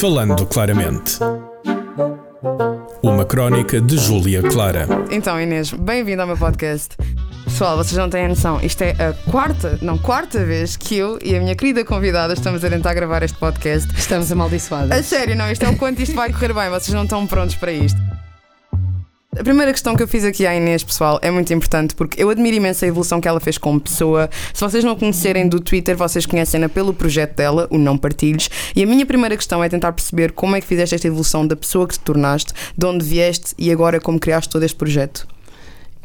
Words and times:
Falando 0.00 0.46
claramente. 0.46 1.18
Uma 3.02 3.24
crónica 3.24 3.80
de 3.80 3.98
Júlia 3.98 4.40
Clara. 4.42 4.86
Então, 5.10 5.40
Inês, 5.40 5.72
bem-vindo 5.72 6.22
ao 6.22 6.28
meu 6.28 6.36
podcast. 6.36 6.96
Pessoal, 7.42 7.76
vocês 7.76 7.96
não 7.96 8.08
têm 8.08 8.26
a 8.26 8.28
noção, 8.28 8.60
isto 8.62 8.82
é 8.82 8.90
a 8.92 9.12
quarta, 9.28 9.76
não, 9.82 9.98
quarta 9.98 10.44
vez 10.44 10.76
que 10.76 10.96
eu 10.96 11.18
e 11.20 11.34
a 11.34 11.40
minha 11.40 11.56
querida 11.56 11.84
convidada 11.84 12.32
estamos 12.32 12.64
a 12.64 12.70
tentar 12.70 12.94
gravar 12.94 13.24
este 13.24 13.36
podcast. 13.38 13.92
Estamos 13.98 14.30
amaldiçoadas. 14.30 14.96
A 14.96 15.02
sério, 15.02 15.34
não, 15.34 15.50
isto 15.50 15.64
é 15.64 15.68
o 15.68 15.76
quanto 15.76 16.00
isto 16.00 16.14
vai 16.14 16.32
correr 16.32 16.54
bem, 16.54 16.70
vocês 16.70 16.94
não 16.94 17.02
estão 17.02 17.26
prontos 17.26 17.56
para 17.56 17.72
isto. 17.72 18.07
A 19.38 19.44
primeira 19.44 19.70
questão 19.70 19.94
que 19.94 20.02
eu 20.02 20.08
fiz 20.08 20.24
aqui 20.24 20.44
à 20.44 20.56
Inês, 20.56 20.82
pessoal, 20.82 21.20
é 21.22 21.30
muito 21.30 21.54
importante 21.54 21.94
porque 21.94 22.20
eu 22.20 22.28
admiro 22.28 22.56
imenso 22.56 22.84
a 22.84 22.88
evolução 22.88 23.20
que 23.20 23.28
ela 23.28 23.38
fez 23.38 23.56
como 23.56 23.80
pessoa. 23.80 24.28
Se 24.52 24.60
vocês 24.60 24.82
não 24.82 24.96
conhecerem 24.96 25.48
do 25.48 25.60
Twitter, 25.60 25.96
vocês 25.96 26.26
conhecem-na 26.26 26.68
pelo 26.68 26.92
projeto 26.92 27.36
dela, 27.36 27.68
o 27.70 27.78
Não 27.78 27.96
Partilhos. 27.96 28.50
E 28.74 28.82
a 28.82 28.86
minha 28.86 29.06
primeira 29.06 29.36
questão 29.36 29.62
é 29.62 29.68
tentar 29.68 29.92
perceber 29.92 30.32
como 30.32 30.56
é 30.56 30.60
que 30.60 30.66
fizeste 30.66 30.96
esta 30.96 31.06
evolução 31.06 31.46
da 31.46 31.54
pessoa 31.54 31.86
que 31.86 31.94
te 31.94 32.00
tornaste, 32.00 32.52
de 32.76 32.84
onde 32.84 33.04
vieste 33.04 33.54
e 33.56 33.70
agora 33.70 34.00
como 34.00 34.18
criaste 34.18 34.50
todo 34.50 34.64
este 34.64 34.76
projeto. 34.76 35.24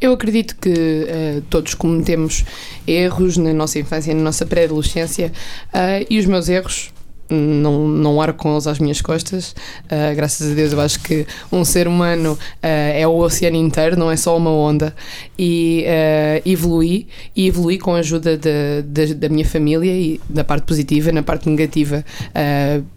Eu 0.00 0.12
acredito 0.12 0.54
que 0.54 0.70
uh, 0.70 1.42
todos 1.50 1.74
cometemos 1.74 2.44
erros 2.86 3.36
na 3.36 3.52
nossa 3.52 3.80
infância 3.80 4.14
na 4.14 4.22
nossa 4.22 4.46
pré-adolescência 4.46 5.32
uh, 5.72 6.06
e 6.08 6.20
os 6.20 6.26
meus 6.26 6.48
erros 6.48 6.92
não, 7.28 7.88
não 7.88 8.20
arco 8.20 8.40
com 8.40 8.52
eles 8.52 8.66
às 8.66 8.78
minhas 8.78 9.00
costas. 9.00 9.54
Uh, 9.84 10.14
graças 10.14 10.50
a 10.50 10.54
Deus, 10.54 10.72
eu 10.72 10.80
acho 10.80 11.00
que 11.00 11.26
um 11.50 11.64
ser 11.64 11.88
humano 11.88 12.32
uh, 12.32 12.38
é 12.62 13.06
o 13.06 13.16
oceano 13.16 13.56
inteiro, 13.56 13.96
não 13.98 14.10
é 14.10 14.16
só 14.16 14.36
uma 14.36 14.50
onda. 14.50 14.94
E 15.38 15.84
uh, 15.86 16.48
evolui, 16.48 17.06
e 17.34 17.46
evolui 17.46 17.78
com 17.78 17.94
a 17.94 17.98
ajuda 17.98 18.36
de, 18.36 18.82
de, 18.82 19.14
da 19.14 19.28
minha 19.28 19.44
família 19.44 19.92
e 19.92 20.20
da 20.28 20.44
parte 20.44 20.64
positiva, 20.64 21.12
na 21.12 21.22
parte 21.22 21.48
negativa, 21.48 22.04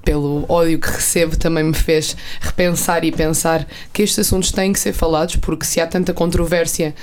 pelo 0.04 0.46
ódio 0.48 0.80
que 0.80 0.88
recebo, 0.88 1.38
também 1.38 1.64
me 1.64 1.74
fez 1.74 2.16
repensar 2.40 3.04
e 3.04 3.12
pensar 3.12 3.68
que 3.94 4.04
estes 4.04 4.20
assuntos 4.20 4.52
têm 4.52 4.74
que 4.74 4.80
ser 4.80 4.94
falados, 4.94 5.36
porque 5.38 5.66
se 5.66 5.80
há 5.80 5.88
tanta 5.88 6.14
controvérsia 6.14 6.94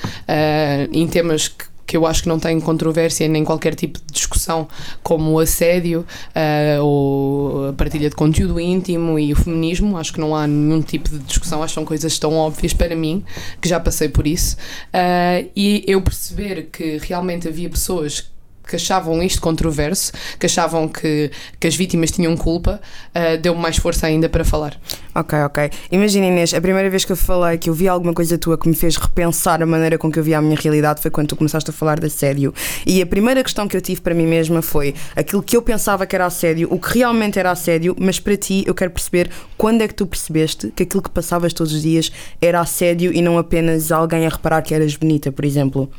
em 0.93 1.07
temas 1.07 1.48
que 1.48 1.65
que 1.87 1.97
eu 1.97 2.07
acho 2.07 2.23
que 2.23 2.29
não 2.29 2.39
tem 2.39 2.61
controvérsia 2.61 3.29
nem 3.29 3.45
qualquer 3.45 3.75
tipo 3.75 3.99
de 3.99 4.13
discussão, 4.13 4.69
como 5.03 5.33
o 5.33 5.39
assédio 5.39 6.07
uh, 6.31 6.83
ou 6.83 7.69
a 7.69 7.73
partilha 7.73 8.09
de 8.09 8.17
conteúdo 8.17 8.59
íntimo 8.59 9.19
e 9.19 9.33
o 9.33 9.37
feminismo. 9.37 9.97
Acho 9.97 10.13
que 10.13 10.21
não 10.21 10.35
há 10.35 10.47
nenhum 10.47 10.81
tipo 10.81 11.09
de 11.09 11.19
discussão, 11.19 11.63
acho 11.63 11.73
que 11.73 11.81
são 11.81 11.85
coisas 11.85 12.19
tão 12.19 12.35
óbvias 12.35 12.73
para 12.73 12.95
mim, 12.95 13.25
que 13.61 13.69
já 13.69 13.79
passei 13.79 14.09
por 14.09 14.27
isso. 14.27 14.57
Uh, 14.95 15.51
e 15.55 15.85
eu 15.87 16.01
perceber 16.01 16.69
que 16.73 16.99
realmente 16.99 17.49
havia 17.49 17.69
pessoas 17.69 18.34
que 18.67 18.77
achavam 18.77 19.23
isto 19.23 19.41
controverso, 19.41 20.12
que 20.39 20.47
achavam 20.47 20.89
que, 20.89 21.31
que 21.59 21.67
as 21.67 21.75
vítimas 21.75 22.11
tinham 22.11 22.37
culpa, 22.37 22.81
uh, 23.15 23.39
deu-me 23.41 23.61
mais 23.61 23.77
força 23.77 24.07
ainda 24.07 24.29
para 24.29 24.45
falar. 24.45 24.79
Ok, 25.15 25.39
ok. 25.41 25.70
Imagina, 25.93 26.27
Inês, 26.27 26.55
a 26.55 26.61
primeira 26.61 26.91
vez 26.91 27.05
que 27.05 27.12
eu 27.12 27.17
falei 27.17 27.59
que 27.59 27.70
eu 27.70 27.75
vi 27.75 27.87
alguma 27.87 28.12
coisa 28.12 28.37
tua 28.37 28.59
que 28.59 28.69
me 28.69 28.75
fez 28.75 28.97
repensar 28.97 29.62
a 29.62 29.67
maneira 29.67 29.97
com 29.97 30.11
que 30.11 30.19
eu 30.19 30.25
via 30.25 30.39
a 30.39 30.42
minha 30.42 30.57
realidade 30.57 31.01
foi 31.01 31.11
quando 31.11 31.29
tu 31.29 31.37
começaste 31.37 31.70
a 31.70 31.73
falar 31.73 32.01
de 32.01 32.07
assédio. 32.07 32.53
E 32.87 33.01
a 33.01 33.07
primeira 33.07 33.42
questão 33.42 33.69
que 33.69 33.77
eu 33.77 33.81
tive 33.81 34.01
para 34.01 34.15
mim 34.15 34.27
mesma 34.27 34.62
foi 34.62 34.95
aquilo 35.15 35.42
que 35.42 35.57
eu 35.57 35.62
pensava 35.62 36.07
que 36.07 36.17
era 36.17 36.27
assédio, 36.27 36.69
o 36.70 36.79
que 36.79 36.98
realmente 36.98 37.39
era 37.39 37.51
assédio, 37.51 37.95
mas 37.98 38.19
para 38.19 38.37
ti 38.37 38.65
eu 38.67 38.75
quero 38.75 38.91
perceber 38.91 39.31
quando 39.57 39.83
é 39.83 39.89
que 39.89 39.95
tu 39.95 40.07
percebeste 40.07 40.73
que 40.75 40.83
aquilo 40.83 41.03
que 41.03 41.11
passavas 41.11 41.53
todos 41.53 41.73
os 41.73 41.83
dias 41.83 42.11
era 42.41 42.61
assédio 42.61 43.12
e 43.12 43.23
não 43.23 43.39
apenas 43.39 43.92
alguém 43.92 44.27
a 44.27 44.29
reparar 44.29 44.62
que 44.62 44.75
eras 44.75 44.97
bonita, 44.97 45.31
por 45.31 45.45
exemplo 45.45 45.91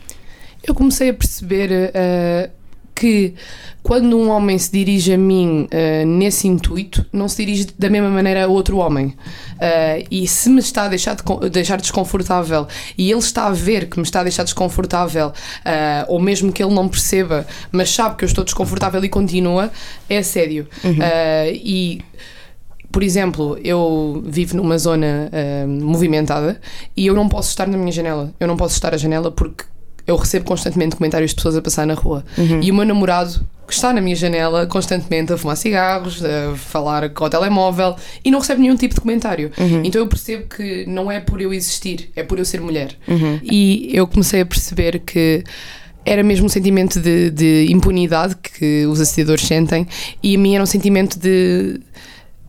eu 0.67 0.73
comecei 0.73 1.09
a 1.09 1.13
perceber 1.13 1.69
uh, 1.71 2.52
que 2.94 3.33
quando 3.83 4.17
um 4.17 4.30
homem 4.30 4.58
se 4.58 4.71
dirige 4.71 5.13
a 5.13 5.17
mim 5.17 5.67
uh, 5.71 6.05
nesse 6.08 6.47
intuito, 6.47 7.05
não 7.13 7.27
se 7.27 7.45
dirige 7.45 7.67
da 7.77 7.89
mesma 7.89 8.09
maneira 8.09 8.45
a 8.45 8.47
outro 8.47 8.77
homem. 8.77 9.08
Uh, 9.08 10.08
e 10.09 10.27
se 10.27 10.49
me 10.49 10.59
está 10.59 10.83
a 10.83 10.88
deixar, 10.88 11.16
de, 11.16 11.49
deixar 11.49 11.77
desconfortável 11.77 12.67
e 12.97 13.11
ele 13.11 13.19
está 13.19 13.45
a 13.45 13.52
ver 13.52 13.89
que 13.89 13.97
me 13.97 14.03
está 14.03 14.21
a 14.21 14.23
deixar 14.23 14.43
desconfortável, 14.43 15.31
ou 16.08 16.20
mesmo 16.20 16.52
que 16.52 16.64
ele 16.64 16.73
não 16.73 16.89
perceba, 16.89 17.45
mas 17.71 17.92
sabe 17.92 18.15
que 18.15 18.23
eu 18.23 18.27
estou 18.27 18.43
desconfortável 18.43 19.03
e 19.03 19.09
continua, 19.09 19.71
é 20.09 20.17
assédio. 20.17 20.67
Uhum. 20.83 20.99
e 21.53 22.02
por 22.95 23.03
exemplo, 23.03 23.59
eu 23.61 24.23
vivo 24.26 24.55
numa 24.55 24.77
zona 24.77 25.30
uh, 25.30 25.67
movimentada 25.67 26.61
e 26.95 27.05
eu 27.05 27.14
não 27.14 27.27
posso 27.27 27.49
estar 27.49 27.67
na 27.67 27.77
minha 27.77 27.92
janela. 27.92 28.33
Eu 28.39 28.47
não 28.47 28.55
posso 28.55 28.76
estar 28.76 28.93
à 28.93 28.97
janela 28.97 29.30
porque 29.30 29.65
eu 30.08 30.16
recebo 30.16 30.45
constantemente 30.45 30.95
comentários 30.95 31.32
de 31.32 31.36
pessoas 31.36 31.55
a 31.55 31.61
passar 31.61 31.86
na 31.86 31.93
rua. 31.93 32.23
Uhum. 32.38 32.61
E 32.61 32.71
o 32.71 32.73
meu 32.73 32.86
namorado 32.86 33.45
que 33.67 33.73
está 33.73 33.92
na 33.92 33.99
minha 33.99 34.16
janela 34.16 34.67
constantemente 34.67 35.33
a 35.33 35.38
fumar 35.38 35.58
cigarros, 35.58 36.23
a 36.23 36.55
falar 36.55 37.10
com 37.10 37.26
o 37.26 37.30
telemóvel 37.30 37.95
e 38.23 38.30
não 38.30 38.39
recebe 38.39 38.61
nenhum 38.61 38.76
tipo 38.76 38.94
de 38.94 39.02
comentário. 39.02 39.52
Uhum. 39.58 39.82
Então 39.83 40.02
eu 40.02 40.08
percebo 40.08 40.45
que 40.48 40.86
não 40.88 41.11
é 41.11 41.20
por 41.20 41.42
eu 41.42 41.54
existir, 41.54 42.11
é 42.15 42.23
por 42.23 42.38
eu 42.38 42.45
ser 42.45 42.61
mulher. 42.61 42.95
Uhum. 43.08 43.39
E 43.44 43.89
eu 43.92 44.05
comecei 44.08 44.42
a 44.42 44.45
perceber 44.45 44.99
que 44.99 45.44
era 46.05 46.21
mesmo 46.21 46.45
um 46.45 46.49
sentimento 46.49 46.99
de, 46.99 47.32
de 47.32 47.65
impunidade 47.70 48.36
que 48.36 48.86
os 48.86 49.02
assediadores 49.02 49.45
sentem 49.45 49.88
e 50.21 50.36
a 50.36 50.39
mim 50.39 50.54
era 50.54 50.64
um 50.64 50.67
sentimento 50.67 51.17
de 51.17 51.80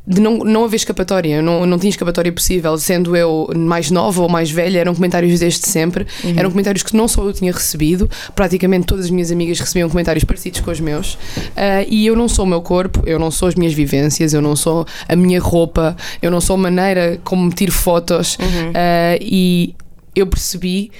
de 0.07 0.21
não, 0.21 0.39
não 0.39 0.65
haver 0.65 0.77
escapatória, 0.77 1.43
não, 1.43 1.67
não 1.67 1.79
tinha 1.79 1.91
escapatória 1.91 2.33
possível, 2.33 2.79
sendo 2.79 3.17
eu 3.17 3.51
mais 3.57 3.91
nova 3.91 4.23
ou 4.23 4.29
mais 4.29 4.51
velha, 4.51 4.79
eram 4.79 4.95
comentários 4.95 5.41
desde 5.41 5.67
sempre, 5.67 6.07
uhum. 6.23 6.35
eram 6.37 6.51
comentários 6.51 6.85
que 6.85 6.97
não 6.97 7.09
só 7.09 7.25
eu 7.25 7.33
tinha 7.33 7.53
recebido, 7.53 8.09
praticamente 8.35 8.87
todas 8.87 9.07
as 9.07 9.11
minhas 9.11 9.33
amigas 9.33 9.59
recebiam 9.59 9.89
comentários 9.89 10.23
parecidos 10.23 10.61
com 10.61 10.71
os 10.71 10.79
meus, 10.79 11.15
uh, 11.15 11.85
e 11.89 12.07
eu 12.07 12.15
não 12.15 12.29
sou 12.29 12.45
o 12.45 12.49
meu 12.49 12.63
corpo, 12.63 13.03
eu 13.05 13.19
não 13.19 13.31
sou 13.33 13.49
as 13.49 13.57
minhas 13.57 13.75
vivências, 13.75 14.33
eu 14.33 14.41
não 14.41 14.55
sou 14.55 14.87
a 15.09 15.17
minha 15.17 15.41
roupa, 15.41 15.97
eu 16.23 16.31
não 16.31 16.41
sou 16.41 16.55
a 16.55 16.59
maneira 16.59 17.19
como 17.25 17.45
me 17.45 17.53
tiro 17.53 17.73
fotos, 17.73 18.39
uhum. 18.39 18.71
uh, 18.71 19.19
e 19.21 19.75
eu 20.15 20.27
percebi 20.27 20.93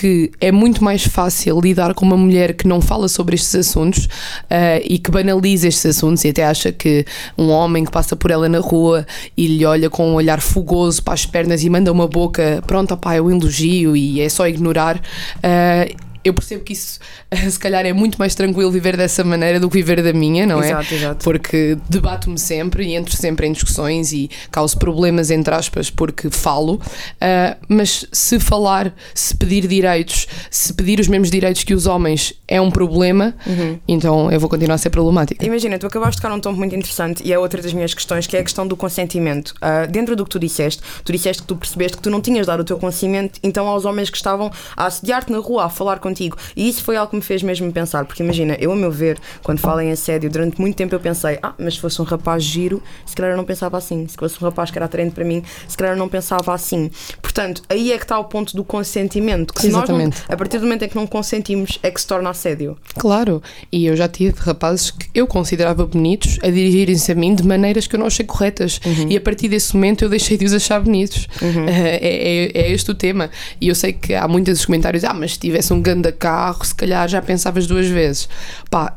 que 0.00 0.30
é 0.40 0.50
muito 0.50 0.82
mais 0.82 1.04
fácil 1.04 1.60
lidar 1.60 1.92
com 1.92 2.06
uma 2.06 2.16
mulher 2.16 2.54
que 2.54 2.66
não 2.66 2.80
fala 2.80 3.06
sobre 3.06 3.34
estes 3.34 3.54
assuntos 3.54 4.06
uh, 4.06 4.80
e 4.82 4.98
que 4.98 5.10
banaliza 5.10 5.68
estes 5.68 5.84
assuntos 5.84 6.24
e 6.24 6.30
até 6.30 6.42
acha 6.42 6.72
que 6.72 7.04
um 7.36 7.50
homem 7.50 7.84
que 7.84 7.90
passa 7.90 8.16
por 8.16 8.30
ela 8.30 8.48
na 8.48 8.60
rua 8.60 9.06
e 9.36 9.46
lhe 9.46 9.66
olha 9.66 9.90
com 9.90 10.08
um 10.08 10.14
olhar 10.14 10.40
fogoso 10.40 11.02
para 11.02 11.12
as 11.12 11.26
pernas 11.26 11.62
e 11.62 11.68
manda 11.68 11.92
uma 11.92 12.08
boca, 12.08 12.64
pronto, 12.66 12.94
opá, 12.94 13.14
é 13.14 13.20
um 13.20 13.30
elogio 13.30 13.94
e 13.94 14.22
é 14.22 14.28
só 14.30 14.48
ignorar. 14.48 14.96
Uh, 14.96 16.09
eu 16.24 16.34
percebo 16.34 16.64
que 16.64 16.72
isso 16.72 16.98
se 17.50 17.58
calhar 17.58 17.84
é 17.86 17.92
muito 17.92 18.18
mais 18.18 18.34
tranquilo 18.34 18.70
viver 18.70 18.96
dessa 18.96 19.24
maneira 19.24 19.58
do 19.58 19.68
que 19.68 19.76
viver 19.76 20.02
da 20.02 20.12
minha, 20.12 20.46
não 20.46 20.62
é? 20.62 20.70
Exato, 20.70 20.94
exato. 20.94 21.24
Porque 21.24 21.76
debato-me 21.88 22.38
sempre 22.38 22.84
e 22.86 22.94
entro 22.94 23.16
sempre 23.16 23.46
em 23.46 23.52
discussões 23.52 24.12
e 24.12 24.30
causo 24.50 24.78
problemas, 24.78 25.30
entre 25.30 25.54
aspas, 25.54 25.90
porque 25.90 26.30
falo. 26.30 26.74
Uh, 26.74 27.56
mas 27.68 28.06
se 28.12 28.38
falar, 28.38 28.94
se 29.14 29.36
pedir 29.36 29.66
direitos, 29.66 30.26
se 30.50 30.72
pedir 30.72 31.00
os 31.00 31.08
mesmos 31.08 31.30
direitos 31.30 31.64
que 31.64 31.74
os 31.74 31.86
homens 31.86 32.34
é 32.46 32.60
um 32.60 32.70
problema, 32.70 33.34
uhum. 33.46 33.78
então 33.86 34.30
eu 34.30 34.40
vou 34.40 34.48
continuar 34.48 34.74
a 34.74 34.78
ser 34.78 34.90
problemática. 34.90 35.44
Imagina, 35.44 35.78
tu 35.78 35.86
acabaste 35.86 36.16
de 36.16 36.22
tocar 36.22 36.34
um 36.34 36.40
tom 36.40 36.52
muito 36.52 36.74
interessante 36.74 37.22
e 37.24 37.32
é 37.32 37.38
outra 37.38 37.62
das 37.62 37.72
minhas 37.72 37.94
questões, 37.94 38.26
que 38.26 38.36
é 38.36 38.40
a 38.40 38.44
questão 38.44 38.66
do 38.66 38.76
consentimento. 38.76 39.54
Uh, 39.56 39.90
dentro 39.90 40.16
do 40.16 40.24
que 40.24 40.30
tu 40.30 40.38
disseste, 40.38 40.82
tu 41.04 41.12
disseste 41.12 41.42
que 41.42 41.48
tu 41.48 41.56
percebeste 41.56 41.96
que 41.96 42.02
tu 42.02 42.10
não 42.10 42.20
tinhas 42.20 42.46
dado 42.46 42.60
o 42.60 42.64
teu 42.64 42.78
consentimento, 42.78 43.38
então 43.42 43.66
aos 43.66 43.84
homens 43.84 44.10
que 44.10 44.16
estavam 44.16 44.50
a 44.76 44.86
assediar-te 44.86 45.30
na 45.30 45.38
rua, 45.38 45.66
a 45.66 45.68
falar 45.68 45.98
com 45.98 46.09
contigo. 46.10 46.36
E 46.56 46.68
isso 46.68 46.82
foi 46.82 46.96
algo 46.96 47.10
que 47.10 47.16
me 47.16 47.22
fez 47.22 47.42
mesmo 47.42 47.70
pensar, 47.72 48.04
porque 48.04 48.22
imagina, 48.22 48.56
eu 48.60 48.72
a 48.72 48.76
meu 48.76 48.90
ver, 48.90 49.18
quando 49.42 49.58
falo 49.58 49.80
em 49.80 49.92
assédio, 49.92 50.28
durante 50.28 50.60
muito 50.60 50.76
tempo 50.76 50.94
eu 50.94 51.00
pensei, 51.00 51.38
ah, 51.42 51.54
mas 51.58 51.74
se 51.74 51.80
fosse 51.80 52.00
um 52.02 52.04
rapaz 52.04 52.42
giro, 52.42 52.82
se 53.06 53.14
calhar 53.14 53.32
eu 53.32 53.36
não 53.36 53.44
pensava 53.44 53.78
assim. 53.78 54.06
Se 54.08 54.16
fosse 54.16 54.36
um 54.42 54.46
rapaz 54.46 54.70
que 54.70 54.78
era 54.78 54.86
atraente 54.86 55.14
para 55.14 55.24
mim, 55.24 55.42
se 55.68 55.76
calhar 55.76 55.94
eu 55.94 55.98
não 55.98 56.08
pensava 56.08 56.52
assim. 56.52 56.90
Portanto, 57.22 57.62
aí 57.68 57.92
é 57.92 57.96
que 57.96 58.04
está 58.04 58.18
o 58.18 58.24
ponto 58.24 58.56
do 58.56 58.64
consentimento. 58.64 59.54
Que 59.54 59.66
Exatamente. 59.66 60.18
Não, 60.28 60.34
a 60.34 60.36
partir 60.36 60.58
do 60.58 60.64
momento 60.64 60.84
em 60.84 60.88
que 60.88 60.96
não 60.96 61.06
consentimos, 61.06 61.78
é 61.82 61.90
que 61.90 62.00
se 62.00 62.06
torna 62.06 62.30
assédio. 62.30 62.76
Claro, 62.98 63.42
e 63.70 63.86
eu 63.86 63.96
já 63.96 64.08
tive 64.08 64.34
rapazes 64.40 64.90
que 64.90 65.08
eu 65.14 65.26
considerava 65.26 65.86
bonitos 65.86 66.38
a 66.42 66.48
dirigirem-se 66.48 67.12
a 67.12 67.14
mim 67.14 67.34
de 67.34 67.46
maneiras 67.46 67.86
que 67.86 67.94
eu 67.94 68.00
não 68.00 68.06
achei 68.06 68.24
corretas. 68.24 68.80
Uhum. 68.84 69.08
E 69.08 69.16
a 69.16 69.20
partir 69.20 69.48
desse 69.48 69.74
momento 69.74 70.04
eu 70.04 70.08
deixei 70.08 70.36
de 70.36 70.44
os 70.44 70.52
achar 70.52 70.80
bonitos. 70.80 71.28
Uhum. 71.40 71.66
É, 71.80 71.96
é, 72.02 72.50
é, 72.54 72.72
este 72.72 72.90
o 72.90 72.94
tema. 72.94 73.30
E 73.60 73.68
eu 73.68 73.74
sei 73.74 73.92
que 73.92 74.14
há 74.14 74.26
muitos 74.28 74.64
comentários, 74.64 75.04
ah, 75.04 75.14
mas 75.14 75.32
se 75.32 75.38
tivesse 75.38 75.72
um 75.72 75.80
ganda 76.00 76.12
carro, 76.12 76.64
se 76.64 76.74
calhar 76.74 77.06
já 77.08 77.20
pensavas 77.20 77.66
duas 77.66 77.86
vezes. 77.86 78.28
Pá, 78.70 78.96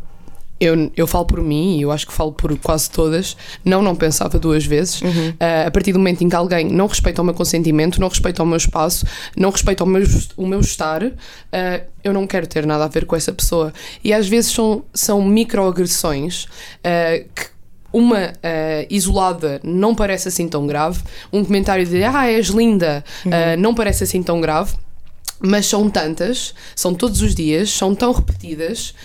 eu, 0.59 0.89
eu 0.95 1.05
falo 1.05 1.25
por 1.25 1.41
mim 1.41 1.77
e 1.77 1.81
eu 1.81 1.91
acho 1.91 2.07
que 2.07 2.13
falo 2.13 2.31
por 2.31 2.57
quase 2.59 2.89
todas, 2.89 3.35
não, 3.65 3.81
não 3.81 3.95
pensava 3.95 4.39
duas 4.39 4.65
vezes. 4.65 5.01
Uhum. 5.01 5.29
Uh, 5.31 5.67
a 5.67 5.71
partir 5.71 5.91
do 5.91 5.99
momento 5.99 6.23
em 6.23 6.29
que 6.29 6.35
alguém 6.35 6.69
não 6.69 6.87
respeita 6.87 7.21
o 7.21 7.25
meu 7.25 7.33
consentimento, 7.33 7.99
não 7.99 8.07
respeita 8.07 8.41
o 8.41 8.45
meu 8.45 8.57
espaço, 8.57 9.05
não 9.35 9.49
respeita 9.49 9.83
o 9.83 9.87
meu, 9.87 10.03
o 10.37 10.47
meu 10.47 10.61
estar, 10.61 11.03
uh, 11.03 11.11
eu 12.01 12.13
não 12.13 12.25
quero 12.25 12.47
ter 12.47 12.65
nada 12.65 12.85
a 12.85 12.87
ver 12.87 13.05
com 13.05 13.15
essa 13.15 13.33
pessoa. 13.33 13.73
E 14.03 14.13
às 14.13 14.27
vezes 14.27 14.51
são, 14.51 14.85
são 14.93 15.21
microagressões 15.21 16.45
uh, 16.45 17.27
que 17.35 17.53
uma 17.91 18.33
isolada 18.89 19.61
não 19.63 19.93
parece 19.93 20.27
assim 20.27 20.47
tão 20.47 20.65
grave, 20.65 20.99
um 21.31 21.45
comentário 21.45 21.85
de 21.85 22.03
ah, 22.03 22.27
és 22.27 22.47
linda 22.47 23.03
uhum. 23.23 23.31
uh, 23.31 23.57
não 23.59 23.75
parece 23.75 24.03
assim 24.03 24.23
tão 24.23 24.41
grave, 24.41 24.73
mas 25.45 25.65
são 25.65 25.89
tantas, 25.89 26.53
são 26.73 26.93
todos 26.93 27.21
os 27.21 27.35
dias, 27.35 27.69
são 27.69 27.93
tão 27.93 28.13
repetidas 28.13 28.95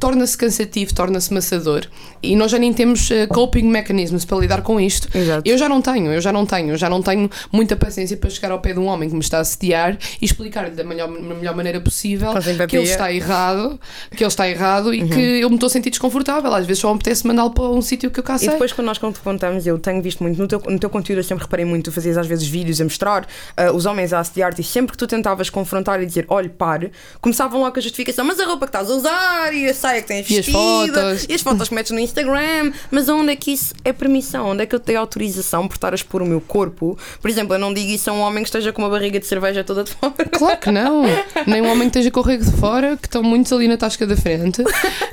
torna-se 0.00 0.36
cansativo, 0.36 0.94
torna-se 0.94 1.32
maçador 1.32 1.82
e 2.22 2.34
nós 2.34 2.50
já 2.50 2.58
nem 2.58 2.72
temos 2.72 3.08
uh, 3.10 3.28
coping 3.28 3.64
mechanisms 3.64 4.24
para 4.24 4.38
lidar 4.38 4.62
com 4.62 4.80
isto. 4.80 5.08
Exato. 5.16 5.42
Eu 5.48 5.56
já 5.56 5.68
não 5.68 5.80
tenho, 5.80 6.12
eu 6.12 6.20
já 6.20 6.32
não 6.32 6.44
tenho, 6.44 6.70
eu 6.70 6.76
já 6.76 6.88
não 6.88 7.02
tenho 7.02 7.30
muita 7.52 7.76
paciência 7.76 8.16
para 8.16 8.30
chegar 8.30 8.50
ao 8.50 8.60
pé 8.60 8.72
de 8.72 8.78
um 8.78 8.86
homem 8.86 9.08
que 9.08 9.14
me 9.14 9.20
está 9.20 9.38
a 9.38 9.40
assediar 9.40 9.96
e 10.20 10.24
explicar-lhe 10.24 10.70
da 10.70 10.82
melhor, 10.82 11.08
melhor 11.08 11.54
maneira 11.54 11.80
possível 11.80 12.32
que 12.68 12.76
ele 12.76 12.84
está 12.84 13.12
errado, 13.12 13.78
que 14.10 14.22
ele 14.24 14.28
está 14.28 14.48
errado 14.48 14.80
Uhum. 14.86 14.94
e 14.94 15.08
que 15.08 15.20
eu 15.40 15.48
me 15.48 15.56
estou 15.56 15.66
a 15.66 15.70
sentir 15.70 15.90
desconfortável. 15.90 16.52
Às 16.54 16.66
vezes 16.66 16.80
só 16.80 16.88
me 16.88 16.96
apetece 16.96 17.26
mandá-lo 17.26 17.50
para 17.50 17.64
um 17.64 17.82
sítio 17.82 18.10
que 18.10 18.18
eu 18.20 18.24
cá 18.24 18.38
sei. 18.38 18.48
E 18.48 18.52
depois, 18.52 18.72
quando 18.72 18.86
nós 18.86 18.98
contamos, 18.98 19.66
eu 19.66 19.78
tenho 19.78 20.00
visto 20.02 20.22
muito 20.22 20.38
no 20.40 20.48
teu, 20.48 20.62
no 20.66 20.78
teu 20.78 20.88
conteúdo, 20.90 21.18
eu 21.18 21.24
sempre 21.24 21.44
reparei 21.44 21.64
muito, 21.64 21.84
tu 21.86 21.92
fazias 21.92 22.16
às 22.16 22.26
vezes 22.26 22.46
vídeos 22.46 22.80
a 22.80 22.84
mostrar 22.84 23.26
ah, 23.56 23.72
os 23.72 23.86
homens 23.86 24.12
a 24.12 24.20
assediar-te 24.20 24.60
e 24.60 24.64
sempre 24.64 24.92
que 24.92 24.98
tu 24.98 25.06
tentavas 25.06 25.50
confrontar 25.50 26.02
e 26.02 26.06
dizer, 26.06 26.24
olhe, 26.28 26.48
pare, 26.48 26.92
começavam 27.20 27.60
logo 27.60 27.72
com 27.72 27.78
a 27.78 27.82
justificação, 27.82 28.24
mas 28.24 28.40
a 28.40 28.46
roupa 28.46 28.66
que 28.66 28.70
estás 28.76 28.90
a 28.90 28.94
usar 28.94 29.54
e 29.54 29.68
a 29.68 29.74
saia 29.90 30.02
que 30.02 30.08
tens 30.08 30.30
E 30.30 30.38
as 30.38 30.46
fotos. 30.46 31.26
e 31.28 31.34
as 31.34 31.40
fotos 31.42 31.68
que 31.68 31.74
metes 31.74 31.90
no 31.92 31.98
Instagram, 31.98 32.72
mas 32.90 33.08
onde 33.08 33.32
é 33.32 33.36
que 33.36 33.52
isso 33.52 33.74
é 33.84 33.92
permissão? 33.92 34.48
Onde 34.50 34.62
é 34.62 34.66
que 34.66 34.74
eu 34.74 34.80
tenho 34.80 34.98
autorização 35.00 35.66
por 35.68 35.74
estar 35.74 35.92
a 35.92 35.94
expor 35.94 36.22
o 36.22 36.26
meu 36.26 36.40
corpo? 36.40 36.96
Por 37.20 37.30
exemplo, 37.30 37.54
eu 37.54 37.58
não 37.58 37.72
digo 37.74 37.90
isso 37.90 38.10
a 38.10 38.12
um 38.12 38.20
homem 38.20 38.42
que 38.42 38.48
esteja 38.48 38.72
com 38.72 38.82
uma 38.82 38.88
barriga 38.90 39.18
de 39.18 39.26
cerveja 39.26 39.64
toda 39.64 39.84
de 39.84 39.90
fora. 39.90 40.14
Claro 40.30 40.58
que 40.58 40.70
não. 40.70 41.02
Nem 41.46 41.60
um 41.62 41.66
homem 41.70 41.90
que 41.90 41.98
esteja 41.98 42.10
com 42.10 42.20
o 42.20 42.22
rego 42.22 42.44
de 42.44 42.52
fora, 42.52 42.96
que 42.96 43.06
estão 43.06 43.22
muitos 43.22 43.52
ali 43.52 43.68
na 43.68 43.76
tasca 43.76 44.06
da 44.06 44.16
frente, 44.16 44.62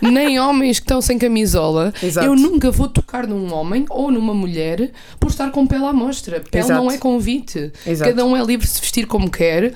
nem 0.02 0.40
homens 0.40 0.80
que 0.80 0.86
estão 0.86 1.02
sem 1.02 1.18
camisola. 1.18 1.94
Exato. 2.02 2.28
Eu 2.28 2.36
nunca 2.36 2.72
vou 2.72 2.88
tocar 2.88 3.28
num 3.28 3.54
homem 3.54 3.86
ou 3.90 4.12
numa 4.12 4.34
mulher 4.34 4.92
por 5.20 5.30
estar 5.30 5.50
com 5.52 5.66
pele 5.66 5.86
à 5.86 5.94
mostra. 5.94 6.40
Pele 6.40 6.64
Exato. 6.64 6.82
não 6.84 6.92
é 6.92 6.98
convite. 6.98 7.72
Exato. 7.86 8.12
Cada 8.12 8.26
um 8.26 8.36
é 8.36 8.44
livre 8.44 8.66
de 8.66 8.72
se 8.72 8.80
vestir 8.82 9.06
como 9.08 9.30
quer, 9.30 9.74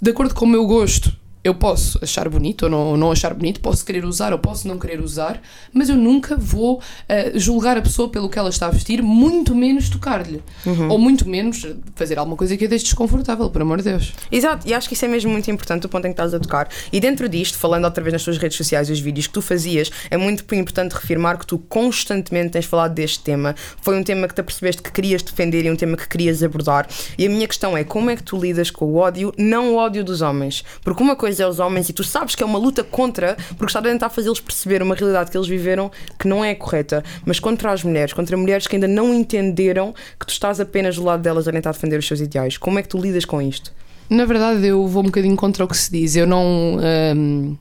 de 0.00 0.10
acordo 0.10 0.34
com 0.34 0.44
o 0.44 0.48
meu 0.48 0.66
gosto. 0.66 1.21
Eu 1.44 1.54
posso 1.54 1.98
achar 2.00 2.28
bonito 2.28 2.64
ou 2.64 2.70
não, 2.70 2.78
ou 2.78 2.96
não 2.96 3.10
achar 3.10 3.34
bonito, 3.34 3.60
posso 3.60 3.84
querer 3.84 4.04
usar 4.04 4.32
ou 4.32 4.38
posso 4.38 4.68
não 4.68 4.78
querer 4.78 5.00
usar, 5.00 5.42
mas 5.72 5.88
eu 5.88 5.96
nunca 5.96 6.36
vou 6.36 6.80
eh, 7.08 7.32
julgar 7.34 7.76
a 7.76 7.82
pessoa 7.82 8.08
pelo 8.08 8.28
que 8.28 8.38
ela 8.38 8.48
está 8.48 8.68
a 8.68 8.70
vestir, 8.70 9.02
muito 9.02 9.52
menos 9.52 9.88
tocar-lhe. 9.88 10.40
Uhum. 10.64 10.90
Ou 10.90 10.98
muito 10.98 11.28
menos 11.28 11.66
fazer 11.96 12.16
alguma 12.16 12.36
coisa 12.36 12.56
que 12.56 12.64
a 12.64 12.68
deixe 12.68 12.84
desconfortável, 12.84 13.50
por 13.50 13.60
amor 13.60 13.78
de 13.78 13.84
Deus. 13.84 14.12
Exato, 14.30 14.68
e 14.68 14.72
acho 14.72 14.86
que 14.86 14.94
isso 14.94 15.04
é 15.04 15.08
mesmo 15.08 15.32
muito 15.32 15.50
importante, 15.50 15.84
o 15.84 15.88
ponto 15.88 16.06
em 16.06 16.10
que 16.10 16.14
estás 16.14 16.32
a 16.32 16.38
tocar. 16.38 16.68
E 16.92 17.00
dentro 17.00 17.28
disto, 17.28 17.58
falando 17.58 17.86
outra 17.86 18.04
vez 18.04 18.12
nas 18.12 18.22
tuas 18.22 18.38
redes 18.38 18.56
sociais 18.56 18.88
e 18.88 18.92
os 18.92 19.00
vídeos 19.00 19.26
que 19.26 19.32
tu 19.32 19.42
fazias, 19.42 19.90
é 20.10 20.16
muito 20.16 20.44
importante 20.54 20.92
reafirmar 20.92 21.38
que 21.38 21.46
tu 21.46 21.58
constantemente 21.58 22.50
tens 22.50 22.66
falado 22.66 22.94
deste 22.94 23.18
tema. 23.18 23.56
Foi 23.80 23.98
um 23.98 24.04
tema 24.04 24.28
que 24.28 24.34
te 24.34 24.40
apercebeste 24.40 24.80
que 24.80 24.92
querias 24.92 25.22
defender 25.22 25.64
e 25.64 25.70
um 25.70 25.76
tema 25.76 25.96
que 25.96 26.08
querias 26.08 26.40
abordar. 26.40 26.86
E 27.18 27.26
a 27.26 27.28
minha 27.28 27.48
questão 27.48 27.76
é 27.76 27.82
como 27.82 28.10
é 28.10 28.16
que 28.16 28.22
tu 28.22 28.38
lidas 28.38 28.70
com 28.70 28.84
o 28.84 28.96
ódio, 28.96 29.32
não 29.36 29.74
o 29.74 29.76
ódio 29.76 30.04
dos 30.04 30.20
homens? 30.20 30.62
Porque 30.84 31.02
uma 31.02 31.16
coisa 31.16 31.31
é 31.40 31.46
os 31.46 31.58
homens 31.58 31.88
e 31.88 31.92
tu 31.92 32.04
sabes 32.04 32.34
que 32.34 32.42
é 32.42 32.46
uma 32.46 32.58
luta 32.58 32.82
contra, 32.82 33.36
porque 33.50 33.66
está 33.66 33.78
a 33.78 33.82
tentar 33.82 34.10
fazê-los 34.10 34.40
perceber 34.40 34.82
uma 34.82 34.94
realidade 34.94 35.30
que 35.30 35.36
eles 35.36 35.48
viveram 35.48 35.90
que 36.18 36.28
não 36.28 36.44
é 36.44 36.54
correta, 36.54 37.02
mas 37.24 37.38
contra 37.40 37.72
as 37.72 37.82
mulheres, 37.82 38.12
contra 38.12 38.36
mulheres 38.36 38.66
que 38.66 38.76
ainda 38.76 38.88
não 38.88 39.14
entenderam 39.14 39.94
que 40.18 40.26
tu 40.26 40.30
estás 40.30 40.60
apenas 40.60 40.96
do 40.96 41.04
lado 41.04 41.22
delas 41.22 41.48
a 41.48 41.52
tentar 41.52 41.72
defender 41.72 41.98
os 41.98 42.06
seus 42.06 42.20
ideais. 42.20 42.56
Como 42.56 42.78
é 42.78 42.82
que 42.82 42.88
tu 42.88 42.98
lidas 42.98 43.24
com 43.24 43.40
isto? 43.40 43.72
Na 44.10 44.24
verdade, 44.24 44.66
eu 44.66 44.86
vou 44.86 45.02
um 45.02 45.06
bocadinho 45.06 45.36
contra 45.36 45.64
o 45.64 45.68
que 45.68 45.76
se 45.76 45.90
diz. 45.90 46.16
Eu 46.16 46.26
não. 46.26 46.78
hum, 47.16 47.56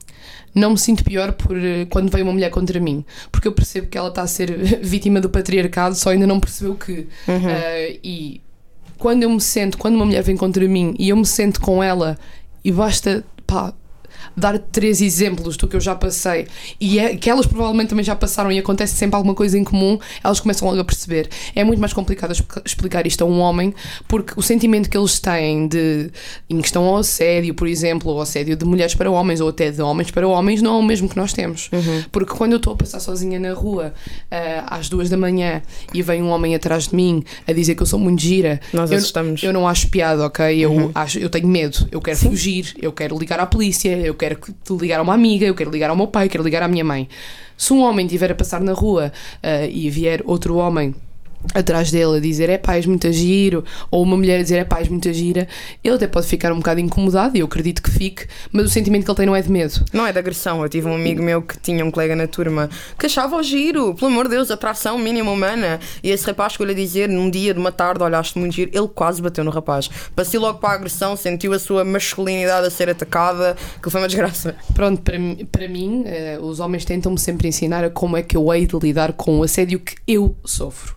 não 0.54 0.72
me 0.72 0.78
sinto 0.78 1.04
pior 1.04 1.32
por 1.32 1.58
eh, 1.58 1.86
quando 1.90 2.12
vem 2.12 2.24
uma 2.24 2.34
mulher 2.34 2.50
contra 2.50 2.78
mim, 2.78 3.06
porque 3.32 3.48
eu 3.48 3.54
percebo 3.54 3.88
que 3.88 3.98
ela 3.98 4.10
está 4.10 4.22
a 4.24 4.28
ser 4.28 4.52
vítima 4.84 5.22
do 5.22 5.30
patriarcado, 5.30 5.96
só 5.96 6.10
ainda 6.10 6.28
não 6.28 6.40
percebeu 6.40 6.76
que. 6.76 7.08
Eh, 7.28 8.00
e 8.04 8.42
quando 8.98 9.24
eu 9.24 9.30
me 9.30 9.42
sento, 9.42 9.78
quando 9.78 9.96
uma 9.96 10.06
mulher 10.06 10.22
vem 10.24 10.36
contra 10.36 10.68
mim 10.68 10.94
e 11.00 11.10
eu 11.10 11.16
me 11.16 11.26
sento 11.26 11.62
com 11.62 11.82
ela 11.82 12.18
e 12.64 12.72
basta, 12.72 13.24
pá, 13.52 13.74
dar 14.36 14.58
três 14.60 15.02
exemplos 15.02 15.58
do 15.58 15.68
que 15.68 15.76
eu 15.76 15.80
já 15.80 15.96
passei 15.96 16.48
e 16.80 17.00
é, 17.00 17.16
que 17.16 17.30
elas 17.30 17.46
provavelmente 17.46 17.90
também 17.90 18.04
já 18.06 18.16
passaram 18.16 18.52
e 18.52 18.60
acontece 18.60 18.96
sempre 18.96 19.16
alguma 19.16 19.34
coisa 19.36 19.58
em 19.58 19.64
comum, 19.64 19.98
elas 20.24 20.40
começam 20.40 20.68
logo 20.68 20.80
a 20.80 20.84
perceber. 20.86 21.30
É 21.56 21.64
muito 21.64 21.80
mais 21.80 21.94
complicado 21.94 22.32
explica- 22.32 22.62
explicar 22.66 23.08
isto 23.08 23.24
a 23.24 23.28
um 23.28 23.40
homem 23.40 23.74
porque 24.08 24.34
o 24.38 24.42
sentimento 24.42 24.90
que 24.90 24.98
eles 24.98 25.20
têm 25.20 25.68
de 25.68 26.10
em 26.50 26.60
questão 26.62 26.84
ao 26.86 26.98
assédio, 26.98 27.54
por 27.54 27.68
exemplo, 27.68 28.12
ou 28.12 28.22
assédio 28.22 28.56
de 28.56 28.66
mulheres 28.66 28.96
para 28.96 29.10
homens 29.12 29.42
ou 29.42 29.50
até 29.50 29.72
de 29.72 29.82
homens 29.82 30.12
para 30.12 30.28
homens, 30.28 30.62
não 30.62 30.76
é 30.76 30.80
o 30.80 30.84
mesmo 30.84 31.08
que 31.10 31.18
nós 31.18 31.34
temos. 31.34 31.70
Porque 32.12 32.34
quando 32.34 32.54
eu 32.54 32.58
estou 32.58 32.74
a 32.74 32.76
passar 32.76 33.00
sozinha 33.00 33.40
na 33.40 33.54
rua 33.54 33.94
ah, 34.30 34.78
às 34.78 34.90
duas 34.90 35.10
da 35.10 35.18
manhã 35.18 35.62
e 35.94 36.02
vem 36.02 36.22
um 36.22 36.30
homem 36.30 36.56
atrás 36.56 36.88
de 36.88 36.96
mim 36.96 37.24
a 37.48 37.54
dizer 37.54 37.76
que 37.76 37.82
eu 37.82 37.86
sou 37.86 38.00
muito 38.00 38.22
gira, 38.22 38.60
Nós 38.74 38.92
eu, 38.92 38.98
assustamos. 38.98 39.44
eu 39.44 39.52
não 39.54 39.68
acho 39.68 39.88
piada, 39.90 40.26
ok? 40.26 40.58
Eu, 40.60 40.92
acho, 40.96 41.20
eu 41.20 41.30
tenho 41.30 41.48
medo, 41.48 41.88
eu 41.92 42.02
quero 42.02 42.18
fugir, 42.18 42.74
eu 42.82 42.92
quero 42.92 43.18
ligar 43.18 43.40
à 43.40 43.46
polícia, 43.46 43.90
eu 43.98 44.14
quero 44.22 44.38
que- 44.38 44.54
ligar 44.80 45.00
a 45.00 45.04
uma 45.04 45.16
amiga, 45.16 45.46
eu 45.46 45.56
quero 45.56 45.72
ligar 45.72 45.90
ao 45.90 45.96
meu 45.96 46.08
pai, 46.08 46.26
eu 46.28 46.30
quero 46.30 46.44
ligar 46.44 46.62
à 46.64 46.68
minha 46.68 46.84
mãe. 46.86 47.10
Se 47.58 47.74
um 47.74 47.82
homem 47.82 48.06
estiver 48.06 48.32
a 48.32 48.36
passar 48.36 48.62
na 48.62 48.74
rua 48.74 49.12
ah, 49.42 49.66
e 49.66 49.90
vier 49.90 50.22
outro 50.26 50.58
homem 50.58 50.94
atrás 51.54 51.92
dele 51.92 52.18
a 52.18 52.20
dizer 52.20 52.50
é 52.50 52.58
pá, 52.58 52.76
és 52.76 52.86
muito 52.86 53.12
giro, 53.12 53.64
ou 53.90 54.04
uma 54.04 54.16
mulher 54.16 54.40
a 54.40 54.44
dizer 54.44 54.58
é 54.58 54.64
pá, 54.64 54.80
és 54.80 54.88
muito 54.88 55.12
gira, 55.14 55.48
ele 55.84 55.96
até 55.96 56.08
pode 56.08 56.28
ficar 56.28 56.52
um 56.52 56.58
bocado 56.58 56.80
incomodado, 56.80 57.36
e 57.36 57.40
eu 57.42 57.46
acredito 57.46 57.82
que 57.82 57.90
fique, 57.92 58.28
mas 58.52 58.66
o 58.66 58.70
sentimento 58.70 59.04
que 59.06 59.12
ele 59.12 59.18
tem 59.18 59.26
não 59.26 59.36
é 59.36 59.42
de 59.42 59.52
medo. 59.52 59.84
Não 59.94 60.06
é 60.06 60.12
de 60.14 60.20
agressão. 60.20 60.62
Eu 60.64 60.70
tive 60.70 60.88
um 60.88 60.96
amigo 60.96 61.22
meu 61.22 61.42
que 61.42 61.60
tinha 61.60 61.84
um 61.86 61.92
colega 61.92 62.16
na 62.16 62.28
turma 62.28 62.70
que 62.98 63.06
achava 63.06 63.36
o 63.36 63.44
giro, 63.44 63.94
pelo 63.96 64.12
amor 64.12 64.26
de 64.26 64.32
Deus, 64.36 64.52
atração 64.52 64.98
mínima 64.98 65.32
humana. 65.32 65.80
E 66.04 66.10
esse 66.10 66.26
rapaz 66.26 66.56
a 66.60 66.74
dizer, 66.74 67.10
num 67.10 67.30
dia 67.30 67.54
de 67.54 67.60
uma 67.60 67.72
tarde, 67.72 68.04
olhaste 68.04 68.38
muito 68.38 68.54
giro, 68.54 68.72
ele 68.74 68.88
quase 68.88 69.22
bateu 69.22 69.44
no 69.44 69.52
rapaz. 69.52 69.90
Passou 70.16 70.40
logo 70.42 70.60
para 70.60 70.70
a 70.70 70.74
agressão, 70.74 71.16
sentiu 71.16 71.54
a 71.54 71.60
sua 71.60 71.84
masculinidade 71.84 72.68
a 72.68 72.70
ser 72.70 72.90
atacada, 72.90 73.56
que 73.82 73.90
foi 73.90 74.00
uma 74.02 74.08
desgraça. 74.08 74.56
Pronto, 74.74 75.02
para, 75.02 75.18
mim- 75.18 75.48
para 75.52 75.68
mim, 75.68 76.04
eh, 76.06 76.38
os 76.42 76.60
homens 76.60 76.86
tentam-me 76.86 77.18
sempre 77.20 77.48
ensinar 77.48 77.84
a 77.84 77.90
como 77.90 78.16
é 78.18 78.22
que 78.24 78.38
eu 78.38 78.54
hei 78.54 78.66
de 78.66 78.78
lidar 78.78 79.14
com 79.14 79.40
o 79.40 79.44
assédio 79.44 79.80
que 79.80 79.96
eu 80.08 80.36
sofro. 80.46 80.96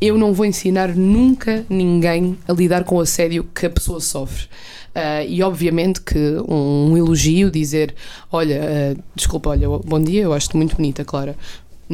Eu 0.00 0.18
não 0.18 0.32
vou 0.32 0.44
ensinar 0.44 0.94
nunca 0.94 1.64
ninguém 1.68 2.36
a 2.46 2.52
lidar 2.52 2.84
com 2.84 2.96
o 2.96 3.00
assédio 3.00 3.44
que 3.54 3.66
a 3.66 3.70
pessoa 3.70 4.00
sofre. 4.00 4.46
Ah, 4.94 5.24
e 5.24 5.42
obviamente 5.42 6.00
que 6.00 6.18
um, 6.48 6.92
um 6.92 6.96
elogio, 6.96 7.50
dizer: 7.50 7.94
Olha, 8.30 8.60
ah, 8.62 9.02
desculpa, 9.14 9.50
olha, 9.50 9.68
bom 9.68 10.00
dia, 10.00 10.22
eu 10.22 10.32
acho-te 10.32 10.56
muito 10.56 10.76
bonita, 10.76 11.04
Clara. 11.04 11.36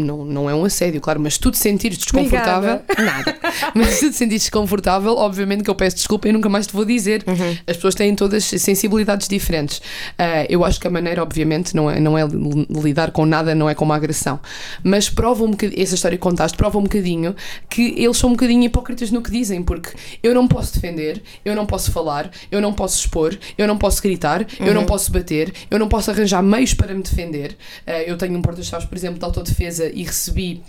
Não, 0.05 0.25
não 0.25 0.51
é 0.51 0.55
um 0.55 0.65
assédio, 0.65 1.01
claro, 1.01 1.21
mas 1.21 1.39
tu 1.39 1.51
te 1.51 1.59
sentires 1.59 1.99
desconfortável, 1.99 2.81
nada. 2.99 3.37
Mas 3.75 3.89
se 3.95 4.11
te 4.11 4.17
sentires 4.17 4.43
desconfortável, 4.43 5.17
obviamente 5.17 5.63
que 5.63 5.71
eu 5.71 5.75
peço 5.75 5.97
desculpa 5.97 6.29
e 6.29 6.33
nunca 6.33 6.49
mais 6.49 6.67
te 6.67 6.73
vou 6.73 6.85
dizer. 6.85 7.25
As 7.67 7.77
pessoas 7.77 7.95
têm 7.95 8.15
todas 8.15 8.45
sensibilidades 8.45 9.29
diferentes. 9.29 9.81
Ah, 10.19 10.45
eu 10.49 10.65
acho 10.65 10.81
que 10.81 10.87
a 10.87 10.91
maneira, 10.91 11.23
obviamente, 11.23 11.75
não 11.75 11.91
é, 11.91 12.01
não 12.01 12.17
é 12.17 12.25
li- 12.27 12.67
lidar 12.71 13.11
com 13.11 13.25
nada, 13.27 13.55
não 13.55 13.69
é 13.69 13.75
com 13.75 13.85
uma 13.85 13.97
agressão. 13.97 14.41
Mas 14.83 15.09
prova 15.09 15.45
um 15.45 15.51
bocadinho, 15.51 15.83
essa 15.83 15.95
história 15.95 16.17
que 16.17 16.23
contaste, 16.23 16.57
prova 16.57 16.79
um 16.79 16.83
bocadinho 16.83 17.35
que 17.69 17.95
eles 17.97 18.17
são 18.17 18.31
um 18.31 18.33
bocadinho 18.33 18.65
hipócritas 18.65 19.11
no 19.11 19.23
que 19.23 19.31
dizem, 19.31 19.63
porque 19.63 19.91
eu 20.23 20.35
não 20.35 20.47
posso 20.49 20.75
defender, 20.75 21.23
eu 21.45 21.55
não 21.55 21.67
posso 21.67 21.91
falar, 21.93 22.31
eu 22.51 22.61
não 22.61 22.73
posso 22.73 22.99
expor, 23.01 23.37
eu 23.59 23.67
não 23.67 23.77
posso 23.77 24.01
gritar, 24.03 24.47
eu 24.59 24.75
não 24.75 24.85
posso 24.85 25.11
bater, 25.13 25.53
eu 25.71 25.79
não 25.79 25.89
posso 25.89 26.11
arranjar 26.11 26.43
meios 26.43 26.75
para 26.75 26.95
me 26.95 27.03
defender. 27.03 27.57
Ah, 27.87 28.03
eu 28.03 28.17
tenho 28.17 28.37
um 28.37 28.43
porta-chaves, 28.43 28.87
por 28.87 28.97
exemplo, 28.97 29.19
de 29.19 29.25
autodefesa 29.25 29.90
e 29.95 30.03
recebi 30.05 30.63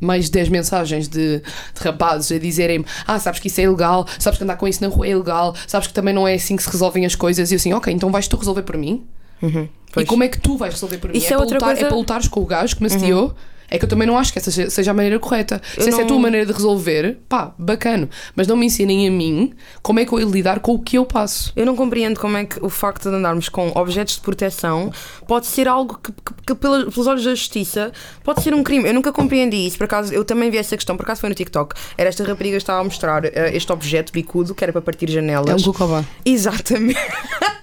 mais 0.00 0.26
de 0.26 0.32
10 0.32 0.48
mensagens 0.48 1.08
de, 1.08 1.38
de 1.40 1.80
rapazes 1.80 2.32
a 2.32 2.38
dizerem-me: 2.38 2.84
Ah, 3.06 3.18
sabes 3.18 3.40
que 3.40 3.48
isso 3.48 3.60
é 3.60 3.64
ilegal, 3.64 4.06
sabes 4.18 4.38
que 4.38 4.44
andar 4.44 4.56
com 4.56 4.66
isso 4.68 4.82
na 4.82 4.88
rua 4.88 5.06
é 5.06 5.10
ilegal, 5.10 5.54
sabes 5.66 5.88
que 5.88 5.94
também 5.94 6.14
não 6.14 6.26
é 6.26 6.34
assim 6.34 6.56
que 6.56 6.62
se 6.62 6.70
resolvem 6.70 7.04
as 7.06 7.14
coisas. 7.14 7.50
E 7.50 7.54
eu 7.54 7.56
assim, 7.56 7.72
ok, 7.72 7.92
então 7.92 8.10
vais 8.10 8.26
tu 8.28 8.36
resolver 8.36 8.62
por 8.62 8.76
mim? 8.76 9.04
E 9.42 9.68
Pois. 9.92 10.08
como 10.08 10.22
é 10.24 10.28
que 10.28 10.40
tu 10.40 10.56
vais 10.56 10.72
resolver 10.72 10.98
por 10.98 11.10
mim? 11.10 11.18
Isso 11.18 11.26
é, 11.26 11.30
é 11.30 11.30
para 11.32 11.40
outra 11.40 11.56
lutar, 11.58 11.68
coisa- 11.68 11.80
Uhum. 11.82 11.86
é 11.86 11.88
para 11.90 11.98
lutares 11.98 12.28
com 12.28 12.40
o 12.40 12.46
gajo 12.46 12.76
que 12.76 12.82
me 12.82 12.86
assediou? 12.86 13.34
É 13.70 13.78
que 13.78 13.84
eu 13.84 13.88
também 13.88 14.06
não 14.06 14.18
acho 14.18 14.32
que 14.32 14.38
essa 14.38 14.50
seja- 14.50 14.90
a 14.90 14.94
maneira 14.94 15.18
correta. 15.18 15.60
Se 15.74 15.80
Eu 15.80 15.88
essa 15.88 15.96
é 15.96 15.98
a 15.98 16.00
não- 16.02 16.06
tua 16.08 16.18
maneira 16.18 16.44
de 16.46 16.52
resolver, 16.52 17.18
pá, 17.28 17.54
bacana. 17.58 18.08
Mas 18.36 18.46
não 18.46 18.56
me 18.56 18.66
ensinem 18.66 19.08
a 19.08 19.10
mim 19.10 19.54
como 19.82 19.98
é 20.00 20.04
que 20.04 20.12
eu 20.12 20.18
de 20.18 20.24
lidar 20.32 20.60
com 20.60 20.72
o 20.74 20.78
que 20.78 20.98
eu 20.98 21.06
passo. 21.06 21.52
Eu 21.56 21.64
não 21.64 21.74
compreendo 21.74 22.20
como 22.20 22.36
é 22.36 22.44
que 22.44 22.58
o 22.64 22.68
facto 22.68 23.08
de 23.08 23.16
andarmos 23.16 23.48
com 23.48 23.72
objetos 23.74 24.14
de 24.16 24.20
proteção 24.20 24.92
pode 25.26 25.46
ser 25.46 25.66
algo 25.68 25.98
que, 26.02 26.12
que- 26.12 26.34
que 26.48 26.54
pela- 26.54 26.90
pelos 26.90 27.06
olhos 27.06 27.24
da 27.24 27.34
justiça 27.34 27.92
pode 28.22 28.42
ser 28.42 28.52
um 28.54 28.62
crime. 28.62 28.86
Eu 28.88 28.94
nunca 28.94 29.10
compreendi 29.12 29.66
isso. 29.66 29.78
Por 29.78 29.84
acaso, 29.84 30.12
eu 30.12 30.24
também 30.24 30.50
vi 30.50 30.58
essa 30.58 30.76
questão. 30.76 30.96
Por 30.96 31.04
acaso 31.04 31.20
foi 31.22 31.28
no 31.30 31.34
TikTok. 31.34 31.74
Era 31.96 32.08
esta 32.10 32.22
rapariga 32.24 32.56
que 32.56 32.62
estava 32.62 32.80
a 32.80 32.84
mostrar 32.84 33.24
eh, 33.24 33.50
este 33.54 33.72
objeto 33.72 34.12
bicudo 34.12 34.54
que 34.54 34.62
era 34.62 34.72
para 34.72 34.82
partir 34.82 35.10
janelas. 35.10 35.48
É 35.48 35.54
um 35.54 35.62
cucobá. 35.72 36.04
Exatamente. 36.24 36.98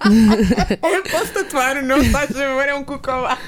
eu 0.82 1.02
posso 1.10 1.32
tatuar, 1.32 1.82
não 1.84 1.98
estás 1.98 2.30
a 2.36 2.54
ver? 2.56 2.68
É 2.70 2.74
um 2.74 2.84
cucobá. 2.84 3.38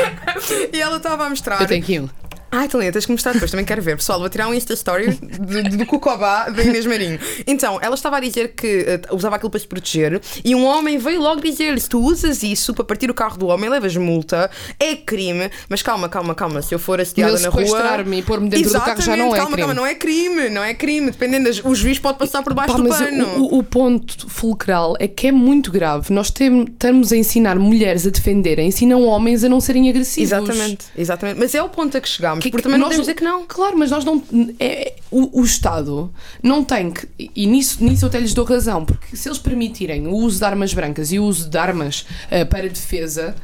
e 0.72 0.80
ela 0.80 0.96
estava 0.96 1.26
a 1.26 1.28
mostrar. 1.28 1.60
Eu 1.60 1.66
tenho 1.66 1.82
aqui 1.82 2.00
um. 2.00 2.08
Ai, 2.54 2.68
Talina, 2.68 2.92
tens 2.92 3.06
que 3.06 3.12
mostrar 3.12 3.32
depois, 3.32 3.50
também 3.50 3.64
quero 3.64 3.80
ver. 3.80 3.96
Pessoal, 3.96 4.20
vou 4.20 4.28
tirar 4.28 4.46
um 4.46 4.52
Insta 4.52 4.74
Story 4.74 5.08
do, 5.12 5.62
do 5.78 5.86
Cucobá 5.86 6.50
da 6.50 6.62
Inês 6.62 6.84
Marinho. 6.84 7.18
Então, 7.46 7.78
ela 7.80 7.94
estava 7.94 8.18
a 8.18 8.20
dizer 8.20 8.48
que 8.54 9.00
uh, 9.10 9.16
usava 9.16 9.36
aquilo 9.36 9.50
para 9.50 9.58
se 9.58 9.66
proteger 9.66 10.20
e 10.44 10.54
um 10.54 10.66
homem 10.66 10.98
veio 10.98 11.22
logo 11.22 11.40
dizer-lhe: 11.40 11.80
se 11.80 11.88
tu 11.88 11.98
usas 11.98 12.42
isso 12.42 12.74
para 12.74 12.84
partir 12.84 13.10
o 13.10 13.14
carro 13.14 13.38
do 13.38 13.46
homem, 13.46 13.70
levas 13.70 13.96
multa, 13.96 14.50
é 14.78 14.94
crime. 14.94 15.50
Mas 15.66 15.80
calma, 15.80 16.10
calma, 16.10 16.34
calma. 16.34 16.60
Se 16.60 16.74
eu 16.74 16.78
for 16.78 17.00
assediada 17.00 17.38
na 17.40 17.48
rua. 17.48 17.64
sequestrar-me 17.64 18.18
e 18.18 18.22
pôr-me 18.22 18.50
dentro 18.50 18.70
do 18.70 18.80
carro 18.80 19.00
já 19.00 19.16
não 19.16 19.34
é 19.34 19.38
calma, 19.38 19.52
crime. 19.52 19.58
calma, 19.68 19.74
não 19.74 19.86
é 19.86 19.94
crime, 19.94 20.48
não 20.50 20.62
é 20.62 20.74
crime. 20.74 21.10
Dependendo, 21.10 21.48
das, 21.48 21.64
o 21.64 21.74
juiz 21.74 21.98
pode 21.98 22.18
passar 22.18 22.42
por 22.42 22.52
baixo 22.52 22.74
Pá, 22.74 22.78
do 22.82 22.88
pano. 22.88 23.26
o, 23.44 23.60
o 23.60 23.62
ponto 23.62 24.28
fulcral 24.28 24.94
é 24.98 25.08
que 25.08 25.28
é 25.28 25.32
muito 25.32 25.72
grave. 25.72 26.12
Nós 26.12 26.30
tem- 26.30 26.64
estamos 26.64 27.12
a 27.12 27.16
ensinar 27.16 27.58
mulheres 27.58 28.06
a 28.06 28.10
defenderem-se 28.10 28.84
e 28.84 28.86
não 28.86 29.04
homens 29.06 29.42
a 29.42 29.48
não 29.48 29.58
serem 29.58 29.88
agressivos. 29.88 30.30
Exatamente, 30.32 30.84
exatamente. 30.98 31.38
Mas 31.40 31.54
é 31.54 31.62
o 31.62 31.68
ponto 31.70 31.96
a 31.96 32.00
que 32.00 32.08
chegámos, 32.08 32.41
Que- 32.42 32.50
porque 32.50 32.62
também 32.62 32.78
não 32.78 32.86
nós 32.88 32.96
podemos 32.96 33.06
dizer 33.06 33.14
que 33.14 33.24
não. 33.24 33.46
Claro, 33.46 33.78
mas 33.78 33.90
nós 33.90 34.04
não. 34.04 34.22
É, 34.58 34.94
o, 35.10 35.40
o 35.40 35.44
Estado 35.44 36.12
não 36.42 36.62
tem 36.64 36.90
que. 36.90 37.08
E 37.34 37.46
nisso, 37.46 37.82
nisso 37.84 38.04
eu 38.04 38.08
até 38.08 38.18
lhes 38.18 38.34
dou 38.34 38.44
razão, 38.44 38.84
porque 38.84 39.16
se 39.16 39.28
eles 39.28 39.38
permitirem 39.38 40.06
o 40.06 40.14
uso 40.14 40.38
de 40.38 40.44
armas 40.44 40.72
brancas 40.74 41.12
e 41.12 41.18
o 41.18 41.24
uso 41.24 41.48
de 41.48 41.56
armas 41.58 42.04
eh, 42.30 42.44
para 42.44 42.68
defesa, 42.68 43.34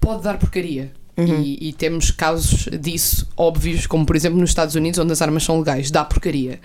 pode 0.00 0.22
dar 0.22 0.38
porcaria. 0.38 0.92
E, 1.42 1.68
e 1.70 1.72
temos 1.72 2.12
casos 2.12 2.68
disso 2.80 3.26
óbvios, 3.36 3.88
como 3.88 4.06
por 4.06 4.14
exemplo 4.14 4.38
nos 4.38 4.50
Estados 4.50 4.76
Unidos, 4.76 5.00
onde 5.00 5.12
as 5.12 5.20
armas 5.20 5.42
são 5.42 5.58
legais, 5.58 5.90
dá 5.90 6.04
porcaria. 6.04 6.60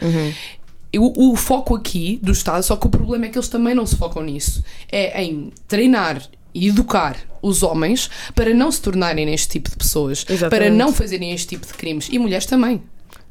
E 0.91 1.00
O, 1.00 1.32
o 1.32 1.36
foco 1.36 1.75
aqui 1.75 2.20
do 2.22 2.32
Estado, 2.32 2.62
só 2.62 2.75
que 2.75 2.86
o 2.86 2.89
problema 2.89 3.25
é 3.25 3.29
que 3.29 3.36
eles 3.38 3.48
também 3.48 3.74
não 3.74 3.84
se 3.88 3.96
focam 3.96 4.22
nisso, 4.22 4.63
é 4.91 5.24
em 5.24 5.51
treinar 5.67 6.22
educar 6.53 7.17
os 7.41 7.63
homens 7.63 8.10
para 8.33 8.53
não 8.53 8.72
se 8.72 8.81
tornarem 8.81 9.25
neste 9.25 9.50
tipo 9.50 9.69
de 9.69 9.75
pessoas, 9.75 10.24
para 10.24 10.33
Exatamente. 10.33 10.72
não 10.72 10.93
fazerem 10.93 11.31
este 11.31 11.48
tipo 11.48 11.67
de 11.67 11.74
crimes 11.74 12.07
e 12.12 12.17
mulheres 12.17 12.45
também. 12.45 12.81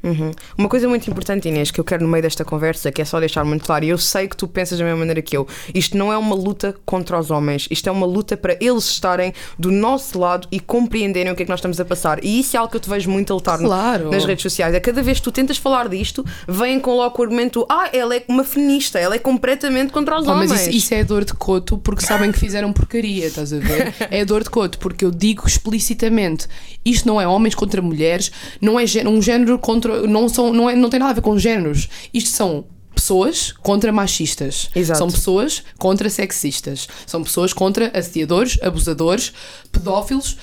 Uhum. 0.02 0.30
Uma 0.59 0.68
coisa 0.68 0.88
muito 0.88 1.09
importante, 1.11 1.49
Inês, 1.49 1.71
que 1.71 1.78
eu 1.80 1.85
quero 1.85 2.02
no 2.02 2.09
meio 2.09 2.23
desta 2.23 2.44
conversa, 2.44 2.90
que 2.90 3.00
é 3.00 3.04
só 3.04 3.21
deixar 3.21 3.44
muito 3.44 3.64
claro, 3.64 3.85
e 3.85 3.88
eu 3.90 3.99
sei 3.99 4.26
que 4.28 4.37
tu 4.37 4.49
pensas 4.49 4.78
da 4.78 4.85
mesma 4.85 4.99
maneira 4.99 5.23
que 5.23 5.37
eu, 5.37 5.47
isto 5.75 5.97
não 5.97 6.12
é 6.12 6.16
uma 6.18 6.35
luta 6.35 6.75
contra 6.85 7.18
os 7.18 7.30
homens, 7.30 7.68
isto 7.71 7.88
é 7.88 7.92
uma 7.92 8.06
luta 8.06 8.37
para 8.37 8.56
eles 8.61 8.85
estarem 8.85 9.32
do 9.59 9.71
nosso 9.71 10.18
lado 10.18 10.49
e 10.50 10.59
compreenderem 10.59 11.32
o 11.32 11.37
que 11.37 11.42
é 11.42 11.47
que 11.47 11.50
nós 11.50 11.59
estamos 11.61 11.78
a 11.80 11.85
passar. 11.85 12.23
E 12.25 12.40
isso 12.40 12.56
é 12.56 12.59
algo 12.59 12.71
que 12.71 12.76
eu 12.76 12.80
te 12.80 12.88
vejo 12.90 13.09
muito 13.11 13.32
a 13.32 13.37
lutar 13.37 13.59
Claro. 13.59 14.11
nas 14.11 14.25
redes 14.25 14.42
sociais. 14.42 14.75
É 14.75 14.80
cada 14.80 15.02
vez 15.02 15.18
que 15.18 15.25
tu 15.25 15.32
tentas 15.32 15.56
falar 15.56 15.88
disto, 15.88 16.25
vêm 16.49 16.80
com 16.80 16.94
logo 16.97 17.16
o 17.18 17.23
argumento: 17.23 17.64
ah, 17.68 17.88
ela 17.92 18.14
é 18.16 18.25
uma 18.28 18.44
feminista, 18.44 18.99
ela 18.99 19.14
é 19.14 19.18
completamente 19.18 19.92
contra 19.92 20.18
os 20.18 20.26
homens. 20.26 20.50
mas 20.50 20.62
isso, 20.62 20.71
isso 20.71 20.94
é 20.94 21.04
dor 21.04 21.25
de 21.25 21.35
coto 21.35 21.78
porque 21.78 22.04
sabem 22.04 22.32
que 22.32 22.38
fizeram 22.38 22.73
porcaria, 22.73 23.26
estás 23.26 23.52
a 23.52 23.59
ver? 23.59 23.94
É 24.11 24.25
dor 24.25 24.42
de 24.42 24.50
coto 24.50 24.78
porque 24.78 25.04
eu 25.04 25.11
digo 25.11 25.47
explicitamente: 25.47 26.47
isto 26.85 27.06
não 27.06 27.21
é 27.21 27.26
homens 27.26 27.54
contra 27.54 27.80
mulheres, 27.80 28.30
não 28.61 28.78
é 28.78 28.85
um 29.06 29.23
género 29.23 29.59
contra. 29.59 29.91
Não, 30.06 30.28
são, 30.28 30.52
não, 30.52 30.68
é, 30.68 30.75
não 30.75 30.88
tem 30.88 31.00
nada 31.00 31.12
a 31.12 31.14
ver 31.14 31.20
com 31.20 31.38
géneros. 31.38 31.88
Isto 32.12 32.30
são 32.30 32.64
pessoas 32.94 33.52
contra 33.52 33.92
machistas. 33.92 34.70
Exato. 34.75 34.99
São 34.99 35.11
pessoas 35.11 35.62
contra 35.78 36.08
sexistas. 36.08 36.88
São 37.06 37.22
pessoas 37.22 37.52
contra 37.52 37.90
assediadores, 37.96 38.58
abusadores, 38.62 39.32
pedófilos. 39.70 40.38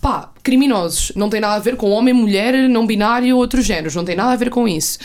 Pá, 0.00 0.32
criminosos. 0.42 1.12
Não 1.16 1.30
tem 1.30 1.40
nada 1.40 1.54
a 1.54 1.58
ver 1.58 1.76
com 1.76 1.90
homem, 1.90 2.12
mulher, 2.12 2.68
não 2.68 2.86
binário, 2.86 3.36
outros 3.36 3.64
géneros. 3.64 3.94
Não 3.94 4.04
tem 4.04 4.14
nada 4.16 4.32
a 4.32 4.36
ver 4.36 4.50
com 4.50 4.68
isso. 4.68 4.98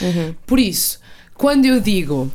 Por 0.46 0.60
isso, 0.60 1.00
quando 1.36 1.66
eu 1.66 1.80
digo 1.80 2.30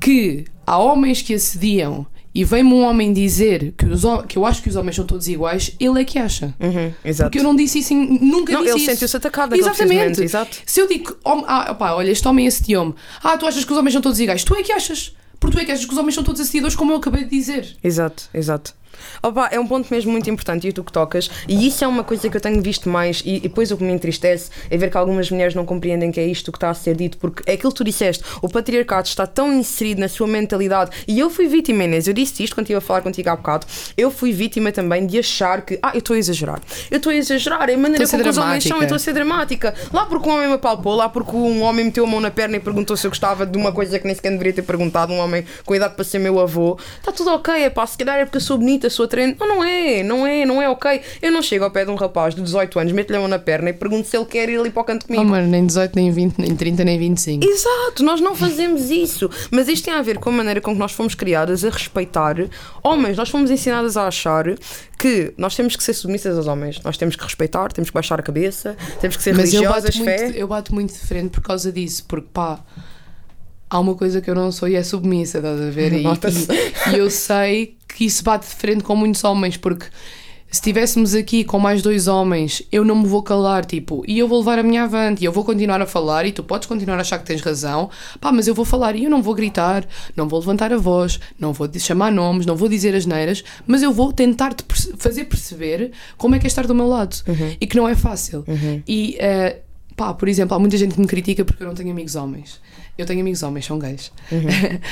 que 0.00 0.44
há 0.66 0.78
homens 0.78 1.22
que 1.22 1.34
assediam 1.34 2.06
e 2.34 2.44
vem-me 2.44 2.72
um 2.72 2.82
homem 2.82 3.12
dizer 3.12 3.74
que, 3.76 3.84
os, 3.86 4.02
que 4.28 4.38
eu 4.38 4.46
acho 4.46 4.62
que 4.62 4.68
os 4.68 4.76
homens 4.76 4.96
são 4.96 5.04
todos 5.04 5.28
iguais, 5.28 5.72
ele 5.78 6.00
é 6.00 6.04
que 6.04 6.18
acha. 6.18 6.54
Uhum, 6.58 6.92
exato. 7.04 7.28
Porque 7.30 7.38
eu 7.38 7.42
não 7.44 7.54
disse 7.54 7.80
isso, 7.80 7.94
nunca 7.94 8.52
Não, 8.52 8.62
disse 8.62 8.72
ele 8.74 8.82
isso. 8.82 8.90
sentiu-se 8.92 9.16
atacado 9.16 9.54
Exatamente. 9.54 10.22
exato. 10.22 10.56
Se 10.64 10.80
eu 10.80 10.88
digo, 10.88 11.16
ah, 11.24 11.76
olha, 11.96 12.10
este 12.10 12.26
homem 12.26 12.46
assediou-me. 12.46 12.94
Ah, 13.22 13.36
tu 13.36 13.46
achas 13.46 13.64
que 13.64 13.72
os 13.72 13.78
homens 13.78 13.92
são 13.92 14.02
todos 14.02 14.18
iguais? 14.18 14.44
Tu 14.44 14.54
é 14.54 14.62
que 14.62 14.72
achas. 14.72 15.14
Porque 15.38 15.56
tu 15.56 15.60
é 15.62 15.64
que 15.64 15.72
achas 15.72 15.84
que 15.84 15.92
os 15.92 15.98
homens 15.98 16.14
são 16.14 16.22
todos 16.24 16.40
assediadores, 16.40 16.76
como 16.76 16.92
eu 16.92 16.96
acabei 16.96 17.24
de 17.24 17.30
dizer. 17.30 17.76
Exato, 17.82 18.28
exato. 18.32 18.74
Opa, 19.22 19.48
é 19.50 19.58
um 19.58 19.66
ponto 19.66 19.88
mesmo 19.90 20.12
muito 20.12 20.28
importante 20.28 20.68
e 20.68 20.72
tu 20.72 20.82
que 20.84 20.92
tocas, 20.92 21.30
e 21.48 21.66
isso 21.66 21.84
é 21.84 21.86
uma 21.88 22.04
coisa 22.04 22.28
que 22.28 22.36
eu 22.36 22.40
tenho 22.40 22.60
visto 22.62 22.88
mais, 22.88 23.22
e, 23.24 23.36
e 23.36 23.40
depois 23.40 23.70
o 23.70 23.76
que 23.76 23.84
me 23.84 23.92
entristece 23.92 24.50
é 24.70 24.76
ver 24.76 24.90
que 24.90 24.96
algumas 24.96 25.30
mulheres 25.30 25.54
não 25.54 25.64
compreendem 25.64 26.10
que 26.10 26.20
é 26.20 26.26
isto 26.26 26.50
que 26.50 26.56
está 26.56 26.70
a 26.70 26.74
ser 26.74 26.96
dito, 26.96 27.18
porque 27.18 27.42
é 27.46 27.54
aquilo 27.54 27.70
que 27.72 27.78
tu 27.78 27.84
disseste, 27.84 28.24
o 28.40 28.48
patriarcado 28.48 29.06
está 29.06 29.26
tão 29.26 29.52
inserido 29.52 30.00
na 30.00 30.08
sua 30.08 30.26
mentalidade, 30.26 30.90
e 31.06 31.18
eu 31.18 31.30
fui 31.30 31.46
vítima, 31.46 31.84
Inês, 31.84 32.08
eu 32.08 32.14
disse 32.14 32.42
isto 32.42 32.54
quando 32.54 32.64
estive 32.64 32.78
a 32.78 32.80
falar 32.80 33.02
contigo 33.02 33.28
há 33.30 33.36
bocado, 33.36 33.66
eu 33.96 34.10
fui 34.10 34.32
vítima 34.32 34.72
também 34.72 35.06
de 35.06 35.18
achar 35.18 35.62
que, 35.62 35.78
ah, 35.82 35.92
eu 35.94 35.98
estou 35.98 36.14
a 36.14 36.18
exagerar, 36.18 36.60
eu 36.90 36.96
estou 36.96 37.12
a 37.12 37.14
exagerar, 37.14 37.68
é 37.68 37.74
a 37.74 37.78
maneira 37.78 38.06
como 38.08 38.28
os 38.28 38.38
homens 38.38 38.64
são, 38.64 38.78
eu 38.78 38.82
estou 38.82 38.96
a 38.96 38.98
ser 38.98 39.12
dramática, 39.12 39.74
lá 39.92 40.06
porque 40.06 40.28
um 40.28 40.32
homem 40.32 40.48
me 40.48 40.54
apalpou, 40.54 40.94
lá 40.94 41.08
porque 41.08 41.34
um 41.36 41.62
homem 41.62 41.86
meteu 41.86 42.04
a 42.04 42.06
mão 42.06 42.20
na 42.20 42.30
perna 42.30 42.56
e 42.56 42.60
perguntou 42.60 42.96
se 42.96 43.06
eu 43.06 43.10
gostava 43.10 43.46
de 43.46 43.56
uma 43.56 43.72
coisa 43.72 43.98
que 43.98 44.06
nem 44.06 44.14
sequer 44.14 44.30
deveria 44.30 44.52
ter 44.52 44.62
perguntado, 44.62 45.12
um 45.12 45.18
homem 45.18 45.44
com 45.64 45.74
idade 45.74 45.94
para 45.94 46.04
ser 46.04 46.18
meu 46.18 46.38
avô, 46.40 46.78
está 46.98 47.12
tudo 47.12 47.30
ok, 47.30 47.54
é 47.54 47.70
pá, 47.70 47.86
se 47.86 47.98
calhar 47.98 48.18
é 48.18 48.24
porque 48.24 48.36
eu 48.36 48.40
sou 48.40 48.58
bonita, 48.58 48.81
sou 48.90 49.04
atraente. 49.04 49.38
Não, 49.40 49.48
não 49.48 49.64
é, 49.64 50.02
não 50.02 50.26
é, 50.26 50.44
não 50.44 50.62
é 50.62 50.68
ok. 50.68 51.00
Eu 51.20 51.30
não 51.32 51.42
chego 51.42 51.64
ao 51.64 51.70
pé 51.70 51.84
de 51.84 51.90
um 51.90 51.94
rapaz 51.94 52.34
de 52.34 52.40
18 52.42 52.78
anos, 52.78 52.92
meto-lhe 52.92 53.16
a 53.16 53.20
mão 53.20 53.28
na 53.28 53.38
perna 53.38 53.70
e 53.70 53.72
pergunto 53.72 54.08
se 54.08 54.16
ele 54.16 54.26
quer 54.26 54.48
ir 54.48 54.58
ali 54.58 54.70
para 54.70 54.82
o 54.82 54.84
canto 54.84 55.06
comigo. 55.06 55.22
Oh, 55.24 55.26
mano, 55.26 55.46
nem 55.48 55.66
18, 55.66 55.96
nem 55.96 56.10
20, 56.10 56.38
nem 56.38 56.54
30, 56.56 56.84
nem 56.84 56.98
25. 56.98 57.44
Exato, 57.44 58.02
nós 58.02 58.20
não 58.20 58.34
fazemos 58.34 58.90
isso. 58.90 59.28
Mas 59.50 59.68
isto 59.68 59.84
tem 59.84 59.94
a 59.94 60.02
ver 60.02 60.18
com 60.18 60.30
a 60.30 60.32
maneira 60.32 60.60
com 60.60 60.72
que 60.72 60.78
nós 60.78 60.92
fomos 60.92 61.14
criadas 61.14 61.64
a 61.64 61.70
respeitar 61.70 62.36
homens. 62.82 63.16
Nós 63.16 63.28
fomos 63.28 63.50
ensinadas 63.50 63.96
a 63.96 64.06
achar 64.06 64.44
que 64.98 65.32
nós 65.36 65.56
temos 65.56 65.74
que 65.76 65.82
ser 65.82 65.94
submissas 65.94 66.36
aos 66.36 66.46
homens. 66.46 66.80
Nós 66.84 66.96
temos 66.96 67.16
que 67.16 67.24
respeitar, 67.24 67.72
temos 67.72 67.90
que 67.90 67.94
baixar 67.94 68.20
a 68.20 68.22
cabeça, 68.22 68.76
temos 69.00 69.16
que 69.16 69.22
ser 69.22 69.34
Mas 69.34 69.52
eu 69.52 69.60
religiosas, 69.62 69.96
bato, 69.96 70.04
fé. 70.04 70.22
muito, 70.24 70.38
eu 70.38 70.46
bato 70.48 70.74
muito 70.74 70.92
de 70.92 70.98
frente 71.00 71.30
por 71.30 71.42
causa 71.42 71.72
disso, 71.72 72.04
porque 72.06 72.28
pá, 72.32 72.60
há 73.68 73.80
uma 73.80 73.94
coisa 73.94 74.20
que 74.20 74.30
eu 74.30 74.34
não 74.34 74.52
sou 74.52 74.68
e 74.68 74.76
é 74.76 74.82
submissa, 74.82 75.38
estás 75.38 75.60
a 75.60 75.70
ver? 75.70 75.92
E, 75.92 76.04
e- 76.04 76.94
e 76.94 76.98
eu 76.98 77.10
sei 77.10 77.76
que 77.94 78.04
isso 78.04 78.22
bate 78.24 78.46
de 78.48 78.54
frente 78.54 78.82
com 78.84 78.94
muitos 78.96 79.22
homens, 79.24 79.56
porque 79.56 79.86
se 80.50 80.58
estivéssemos 80.58 81.14
aqui 81.14 81.44
com 81.44 81.58
mais 81.58 81.80
dois 81.80 82.06
homens, 82.06 82.62
eu 82.70 82.84
não 82.84 82.94
me 82.96 83.06
vou 83.06 83.22
calar, 83.22 83.64
tipo, 83.64 84.04
e 84.06 84.18
eu 84.18 84.28
vou 84.28 84.38
levar 84.40 84.58
a 84.58 84.62
minha 84.62 84.82
avante, 84.84 85.22
e 85.22 85.24
eu 85.24 85.32
vou 85.32 85.42
continuar 85.44 85.80
a 85.80 85.86
falar, 85.86 86.26
e 86.26 86.32
tu 86.32 86.42
podes 86.44 86.68
continuar 86.68 86.98
a 86.98 87.00
achar 87.00 87.18
que 87.18 87.24
tens 87.24 87.40
razão, 87.40 87.88
pá, 88.20 88.30
mas 88.30 88.46
eu 88.46 88.54
vou 88.54 88.64
falar, 88.66 88.94
e 88.94 89.04
eu 89.04 89.10
não 89.10 89.22
vou 89.22 89.34
gritar, 89.34 89.86
não 90.14 90.28
vou 90.28 90.38
levantar 90.40 90.70
a 90.70 90.76
voz, 90.76 91.18
não 91.40 91.54
vou 91.54 91.70
chamar 91.78 92.12
nomes, 92.12 92.44
não 92.44 92.54
vou 92.54 92.68
dizer 92.68 92.94
as 92.94 93.06
neiras, 93.06 93.42
mas 93.66 93.82
eu 93.82 93.92
vou 93.92 94.12
tentar 94.12 94.52
te 94.52 94.62
perce- 94.62 94.92
fazer 94.98 95.24
perceber 95.24 95.92
como 96.18 96.34
é 96.34 96.38
que 96.38 96.46
é 96.46 96.48
estar 96.48 96.66
do 96.66 96.74
meu 96.74 96.86
lado, 96.86 97.16
e 97.58 97.66
que 97.66 97.74
não 97.76 97.88
é 97.88 97.94
fácil. 97.94 98.44
E, 98.86 99.16
eh, 99.18 99.60
pá, 99.96 100.12
por 100.12 100.28
exemplo, 100.28 100.54
há 100.54 100.58
muita 100.58 100.76
gente 100.76 100.94
que 100.94 101.00
me 101.00 101.06
critica 101.06 101.46
porque 101.46 101.62
eu 101.62 101.66
não 101.66 101.74
tenho 101.74 101.90
amigos 101.90 102.14
homens. 102.14 102.60
Eu 102.96 103.06
tenho 103.06 103.20
amigos 103.20 103.42
homens, 103.42 103.64
são 103.64 103.78
gays. 103.78 104.12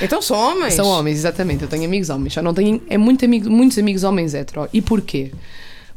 Então 0.02 0.22
são 0.22 0.36
homens. 0.36 0.74
São 0.74 0.86
homens, 0.86 1.18
exatamente. 1.18 1.62
Eu 1.62 1.68
tenho 1.68 1.84
amigos 1.84 2.08
homens. 2.08 2.32
Só 2.32 2.42
não 2.42 2.54
tenho. 2.54 2.80
É 2.88 2.96
muito 2.96 3.24
amigo, 3.24 3.50
muitos 3.50 3.78
amigos 3.78 4.04
homens 4.04 4.34
hetero. 4.34 4.68
E 4.72 4.80
porquê? 4.80 5.32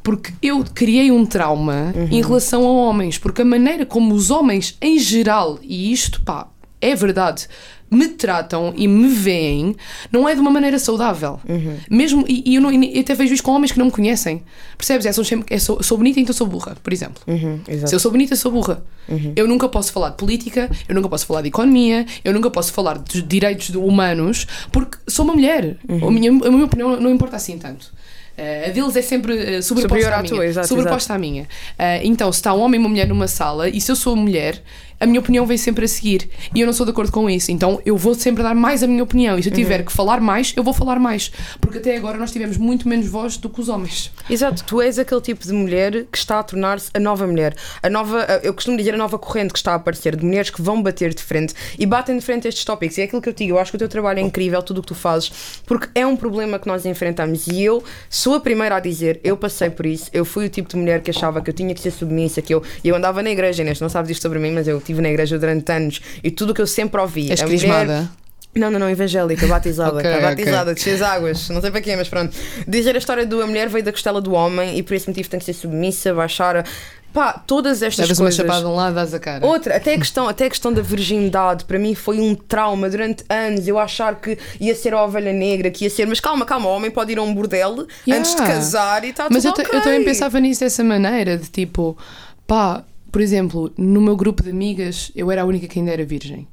Porque 0.03 0.33
eu 0.41 0.65
criei 0.73 1.11
um 1.11 1.25
trauma 1.25 1.93
em 2.11 2.21
relação 2.21 2.67
a 2.67 2.71
homens. 2.71 3.17
Porque 3.17 3.41
a 3.41 3.45
maneira 3.45 3.85
como 3.85 4.13
os 4.13 4.29
homens, 4.29 4.77
em 4.81 4.99
geral, 4.99 5.57
e 5.61 5.93
isto, 5.93 6.21
pá, 6.23 6.47
é 6.83 6.95
verdade, 6.95 7.47
me 7.89 8.07
tratam 8.07 8.73
e 8.75 8.87
me 8.87 9.07
veem, 9.07 9.75
não 10.11 10.27
é 10.27 10.33
de 10.33 10.41
uma 10.41 10.51
maneira 10.51 10.79
saudável. 10.79 11.39
Mesmo, 11.89 12.25
e, 12.27 12.43
e 12.45 12.55
eu, 12.55 12.61
não, 12.61 12.71
e 12.71 12.99
até 12.99 13.13
vejo 13.13 13.33
isto 13.33 13.43
com 13.43 13.51
homens 13.51 13.71
que 13.71 13.79
não 13.79 13.85
me 13.85 13.91
conhecem. 13.91 14.43
Percebes? 14.77 15.05
É, 15.05 15.11
sou, 15.11 15.23
é, 15.49 15.59
sou, 15.59 15.81
sou 15.83 15.97
bonita, 15.97 16.19
então 16.19 16.33
sou 16.33 16.47
burra, 16.47 16.75
por 16.81 16.91
exemplo. 16.91 17.21
Uhum. 17.27 17.59
Se 17.85 17.93
eu 17.93 17.99
sou 17.99 18.11
bonita, 18.11 18.35
sou 18.35 18.51
burra. 18.51 18.83
Eu 19.35 19.47
nunca 19.47 19.69
posso 19.69 19.91
falar 19.91 20.09
de 20.09 20.17
política, 20.17 20.69
eu 20.87 20.95
nunca 20.95 21.09
posso 21.09 21.25
falar 21.25 21.41
de 21.41 21.49
economia, 21.49 22.05
eu 22.23 22.33
nunca 22.33 22.49
posso 22.49 22.73
falar 22.73 22.97
de 22.97 23.21
direitos 23.21 23.69
humanos, 23.69 24.47
porque 24.71 24.97
sou 25.07 25.25
uma 25.25 25.33
mulher. 25.33 25.77
A, 25.87 26.11
minha, 26.11 26.31
a 26.31 26.51
minha 26.51 26.65
opinião 26.65 26.99
não 26.99 27.11
importa 27.11 27.35
assim 27.35 27.57
tanto. 27.57 27.93
Eh, 28.37 28.67
a 28.67 28.71
deles 28.71 28.95
é 28.95 29.01
sempre 29.01 29.57
eh, 29.57 29.61
sobreposta 29.61 29.95
Superior 29.95 30.13
à 30.13 30.19
à 30.19 30.21
minha. 30.21 30.33
tua, 30.33 30.45
exato, 30.45 30.67
sobreposta 30.67 31.13
à 31.13 31.17
minha. 31.17 31.47
Eh, 31.77 32.01
então, 32.05 32.31
se 32.31 32.39
está 32.39 32.53
um 32.53 32.59
homem 32.61 32.79
e 32.79 32.83
uma 32.83 32.89
mulher 32.89 33.07
numa 33.07 33.27
sala, 33.27 33.69
e 33.69 33.79
se 33.79 33.91
eu 33.91 33.95
sou 33.95 34.15
mulher, 34.15 34.61
a 34.99 35.05
minha 35.05 35.19
opinião 35.19 35.45
vem 35.45 35.57
sempre 35.57 35.83
a 35.83 35.87
seguir. 35.87 36.29
E 36.55 36.61
eu 36.61 36.65
não 36.65 36.71
sou 36.71 36.85
de 36.85 36.91
acordo 36.91 37.11
com 37.11 37.29
isso. 37.29 37.51
Então, 37.51 37.81
eu 37.85 37.97
vou 37.97 38.15
sempre 38.15 38.41
dar 38.41 38.55
mais 38.55 38.81
a 38.83 38.87
minha 38.87 39.03
opinião. 39.03 39.37
E 39.37 39.43
se 39.43 39.49
eu 39.49 39.53
tiver 39.53 39.83
que 39.83 39.91
falar 39.91 40.21
mais, 40.21 40.53
eu 40.55 40.63
vou 40.63 40.73
falar 40.73 40.97
mais. 40.97 41.29
Porque 41.59 41.79
até 41.79 41.97
agora 41.97 42.17
nós 42.17 42.31
tivemos 42.31 42.55
muito 42.57 42.87
menos 42.87 43.07
voz 43.07 43.35
do 43.35 43.49
que 43.49 43.59
os 43.59 43.67
homens. 43.67 44.11
Exato, 44.29 44.63
tu 44.63 44.81
és 44.81 44.97
aquele 44.97 45.19
tipo 45.19 45.45
de 45.45 45.51
mulher 45.51 46.05
que 46.09 46.17
está 46.17 46.39
a 46.39 46.43
tornar-se 46.43 46.89
a 46.93 46.99
nova 46.99 47.27
mulher. 47.27 47.53
A 47.81 47.89
nova, 47.89 48.25
eu 48.43 48.53
costumo 48.53 48.77
dizer 48.77 48.93
a 48.93 48.97
nova 48.97 49.19
corrente 49.19 49.51
que 49.51 49.59
está 49.59 49.73
a 49.73 49.75
aparecer 49.75 50.15
de 50.15 50.23
mulheres 50.23 50.49
que 50.49 50.61
vão 50.61 50.81
bater 50.81 51.13
de 51.13 51.21
frente 51.21 51.53
e 51.77 51.85
batem 51.85 52.17
de 52.17 52.23
frente 52.23 52.47
a 52.47 52.49
estes 52.49 52.63
tópicos. 52.63 52.97
E 52.97 53.01
é 53.01 53.03
aquilo 53.03 53.21
que 53.21 53.27
eu 53.27 53.33
te 53.33 53.43
digo, 53.43 53.57
eu 53.57 53.59
acho 53.59 53.71
que 53.71 53.75
o 53.75 53.79
teu 53.79 53.89
trabalho 53.89 54.19
é 54.19 54.21
incrível, 54.21 54.63
tudo 54.63 54.77
o 54.77 54.81
que 54.81 54.87
tu 54.87 54.95
fazes, 54.95 55.61
porque 55.65 55.89
é 55.93 56.07
um 56.07 56.15
problema 56.15 56.57
que 56.57 56.67
nós 56.67 56.85
enfrentamos. 56.85 57.45
E 57.47 57.61
eu 57.61 57.83
sou 58.23 58.35
a 58.35 58.39
primeira 58.39 58.77
a 58.77 58.79
dizer, 58.79 59.19
eu 59.21 59.35
passei 59.35 59.69
por 59.69 59.85
isso, 59.85 60.09
eu 60.13 60.23
fui 60.23 60.45
o 60.45 60.49
tipo 60.49 60.69
de 60.69 60.77
mulher 60.77 61.01
que 61.01 61.11
achava 61.11 61.41
que 61.41 61.49
eu 61.49 61.53
tinha 61.53 61.73
que 61.75 61.81
ser 61.81 61.91
submissa, 61.91 62.41
que 62.41 62.53
eu, 62.55 62.63
eu 62.83 62.95
andava 62.95 63.21
na 63.21 63.29
igreja, 63.29 63.61
Inês, 63.63 63.81
não 63.81 63.89
sabes 63.89 64.11
isto 64.11 64.21
sobre 64.21 64.39
mim, 64.39 64.51
mas 64.51 64.65
eu 64.67 64.77
estive 64.77 65.01
na 65.01 65.09
igreja 65.09 65.37
durante 65.37 65.69
anos 65.71 66.01
e 66.23 66.31
tudo 66.31 66.51
o 66.51 66.53
que 66.53 66.61
eu 66.61 66.67
sempre 66.67 67.01
ouvi. 67.01 67.29
És 67.29 67.41
a 67.41 67.45
mulher- 67.47 68.07
não, 68.55 68.69
não, 68.69 68.79
não, 68.79 68.89
evangélica, 68.89 69.47
batizada, 69.47 69.93
Ok, 69.97 70.03
cara, 70.03 70.15
ok. 70.17 70.29
batizada, 70.29 70.73
descer 70.75 70.93
as 70.95 71.01
águas, 71.01 71.49
não 71.49 71.59
sei 71.59 71.71
para 71.71 71.81
quê, 71.81 71.95
mas 71.95 72.07
pronto. 72.07 72.33
Dizer 72.67 72.95
a 72.95 72.99
história 72.99 73.25
do 73.25 73.41
a 73.41 73.47
mulher 73.47 73.67
veio 73.67 73.83
da 73.83 73.91
costela 73.91 74.21
do 74.21 74.31
homem 74.33 74.77
e 74.77 74.83
por 74.83 74.93
esse 74.93 75.07
motivo 75.07 75.27
tem 75.27 75.39
que 75.39 75.45
ser 75.45 75.53
submissa, 75.53 76.13
baixar. 76.13 76.63
Pá, 77.13 77.33
todas 77.33 77.81
estas 77.83 78.05
Levas 78.05 78.17
uma 78.19 78.25
coisas. 78.25 78.35
chapada 78.43 78.61
de 78.61 78.65
um 78.65 78.75
lado, 78.75 78.95
dás 78.95 79.13
a 79.13 79.19
cara. 79.19 79.45
Outra, 79.45 79.75
até 79.77 79.93
a, 79.93 79.97
questão, 79.99 80.27
até 80.27 80.45
a 80.45 80.49
questão 80.49 80.73
da 80.73 80.81
virgindade, 80.81 81.63
para 81.65 81.77
mim 81.77 81.93
foi 81.93 82.19
um 82.19 82.33
trauma 82.33 82.89
durante 82.89 83.23
anos. 83.29 83.67
Eu 83.67 83.77
achar 83.77 84.19
que 84.19 84.37
ia 84.59 84.73
ser 84.73 84.93
a 84.95 85.03
ovelha 85.03 85.31
negra, 85.31 85.69
que 85.69 85.83
ia 85.83 85.89
ser, 85.91 86.07
mas 86.07 86.19
calma, 86.19 86.43
calma, 86.43 86.67
o 86.67 86.71
homem 86.75 86.89
pode 86.89 87.11
ir 87.11 87.19
a 87.19 87.21
um 87.21 87.33
bordel 87.33 87.85
Yeah. 88.07 88.19
antes 88.19 88.31
de 88.35 88.41
casar 88.41 89.03
e 89.05 89.09
está 89.09 89.27
Mas 89.29 89.43
tudo 89.43 89.51
eu, 89.51 89.53
ta- 89.55 89.61
ok. 89.69 89.79
eu 89.79 89.83
também 89.83 90.03
pensava 90.03 90.39
nisso 90.39 90.61
dessa 90.61 90.83
maneira, 90.83 91.37
de 91.37 91.49
tipo, 91.49 91.95
pá, 92.47 92.83
por 93.11 93.21
exemplo, 93.21 93.71
no 93.77 94.01
meu 94.01 94.15
grupo 94.15 94.41
de 94.41 94.49
amigas, 94.49 95.11
eu 95.15 95.29
era 95.31 95.43
a 95.43 95.45
única 95.45 95.67
que 95.67 95.77
ainda 95.77 95.91
era 95.91 96.03
virgem. 96.03 96.47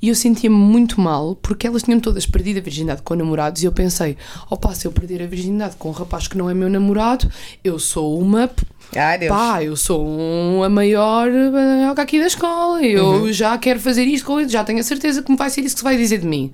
E 0.00 0.08
eu 0.08 0.16
sentia-me 0.16 0.56
muito 0.56 1.00
mal 1.00 1.36
porque 1.36 1.64
elas 1.64 1.84
tinham 1.84 2.00
todas 2.00 2.26
perdido 2.26 2.58
a 2.58 2.60
virgindade 2.60 3.02
com 3.02 3.14
namorados 3.14 3.62
e 3.62 3.66
eu 3.66 3.70
pensei, 3.72 4.16
opa, 4.50 4.74
se 4.74 4.84
eu 4.84 4.90
perder 4.90 5.22
a 5.22 5.26
virgindade 5.26 5.76
com 5.76 5.90
um 5.90 5.92
rapaz 5.92 6.26
que 6.26 6.36
não 6.36 6.50
é 6.50 6.54
meu 6.54 6.68
namorado, 6.68 7.30
eu 7.62 7.78
sou 7.78 8.18
uma. 8.18 8.50
Ai, 8.94 9.18
Deus. 9.18 9.30
Pá, 9.30 9.62
eu 9.62 9.74
sou 9.76 10.06
um- 10.06 10.62
a 10.62 10.68
maior 10.68 11.28
eh, 11.28 11.92
aqui 12.00 12.18
da 12.20 12.26
escola, 12.26 12.82
eu 12.82 13.04
Uhum. 13.06 13.32
já 13.32 13.56
quero 13.58 13.80
fazer 13.80 14.04
isto 14.04 14.26
com 14.26 14.46
já 14.48 14.62
tenho 14.64 14.80
a 14.80 14.82
certeza 14.82 15.22
que 15.22 15.30
me 15.30 15.36
vai 15.38 15.48
ser 15.50 15.62
isso 15.62 15.74
que 15.76 15.80
se 15.80 15.84
vai 15.84 15.96
dizer 15.96 16.18
de 16.18 16.26
mim. 16.26 16.52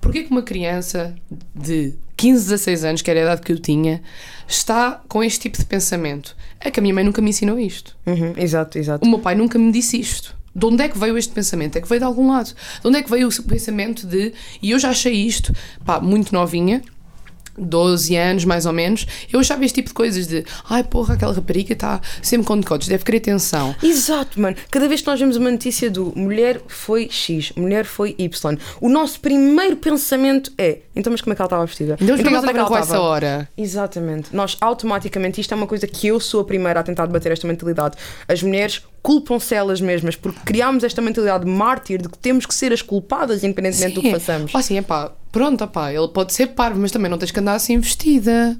Porquê 0.00 0.22
que 0.22 0.30
uma 0.30 0.42
criança 0.42 1.14
de 1.54 1.94
15, 2.16 2.44
16 2.44 2.84
anos, 2.84 3.02
que 3.02 3.10
era 3.10 3.20
a 3.20 3.22
idade 3.24 3.42
que 3.42 3.52
eu 3.52 3.58
tinha, 3.58 4.02
está 4.48 5.00
com 5.08 5.22
este 5.22 5.40
tipo 5.40 5.58
de 5.58 5.64
pensamento? 5.64 6.36
É 6.60 6.70
que 6.70 6.80
a 6.80 6.82
minha 6.82 6.94
mãe 6.94 7.04
nunca 7.04 7.20
me 7.20 7.30
ensinou 7.30 7.58
isto. 7.58 7.96
Uhum, 8.06 8.32
exato, 8.36 8.78
exato. 8.78 9.04
O 9.06 9.08
meu 9.10 9.18
pai 9.18 9.34
nunca 9.34 9.58
me 9.58 9.70
disse 9.72 9.98
isto. 10.00 10.34
De 10.54 10.64
onde 10.64 10.82
é 10.82 10.88
que 10.88 10.96
veio 10.98 11.18
este 11.18 11.32
pensamento? 11.34 11.76
É 11.76 11.80
que 11.82 11.88
veio 11.88 11.98
de 12.00 12.04
algum 12.06 12.28
lado. 12.30 12.46
De 12.80 12.88
onde 12.88 12.96
é 12.98 13.02
que 13.02 13.10
veio 13.10 13.28
o 13.28 13.42
pensamento 13.42 14.06
de. 14.06 14.32
E 14.62 14.70
eu 14.70 14.78
já 14.78 14.88
achei 14.90 15.12
isto, 15.12 15.52
pá, 15.84 16.00
muito 16.00 16.32
novinha, 16.32 16.80
12 17.58 18.16
anos 18.16 18.44
mais 18.44 18.66
ou 18.66 18.72
menos, 18.72 19.06
eu 19.32 19.40
achava 19.40 19.64
este 19.64 19.76
tipo 19.76 19.88
de 19.88 19.94
coisas 19.94 20.26
de. 20.26 20.44
Ai 20.68 20.84
porra, 20.84 21.14
aquela 21.14 21.32
rapariga 21.32 21.72
está 21.72 22.00
sempre 22.22 22.46
com 22.46 22.58
decotes, 22.58 22.88
deve 22.88 23.04
querer 23.04 23.18
atenção. 23.18 23.74
Exato, 23.82 24.40
mano. 24.40 24.56
Cada 24.70 24.88
vez 24.88 25.00
que 25.00 25.06
nós 25.06 25.18
vemos 25.18 25.36
uma 25.36 25.50
notícia 25.50 25.90
do 25.90 26.12
mulher 26.16 26.60
foi 26.66 27.08
X, 27.10 27.52
mulher 27.56 27.84
foi 27.84 28.14
Y, 28.18 28.58
o 28.80 28.88
nosso 28.88 29.20
primeiro 29.20 29.76
pensamento 29.76 30.52
é: 30.58 30.78
então, 30.94 31.10
mas 31.10 31.20
como 31.20 31.32
é 31.32 31.36
que 31.36 31.42
ela 31.42 31.46
estava 31.46 31.66
vestida? 31.66 31.96
Então, 32.00 32.16
mas 32.16 32.20
porquê 32.20 32.28
que 32.28 32.34
mas 32.34 32.42
ela 32.42 32.50
é 32.50 32.62
estava 32.62 32.78
essa 32.78 33.00
hora? 33.00 33.48
Exatamente. 33.56 34.34
Nós 34.34 34.56
automaticamente, 34.60 35.40
isto 35.40 35.52
é 35.52 35.56
uma 35.56 35.66
coisa 35.66 35.86
que 35.86 36.06
eu 36.06 36.18
sou 36.18 36.40
a 36.40 36.44
primeira 36.44 36.80
a 36.80 36.82
tentar 36.82 37.06
debater 37.06 37.32
esta 37.32 37.46
mentalidade. 37.46 37.96
As 38.26 38.42
mulheres 38.42 38.82
culpam-se 39.06 39.54
elas 39.54 39.80
mesmas 39.80 40.16
porque 40.16 40.40
criámos 40.44 40.82
esta 40.82 41.00
mentalidade 41.00 41.46
mártir 41.46 42.02
de 42.02 42.08
que 42.08 42.18
temos 42.18 42.44
que 42.44 42.52
ser 42.52 42.72
as 42.72 42.82
culpadas 42.82 43.44
independentemente 43.44 43.94
do 43.94 44.02
que 44.02 44.10
façamos. 44.10 44.52
Ou 44.52 44.58
assim, 44.58 44.76
é 44.78 44.82
pá, 44.82 45.12
pronto, 45.30 45.64
pá, 45.68 45.92
ele 45.92 46.08
pode 46.08 46.32
ser 46.32 46.48
parvo, 46.48 46.80
mas 46.80 46.90
também 46.90 47.08
não 47.08 47.16
tens 47.16 47.30
que 47.30 47.38
andar 47.38 47.54
assim 47.54 47.78
vestida. 47.78 48.58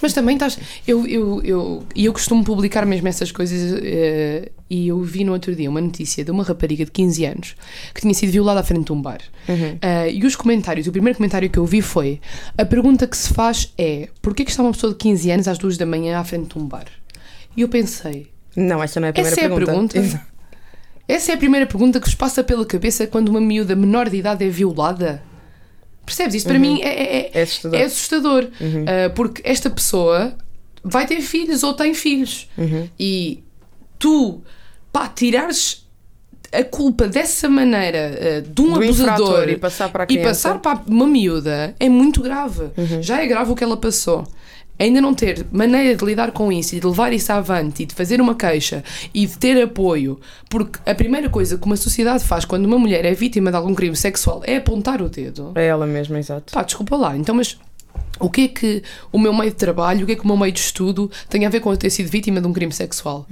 Mas 0.00 0.12
também 0.12 0.34
estás. 0.34 0.58
Eu, 0.84 1.06
eu, 1.06 1.40
eu, 1.44 1.86
e 1.94 2.06
eu 2.06 2.12
costumo 2.12 2.42
publicar 2.42 2.84
mesmo 2.84 3.06
essas 3.06 3.30
coisas. 3.30 3.80
eh, 3.84 4.50
e 4.68 4.88
eu 4.88 5.00
vi 5.00 5.22
no 5.22 5.32
outro 5.32 5.54
dia 5.54 5.70
uma 5.70 5.80
notícia 5.80 6.24
de 6.24 6.30
uma 6.32 6.42
rapariga 6.42 6.84
de 6.84 6.90
15 6.90 7.24
anos 7.24 7.54
que 7.94 8.00
tinha 8.00 8.14
sido 8.14 8.32
violada 8.32 8.58
à 8.58 8.62
frente 8.64 8.86
de 8.86 8.92
um 8.92 9.00
bar. 9.00 9.20
Eh, 9.80 10.12
e 10.14 10.26
os 10.26 10.34
comentários, 10.34 10.88
o 10.88 10.92
primeiro 10.92 11.16
comentário 11.16 11.48
que 11.48 11.58
eu 11.58 11.64
vi 11.64 11.80
foi: 11.80 12.20
a 12.58 12.64
pergunta 12.64 13.06
que 13.06 13.16
se 13.16 13.32
faz 13.32 13.72
é: 13.78 14.08
porquê 14.20 14.44
que 14.44 14.50
está 14.50 14.64
uma 14.64 14.72
pessoa 14.72 14.92
de 14.92 14.98
15 14.98 15.30
anos 15.30 15.46
às 15.46 15.56
2 15.56 15.78
da 15.78 15.86
manhã 15.86 16.18
à 16.18 16.24
frente 16.24 16.52
de 16.52 16.58
um 16.58 16.66
bar? 16.66 16.86
E 17.56 17.60
eu 17.60 17.68
pensei: 17.68 18.31
Não, 18.56 18.82
essa 18.82 19.00
não 19.00 19.06
é 19.06 19.10
a 19.10 19.12
primeira 19.12 19.34
essa 19.36 19.40
é 19.40 19.46
a 19.46 19.54
pergunta. 19.56 19.92
pergunta? 19.94 20.26
Essa 21.08 21.32
é 21.32 21.34
a 21.34 21.38
primeira 21.38 21.66
pergunta 21.66 21.98
que 22.00 22.06
vos 22.06 22.14
passa 22.14 22.44
pela 22.44 22.64
cabeça 22.64 23.06
quando 23.06 23.28
uma 23.28 23.40
miúda 23.40 23.74
menor 23.74 24.08
de 24.08 24.16
idade 24.16 24.44
é 24.44 24.48
violada? 24.48 25.22
Percebes? 26.06 26.34
Isto 26.36 26.48
para 26.48 26.58
mim 26.58 26.80
é, 26.82 26.88
é- 26.88 27.16
é- 27.18 27.30
É 27.34 27.42
assustador. 27.42 27.80
é 27.80 27.84
assustador. 27.84 28.48
Ah, 28.86 29.10
porque 29.14 29.40
esta 29.44 29.70
pessoa 29.70 30.34
vai 30.82 31.06
ter 31.06 31.20
filhos 31.20 31.62
ou 31.62 31.74
tem 31.74 31.94
filhos. 31.94 32.48
E 32.98 33.42
tu, 33.98 34.42
pá, 34.92 35.08
tirares 35.08 35.86
a 36.52 36.62
culpa 36.64 37.08
dessa 37.08 37.48
maneira 37.48 38.18
ah, 38.18 38.40
de 38.48 38.60
um 38.62 38.72
Do 38.72 38.82
abusador 38.82 39.48
e 39.48 39.56
passar 39.56 39.88
para 39.90 40.04
a 40.04 40.06
criança. 40.06 40.28
passar 40.50 40.58
para 40.60 40.82
uma 40.86 41.06
miúda 41.06 41.74
é 41.80 41.88
muito 41.88 42.20
grave. 42.22 42.70
Já 43.00 43.22
é 43.22 43.26
grave 43.26 43.52
o 43.52 43.54
que 43.56 43.64
ela 43.64 43.76
passou. 43.76 44.26
Ainda 44.82 45.00
não 45.00 45.14
ter 45.14 45.46
maneira 45.52 45.94
de 45.94 46.04
lidar 46.04 46.32
com 46.32 46.50
isso 46.50 46.74
e 46.74 46.80
de 46.80 46.86
levar 46.86 47.12
isso 47.12 47.32
avante 47.32 47.84
e 47.84 47.86
de 47.86 47.94
fazer 47.94 48.20
uma 48.20 48.34
queixa 48.34 48.82
e 49.14 49.24
de 49.24 49.38
ter 49.38 49.62
apoio, 49.62 50.18
porque 50.50 50.80
a 50.84 50.92
primeira 50.92 51.28
coisa 51.28 51.56
que 51.56 51.64
uma 51.64 51.76
sociedade 51.76 52.24
faz 52.24 52.44
quando 52.44 52.64
uma 52.64 52.76
mulher 52.76 53.04
é 53.04 53.14
vítima 53.14 53.52
de 53.52 53.56
algum 53.56 53.76
crime 53.76 53.94
sexual 53.94 54.42
é 54.44 54.56
apontar 54.56 55.00
o 55.00 55.08
dedo. 55.08 55.52
É 55.54 55.66
ela 55.66 55.86
mesma, 55.86 56.18
exato. 56.18 56.52
Pá, 56.52 56.64
desculpa 56.64 56.96
lá, 56.96 57.16
então, 57.16 57.32
mas 57.32 57.56
o 58.18 58.28
que 58.28 58.40
é 58.42 58.48
que 58.48 58.82
o 59.12 59.20
meu 59.20 59.32
meio 59.32 59.52
de 59.52 59.56
trabalho, 59.56 60.02
o 60.02 60.06
que 60.06 60.12
é 60.12 60.16
que 60.16 60.24
o 60.24 60.26
meu 60.26 60.36
meio 60.36 60.50
de 60.50 60.58
estudo 60.58 61.08
tem 61.28 61.46
a 61.46 61.48
ver 61.48 61.60
com 61.60 61.70
eu 61.70 61.76
ter 61.76 61.90
sido 61.90 62.08
vítima 62.08 62.40
de 62.40 62.48
um 62.48 62.52
crime 62.52 62.72
sexual? 62.72 63.24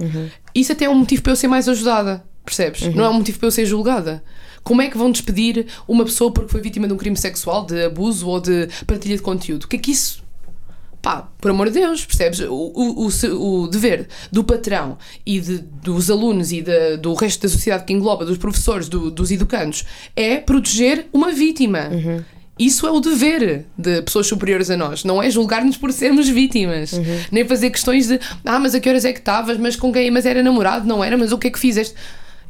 Isso 0.55 0.71
até 0.71 0.85
é 0.85 0.89
um 0.89 0.95
motivo 0.95 1.21
para 1.21 1.33
eu 1.33 1.35
ser 1.35 1.49
mais 1.49 1.67
ajudada, 1.67 2.23
percebes? 2.45 2.95
Não 2.95 3.03
é 3.03 3.09
um 3.09 3.15
motivo 3.15 3.39
para 3.39 3.47
eu 3.47 3.51
ser 3.51 3.65
julgada. 3.65 4.23
Como 4.63 4.81
é 4.81 4.89
que 4.89 4.97
vão 4.97 5.11
despedir 5.11 5.65
uma 5.85 6.05
pessoa 6.05 6.31
porque 6.31 6.49
foi 6.49 6.61
vítima 6.61 6.87
de 6.87 6.93
um 6.93 6.97
crime 6.97 7.17
sexual, 7.17 7.65
de 7.65 7.83
abuso 7.83 8.27
ou 8.29 8.39
de 8.39 8.69
partilha 8.87 9.17
de 9.17 9.21
conteúdo? 9.21 9.65
O 9.65 9.67
que 9.67 9.75
é 9.75 9.79
que 9.79 9.91
isso. 9.91 10.20
Pá, 11.01 11.27
por 11.39 11.49
amor 11.49 11.67
de 11.69 11.79
Deus, 11.79 12.05
percebes? 12.05 12.41
O, 12.41 12.53
o, 12.53 13.07
o, 13.07 13.61
o 13.63 13.67
dever 13.67 14.07
do 14.31 14.43
patrão 14.43 14.97
e 15.25 15.39
de- 15.39 15.57
dos 15.57 16.11
alunos 16.11 16.51
e 16.51 16.61
da- 16.61 16.95
do 16.97 17.13
resto 17.15 17.41
da 17.41 17.49
sociedade 17.49 17.85
que 17.85 17.93
engloba, 17.93 18.23
dos 18.23 18.37
professores, 18.37 18.87
do- 18.87 19.09
dos 19.09 19.31
educandos, 19.31 19.83
é 20.15 20.37
proteger 20.37 21.07
uma 21.11 21.31
vítima. 21.31 21.89
Isso 22.59 22.85
é 22.85 22.91
o 22.91 22.99
dever 22.99 23.65
de 23.75 24.01
pessoas 24.03 24.27
superiores 24.27 24.69
a 24.69 24.77
nós, 24.77 25.03
não 25.03 25.23
é 25.23 25.31
julgar-nos 25.31 25.77
por 25.77 25.91
sermos 25.91 26.29
vítimas, 26.29 26.91
nem 27.31 27.43
fazer 27.47 27.71
questões 27.71 28.07
de 28.07 28.19
ah, 28.45 28.59
mas 28.59 28.75
a 28.75 28.79
que 28.79 28.87
horas 28.87 29.03
é 29.03 29.11
que 29.11 29.17
estavas, 29.19 29.57
mas 29.57 29.75
com 29.75 29.91
quem, 29.91 30.11
mas 30.11 30.27
era 30.27 30.43
namorado, 30.43 30.87
não 30.87 31.03
era, 31.03 31.17
mas 31.17 31.31
o 31.31 31.39
que 31.39 31.47
é 31.47 31.49
que 31.49 31.57
fizeste? 31.57 31.95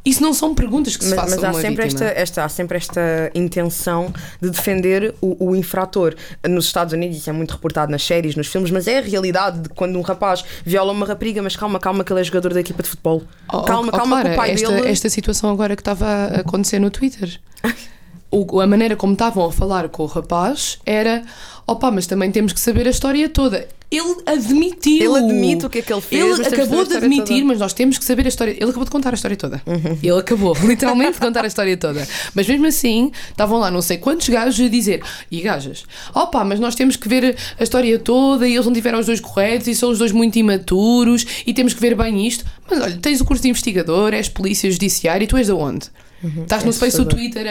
Isso 0.04 0.20
não 0.22 0.34
são 0.34 0.54
perguntas 0.54 0.96
que 0.96 1.04
se 1.04 1.10
Mas, 1.10 1.20
façam 1.20 1.36
mas 1.36 1.44
a 1.44 1.48
há, 1.48 1.52
uma 1.52 1.60
sempre 1.60 1.84
vítima. 1.84 2.04
esta, 2.06 2.20
esta, 2.20 2.44
há 2.44 2.48
sempre 2.48 2.76
esta 2.76 3.30
intenção 3.34 4.12
de 4.40 4.50
defender 4.50 5.14
o, 5.20 5.50
o 5.50 5.56
infrator. 5.56 6.14
Nos 6.48 6.66
Estados 6.66 6.92
Unidos 6.92 7.16
isso 7.16 7.30
é 7.30 7.32
muito 7.32 7.52
reportado 7.52 7.90
nas 7.92 8.02
séries, 8.02 8.34
nos 8.34 8.48
filmes, 8.48 8.70
mas 8.70 8.88
é 8.88 8.98
a 8.98 9.02
realidade 9.02 9.60
de 9.60 9.68
quando 9.68 9.96
um 9.96 10.02
rapaz 10.02 10.44
viola 10.64 10.92
uma 10.92 11.06
rapariga, 11.06 11.40
mas 11.40 11.54
calma, 11.54 11.78
calma, 11.78 12.02
que 12.02 12.12
ele 12.12 12.20
é 12.20 12.24
jogador 12.24 12.52
da 12.52 12.60
equipa 12.60 12.82
de 12.82 12.88
futebol. 12.88 13.22
Oh, 13.52 13.62
calma, 13.62 13.90
oh, 13.92 13.96
calma, 13.96 14.16
Clara, 14.22 14.28
que 14.30 14.34
o 14.34 14.36
pai 14.36 14.50
esta, 14.52 14.72
dele. 14.72 14.88
esta 14.88 15.08
situação 15.08 15.50
agora 15.50 15.76
que 15.76 15.82
estava 15.82 16.06
a 16.06 16.26
acontecer 16.40 16.78
no 16.80 16.90
Twitter. 16.90 17.40
O- 18.32 18.60
a 18.60 18.66
maneira 18.66 18.96
como 18.96 19.12
estavam 19.12 19.44
a 19.44 19.52
falar 19.52 19.88
com 19.90 20.02
o 20.04 20.06
rapaz 20.06 20.78
era 20.86 21.22
opa, 21.66 21.90
mas 21.90 22.06
também 22.06 22.32
temos 22.32 22.52
que 22.52 22.58
saber 22.60 22.86
a 22.86 22.90
história 22.90 23.28
toda. 23.28 23.68
Ele 23.90 24.16
admitiu. 24.24 25.14
Ele 25.16 25.24
admite 25.26 25.66
o 25.66 25.68
que 25.70 25.80
é 25.80 25.82
que 25.82 25.92
ele 25.92 26.00
fez, 26.00 26.38
Ele 26.38 26.46
acabou 26.48 26.82
de 26.82 26.96
admitir, 26.96 27.24
toda. 27.26 27.34
Uhum. 27.40 27.44
mas 27.48 27.58
nós 27.58 27.74
temos 27.74 27.98
que 27.98 28.04
saber 28.06 28.24
a 28.24 28.28
história. 28.28 28.52
Ele 28.52 28.64
acabou 28.64 28.84
de 28.84 28.90
contar 28.90 29.10
a 29.10 29.14
história 29.14 29.36
toda. 29.36 29.62
Ele 30.02 30.18
acabou, 30.18 30.56
literalmente, 30.64 31.12
de 31.12 31.18
contar 31.20 31.44
a 31.44 31.46
história 31.46 31.76
toda. 31.76 32.08
Mas 32.34 32.48
mesmo 32.48 32.64
assim, 32.66 33.12
estavam 33.28 33.58
lá 33.58 33.70
não 33.70 33.82
sei 33.82 33.98
quantos 33.98 34.30
gajos 34.30 34.64
a 34.64 34.68
dizer, 34.70 35.02
e 35.30 35.42
gajas, 35.42 35.84
opa, 36.14 36.42
mas 36.42 36.58
nós 36.58 36.74
temos 36.74 36.96
que 36.96 37.06
ver 37.06 37.36
a 37.60 37.62
história 37.62 37.98
toda 37.98 38.48
e 38.48 38.54
eles 38.54 38.64
não 38.64 38.72
tiveram 38.72 38.98
os 38.98 39.04
dois 39.04 39.20
corretos 39.20 39.68
e 39.68 39.74
são 39.74 39.90
os 39.90 39.98
dois 39.98 40.10
muito 40.10 40.38
imaturos 40.38 41.26
e 41.46 41.52
temos 41.52 41.74
que 41.74 41.80
ver 41.80 41.94
bem 41.94 42.26
isto. 42.26 42.46
Mas 42.70 42.80
olha, 42.80 42.96
tens 42.96 43.20
o 43.20 43.26
curso 43.26 43.42
de 43.42 43.50
investigador, 43.50 44.14
és 44.14 44.26
polícia 44.26 44.70
judiciária 44.70 45.24
e 45.24 45.26
tu 45.28 45.36
és 45.36 45.48
de 45.48 45.52
onde? 45.52 45.88
Estás 46.42 46.62
no 46.64 46.70
é 46.70 46.72
Space 46.72 46.96
do. 46.96 47.04
Twitter 47.08 47.46
a, 47.46 47.50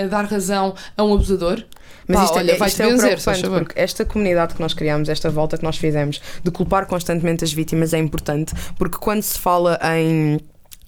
a- 0.00 0.04
a 0.04 0.06
dar 0.08 0.24
razão 0.26 0.74
a 0.96 1.02
um 1.04 1.14
abusador? 1.14 1.62
Mas 2.08 2.16
Pá, 2.18 2.24
isto, 2.24 2.38
olha, 2.38 2.52
é, 2.52 2.56
vai-te 2.56 2.72
isto 2.72 2.82
é 2.82 2.86
preocupante, 2.86 3.42
favor. 3.42 3.58
porque 3.60 3.80
esta 3.80 4.04
comunidade 4.04 4.54
que 4.54 4.60
nós 4.60 4.74
criamos, 4.74 5.08
esta 5.08 5.30
volta 5.30 5.56
que 5.56 5.62
nós 5.62 5.76
fizemos 5.76 6.20
de 6.42 6.50
culpar 6.50 6.86
constantemente 6.86 7.44
as 7.44 7.52
vítimas 7.52 7.94
é 7.94 7.98
importante, 7.98 8.52
porque 8.76 8.98
quando 8.98 9.22
se 9.22 9.38
fala 9.38 9.78
em 9.96 10.40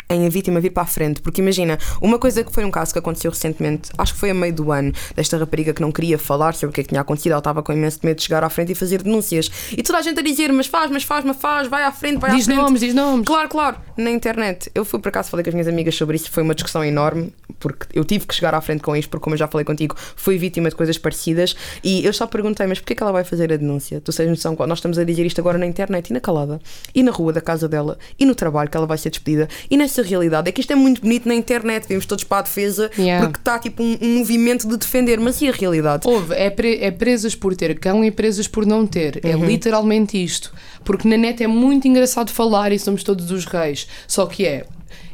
em 0.09 0.27
a 0.27 0.29
vítima 0.29 0.61
vir 0.61 0.71
para 0.71 0.83
a 0.83 0.87
frente, 0.87 1.21
porque 1.21 1.41
imagina, 1.41 1.79
uma 2.01 2.19
coisa 2.19 2.45
que 2.45 2.53
foi 2.53 2.65
um 2.65 2.71
caso 2.71 2.93
que 2.93 2.99
aconteceu 2.99 3.31
recentemente, 3.31 3.91
acho 3.97 4.15
que 4.15 4.21
foi 4.21 4.31
a 4.31 4.35
meio 4.35 4.53
do 4.53 4.71
ano, 4.71 4.93
desta 5.15 5.37
rapariga 5.37 5.73
que 5.73 5.81
não 5.81 5.91
queria 5.91 6.19
falar 6.19 6.55
sobre 6.55 6.71
o 6.71 6.73
que 6.73 6.81
é 6.81 6.85
que 6.85 6.89
tinha 6.91 7.01
acontecido, 7.01 7.33
ela 7.33 7.39
estava 7.39 7.63
com 7.63 7.73
imenso 7.73 8.01
medo 8.03 8.17
de 8.17 8.23
chegar 8.25 8.45
à 8.45 8.49
frente 8.49 8.73
e 8.73 8.75
fazer 8.75 9.03
denúncias. 9.03 9.51
E 9.73 9.83
toda 9.83 9.99
a 9.99 10.03
gente 10.03 10.19
a 10.21 10.23
dizer, 10.23 10.53
mas 10.53 10.67
faz, 10.67 10.91
mas 10.91 11.03
faz, 11.03 11.25
mas 11.25 11.37
faz, 11.37 11.69
vai 11.69 11.85
à 11.85 11.93
frente, 11.93 12.19
vai 12.19 12.31
Diz 12.33 12.43
à 12.43 12.53
frente. 12.53 12.63
nomes, 12.65 12.81
diz 12.81 12.95
nomes. 12.95 13.27
Claro, 13.27 13.49
claro, 13.49 13.77
na 13.97 14.11
internet. 14.11 14.71
Eu 14.75 14.85
fui 14.85 14.99
por 15.01 15.09
acaso 15.09 15.31
falei 15.31 15.43
com 15.43 15.51
as 15.51 15.55
minhas 15.55 15.69
amigas 15.69 15.95
sobre 15.95 16.17
isso, 16.17 16.31
foi 16.31 16.43
uma 16.43 16.55
discussão 16.55 16.85
enorme, 16.85 17.33
porque 17.59 17.87
eu 17.93 18.05
tive 18.05 18.27
que 18.27 18.35
chegar 18.35 18.55
à 18.55 18.61
frente 18.61 18.83
com 18.83 18.95
isto, 18.95 19.09
porque 19.09 19.25
como 19.25 19.35
eu 19.35 19.39
já 19.39 19.49
falei 19.49 19.65
contigo, 19.65 19.97
fui 20.17 20.37
vítima 20.39 20.69
de 20.69 20.75
coisas 20.77 20.99
parecidas 20.99 21.57
e 21.83 22.05
eu 22.05 22.13
só 22.13 22.27
perguntei, 22.27 22.67
mas 22.67 22.79
porquê 22.79 22.95
que 22.95 23.03
ela 23.03 23.13
vai 23.13 23.25
fazer 23.25 23.53
a 23.53 23.57
denúncia? 23.57 24.01
Tu 24.01 24.13
tens 24.13 24.29
noção, 24.29 24.57
nós 24.67 24.79
estamos 24.79 24.99
a 24.99 25.05
dizer 25.05 25.25
isto 25.25 25.41
agora 25.41 25.59
na 25.59 25.67
internet 25.67 26.11
e 26.11 26.13
na 26.13 26.21
calada, 26.21 26.61
e 26.95 27.03
na 27.03 27.11
rua 27.11 27.33
da 27.33 27.41
casa 27.41 27.69
dela, 27.69 27.99
e 28.19 28.25
no 28.27 28.35
trabalho 28.35 28.69
que 28.69 28.77
ela 28.77 28.87
vai 28.87 28.99
ser 28.99 29.11
despedida, 29.11 29.49
e 29.71 29.77
nessa 29.95 30.03
realidade 30.09 30.49
é 30.49 30.53
que 30.53 30.61
isto 30.61 30.73
é 30.73 30.77
muito 30.77 31.01
bonito 31.01 31.29
na 31.29 31.35
internet, 31.35 31.87
vemos 31.89 32.05
todos 32.07 32.25
para 32.25 32.39
a 32.39 32.43
defesa, 32.43 32.91
Yeah. 32.99 33.27
porque 33.27 33.39
está 33.41 33.59
tipo 33.59 33.83
um, 33.83 33.97
um 34.01 34.19
movimento 34.19 34.67
de 34.69 34.77
defender, 34.77 35.19
mas 35.21 35.41
e 35.41 35.49
a 35.49 35.53
realidade? 35.53 36.07
Houve, 36.09 36.35
é, 36.35 36.51
pre- 36.51 36.79
é 36.81 36.91
presas 36.91 37.35
por 37.35 37.55
ter 37.55 37.79
cão 37.79 38.05
e 38.05 38.11
presas 38.11 38.49
por 38.49 38.67
não 38.67 38.87
ter. 38.87 39.21
É 39.25 39.37
Uhum. 39.37 39.47
literalmente 39.47 40.23
isto. 40.23 40.53
Porque 40.85 41.09
na 41.09 41.17
net 41.17 41.43
é 41.43 41.47
muito 41.47 41.87
engraçado 41.87 42.31
falar 42.31 42.73
e 42.73 42.79
somos 42.79 43.03
todos 43.03 43.31
os 43.31 43.45
reis. 43.45 43.87
Só 44.09 44.27
que 44.27 44.45
é, 44.47 44.65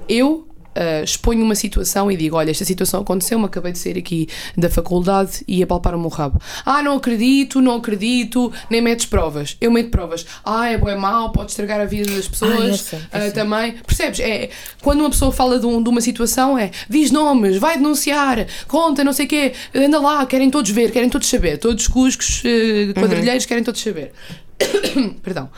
eu 0.09 0.47
uh, 0.76 1.04
exponho 1.04 1.42
uma 1.44 1.54
situação 1.54 2.11
e 2.11 2.16
digo: 2.16 2.37
Olha, 2.37 2.50
esta 2.50 2.64
situação 2.64 3.00
aconteceu-me, 3.02 3.44
acabei 3.44 3.72
de 3.72 3.78
sair 3.78 3.98
aqui 3.98 4.28
da 4.56 4.68
faculdade 4.68 5.44
e 5.46 5.59
ia 5.59 5.66
palpar 5.66 5.94
o 5.94 6.00
meu 6.00 6.09
rabo. 6.09 6.40
Ah, 6.64 6.83
não 6.83 6.96
acredito, 6.96 7.61
não 7.61 7.76
acredito, 7.76 8.52
nem 8.68 8.80
metes 8.80 9.06
provas. 9.06 9.56
Eu 9.61 9.70
meto 9.70 9.90
provas. 9.90 10.26
Ah, 10.44 10.68
é 10.68 10.78
bom, 10.78 10.88
é 10.88 10.96
mau, 10.96 11.33
pode 11.33 11.50
estragar 11.50 11.80
a 11.80 11.85
vida 11.85 12.11
das 12.14 12.28
pessoas. 12.28 12.52
Ah, 12.52 12.66
eu 12.66 12.74
sei, 12.76 12.98
eu 13.12 13.28
uh, 13.28 13.33
também. 13.33 13.72
Percebes? 13.87 14.20
É, 14.20 14.50
quando 14.83 15.00
uma 15.00 15.11
pessoa 15.11 15.33
fala 15.33 15.59
de, 15.59 15.66
um- 15.66 15.83
de 15.83 15.88
uma 15.88 16.00
situação, 16.00 16.59
é 16.59 16.70
diz 16.88 17.11
nomes, 17.11 17.56
vai 17.56 17.76
denunciar, 17.76 18.46
conta, 18.66 19.02
não 19.04 19.12
sei 19.12 19.26
o 19.26 19.28
quê, 19.28 19.52
anda 19.74 20.00
lá, 20.00 20.24
querem 20.26 20.50
todos 20.50 20.70
ver, 20.70 20.90
querem 20.90 21.09
todos 21.09 21.28
saber. 21.28 21.59
Todos 21.59 21.85
os 21.85 21.88
cuscos, 21.88 22.42
uh, 22.44 22.94
quadrilheiros, 22.94 23.46
querem 23.46 23.64
todos 23.64 23.80
saber. 23.80 24.12
Perdão. 25.22 25.48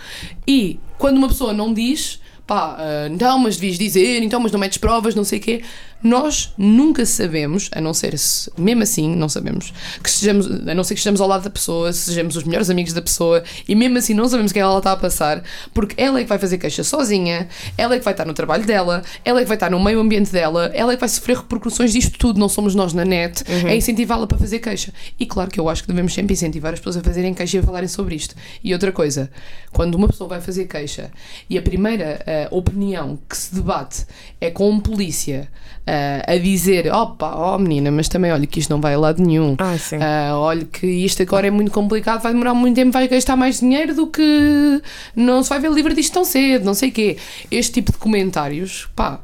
E 0.46 0.78
quando 0.98 1.16
uma 1.18 1.28
pessoa 1.28 1.52
não 1.52 1.72
diz, 1.74 2.20
pá, 2.52 2.76
ah, 2.78 3.08
não, 3.08 3.38
mas 3.38 3.56
devias 3.56 3.78
dizer, 3.78 4.22
então, 4.22 4.38
mas 4.38 4.52
não 4.52 4.60
metes 4.60 4.76
provas, 4.76 5.14
não 5.14 5.24
sei 5.24 5.38
o 5.38 5.42
quê, 5.42 5.62
nós 6.02 6.52
nunca 6.58 7.06
sabemos, 7.06 7.68
a 7.72 7.80
não 7.80 7.94
ser 7.94 8.18
se, 8.18 8.50
mesmo 8.58 8.82
assim, 8.82 9.14
não 9.14 9.28
sabemos, 9.28 9.72
que 10.02 10.10
sejamos, 10.10 10.46
a 10.46 10.74
não 10.74 10.82
ser 10.82 10.94
que 10.94 11.00
estejamos 11.00 11.20
ao 11.20 11.28
lado 11.28 11.44
da 11.44 11.50
pessoa, 11.50 11.92
sejamos 11.92 12.36
os 12.36 12.44
melhores 12.44 12.68
amigos 12.70 12.92
da 12.92 13.02
pessoa, 13.02 13.42
e 13.68 13.74
mesmo 13.74 13.98
assim 13.98 14.14
não 14.14 14.28
sabemos 14.28 14.50
o 14.50 14.54
que 14.54 14.60
ela 14.60 14.78
está 14.78 14.92
a 14.92 14.96
passar, 14.96 15.42
porque 15.72 16.00
ela 16.00 16.18
é 16.18 16.22
que 16.22 16.28
vai 16.28 16.38
fazer 16.38 16.58
queixa 16.58 16.82
sozinha, 16.82 17.48
ela 17.76 17.94
é 17.94 17.98
que 17.98 18.04
vai 18.04 18.12
estar 18.12 18.24
no 18.24 18.34
trabalho 18.34 18.64
dela, 18.64 19.02
ela 19.24 19.40
é 19.40 19.42
que 19.42 19.48
vai 19.48 19.56
estar 19.56 19.70
no 19.70 19.82
meio 19.82 20.00
ambiente 20.00 20.32
dela, 20.32 20.70
ela 20.74 20.92
é 20.92 20.96
que 20.96 21.00
vai 21.00 21.08
sofrer 21.08 21.36
repercussões 21.36 21.92
disto 21.92 22.18
tudo, 22.18 22.40
não 22.40 22.48
somos 22.48 22.74
nós 22.74 22.92
na 22.92 23.04
net, 23.04 23.44
é 23.48 23.76
incentivá-la 23.76 24.26
para 24.26 24.38
fazer 24.38 24.58
queixa. 24.58 24.92
E 25.18 25.26
claro 25.26 25.50
que 25.50 25.60
eu 25.60 25.68
acho 25.68 25.82
que 25.82 25.88
devemos 25.88 26.12
sempre 26.12 26.34
incentivar 26.34 26.72
as 26.72 26.80
pessoas 26.80 26.96
a 26.96 27.00
fazerem 27.00 27.34
queixa 27.34 27.58
e 27.58 27.60
a 27.60 27.62
falarem 27.62 27.88
sobre 27.88 28.14
isto. 28.14 28.34
E 28.62 28.72
outra 28.72 28.92
coisa, 28.92 29.30
quando 29.72 29.94
uma 29.94 30.08
pessoa 30.08 30.28
vai 30.28 30.40
fazer 30.40 30.66
queixa 30.66 31.10
e 31.48 31.56
a 31.56 31.62
primeira 31.62 32.22
eh, 32.26 32.48
opinião 32.50 33.18
que 33.28 33.36
se 33.36 33.54
debate 33.54 34.06
é 34.40 34.50
com 34.50 34.70
um 34.70 34.80
polícia 34.80 35.48
eh, 35.86 36.24
a 36.26 36.36
dizer: 36.38 36.92
opa, 36.92 37.34
ó 37.34 37.58
menina, 37.58 37.90
mas 37.90 38.08
também 38.08 38.32
olha 38.32 38.46
que 38.46 38.60
isto 38.60 38.70
não 38.70 38.80
vai 38.80 38.94
a 38.94 38.98
lado 38.98 39.22
nenhum. 39.22 39.56
Ah, 39.58 39.76
sim. 39.76 39.96
Ah, 40.00 40.32
olha 40.38 40.64
que 40.64 40.86
isto 40.86 41.22
agora 41.22 41.46
é 41.46 41.50
muito 41.50 41.72
complicado, 41.72 42.22
vai 42.22 42.32
demorar 42.32 42.54
muito 42.54 42.76
tempo, 42.76 42.92
vai 42.92 43.08
gastar 43.08 43.36
mais 43.36 43.60
dinheiro 43.60 43.94
do 43.94 44.06
que 44.06 44.82
não 45.16 45.42
se 45.42 45.48
vai 45.48 45.58
ver 45.58 45.72
livre 45.72 45.94
disto 45.94 46.14
tão 46.14 46.24
cedo, 46.24 46.64
não 46.64 46.74
sei 46.74 46.90
o 46.90 46.92
quê. 46.92 47.16
Este 47.50 47.72
tipo 47.72 47.92
de 47.92 47.98
comentários, 47.98 48.88
pá, 48.94 49.20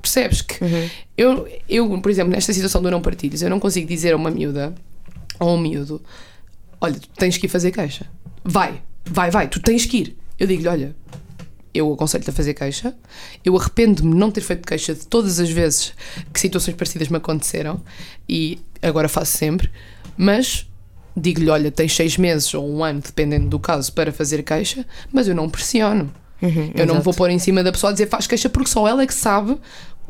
percebes 0.00 0.42
que 0.42 0.56
eu, 1.16 1.48
eu, 1.68 2.00
por 2.00 2.10
exemplo, 2.10 2.32
nesta 2.32 2.52
situação 2.52 2.82
do 2.82 2.90
não 2.90 3.00
partilhos, 3.00 3.40
eu 3.42 3.50
não 3.50 3.60
consigo 3.60 3.86
dizer 3.86 4.12
a 4.12 4.16
uma 4.16 4.30
miúda 4.30 4.74
ou 5.38 5.50
a 5.50 5.52
um 5.52 5.58
miúdo: 5.58 6.02
olha, 6.80 6.94
tu 6.94 7.08
tens 7.16 7.38
que 7.38 7.46
ir 7.46 7.48
fazer 7.48 7.70
queixa. 7.70 8.06
Vai, 8.44 8.82
vai, 9.04 9.30
vai, 9.30 9.46
tu 9.46 9.60
tens 9.60 9.86
que 9.86 9.98
ir. 9.98 10.16
Eu 10.38 10.48
digo-lhe: 10.48 10.68
olha, 10.68 10.96
eu 11.74 11.92
aconselho-te 11.92 12.30
a 12.30 12.32
fazer 12.32 12.54
queixa. 12.54 12.94
Eu 13.44 13.56
arrependo-me 13.56 14.12
de 14.12 14.16
não 14.16 14.30
ter 14.30 14.42
feito 14.42 14.66
queixa 14.66 14.94
de 14.94 15.06
todas 15.06 15.40
as 15.40 15.50
vezes 15.50 15.92
que 16.32 16.40
situações 16.40 16.74
parecidas 16.76 17.08
me 17.08 17.16
aconteceram 17.16 17.80
e 18.28 18.58
agora 18.80 19.08
faço 19.08 19.36
sempre, 19.36 19.70
mas 20.16 20.66
digo-lhe: 21.16 21.50
olha, 21.50 21.70
tens 21.70 21.94
seis 21.94 22.16
meses 22.16 22.52
ou 22.54 22.68
um 22.68 22.84
ano, 22.84 23.00
dependendo 23.00 23.48
do 23.48 23.58
caso, 23.58 23.92
para 23.92 24.12
fazer 24.12 24.42
queixa, 24.42 24.86
mas 25.12 25.28
eu 25.28 25.34
não 25.34 25.48
pressiono. 25.48 26.12
eu 26.74 26.86
não 26.86 26.96
me 26.96 27.00
vou 27.00 27.14
pôr 27.14 27.30
em 27.30 27.38
cima 27.38 27.62
da 27.62 27.70
pessoa 27.70 27.90
a 27.90 27.92
dizer 27.92 28.08
faz 28.08 28.26
queixa 28.26 28.48
porque 28.48 28.68
só 28.68 28.86
ela 28.88 29.02
é 29.02 29.06
que 29.06 29.14
sabe 29.14 29.56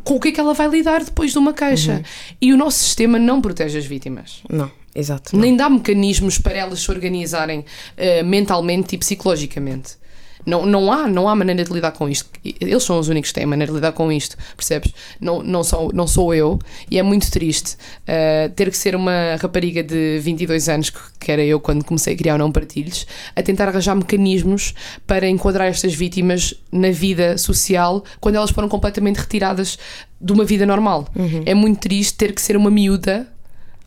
com 0.02 0.14
o 0.14 0.20
que 0.20 0.28
é 0.28 0.32
que 0.32 0.40
ela 0.40 0.54
vai 0.54 0.66
lidar 0.68 1.04
depois 1.04 1.32
de 1.32 1.38
uma 1.38 1.52
queixa. 1.52 2.02
E 2.40 2.52
o 2.52 2.56
nosso 2.56 2.78
sistema 2.78 3.18
não 3.18 3.40
protege 3.40 3.78
as 3.78 3.84
vítimas. 3.84 4.42
Não, 4.50 4.70
exato. 4.94 5.34
não. 5.34 5.42
Nem 5.42 5.56
dá 5.56 5.68
mecanismos 5.68 6.38
para 6.38 6.54
elas 6.54 6.80
se 6.80 6.90
organizarem 6.90 7.64
eh, 7.96 8.22
mentalmente 8.22 8.94
e 8.94 8.98
psicologicamente. 8.98 10.01
Não, 10.44 10.66
não, 10.66 10.92
há, 10.92 11.06
não 11.08 11.28
há 11.28 11.34
maneira 11.34 11.64
de 11.64 11.72
lidar 11.72 11.92
com 11.92 12.08
isto. 12.08 12.28
Eles 12.44 12.82
são 12.82 12.98
os 12.98 13.08
únicos 13.08 13.30
que 13.30 13.34
têm 13.34 13.46
maneira 13.46 13.70
de 13.70 13.76
lidar 13.76 13.92
com 13.92 14.10
isto, 14.10 14.36
percebes? 14.56 14.92
Não, 15.20 15.42
não, 15.42 15.62
sou, 15.62 15.92
não 15.92 16.06
sou 16.06 16.34
eu 16.34 16.58
e 16.90 16.98
é 16.98 17.02
muito 17.02 17.30
triste 17.30 17.76
eh, 18.06 18.50
ter 18.54 18.70
que 18.70 18.76
ser 18.76 18.94
uma 18.96 19.36
rapariga 19.40 19.82
de 19.82 20.18
22 20.20 20.68
anos, 20.68 20.90
que 20.90 21.30
era 21.30 21.44
eu 21.44 21.60
quando 21.60 21.84
comecei 21.84 22.14
a 22.14 22.16
criar 22.16 22.34
o 22.34 22.38
Não 22.38 22.50
Partilhos, 22.50 23.06
a 23.36 23.42
tentar 23.42 23.68
arranjar 23.68 23.94
mecanismos 23.94 24.74
para 25.06 25.28
enquadrar 25.28 25.68
estas 25.68 25.94
vítimas 25.94 26.54
na 26.70 26.90
vida 26.90 27.38
social 27.38 28.04
quando 28.20 28.36
elas 28.36 28.50
foram 28.50 28.68
completamente 28.68 29.16
retiradas 29.16 29.78
de 30.20 30.32
uma 30.32 30.44
vida 30.44 30.66
normal. 30.66 31.06
É 31.46 31.54
muito 31.54 31.80
triste 31.80 32.14
ter 32.14 32.32
que 32.32 32.40
ser 32.40 32.56
uma 32.56 32.70
miúda, 32.70 33.28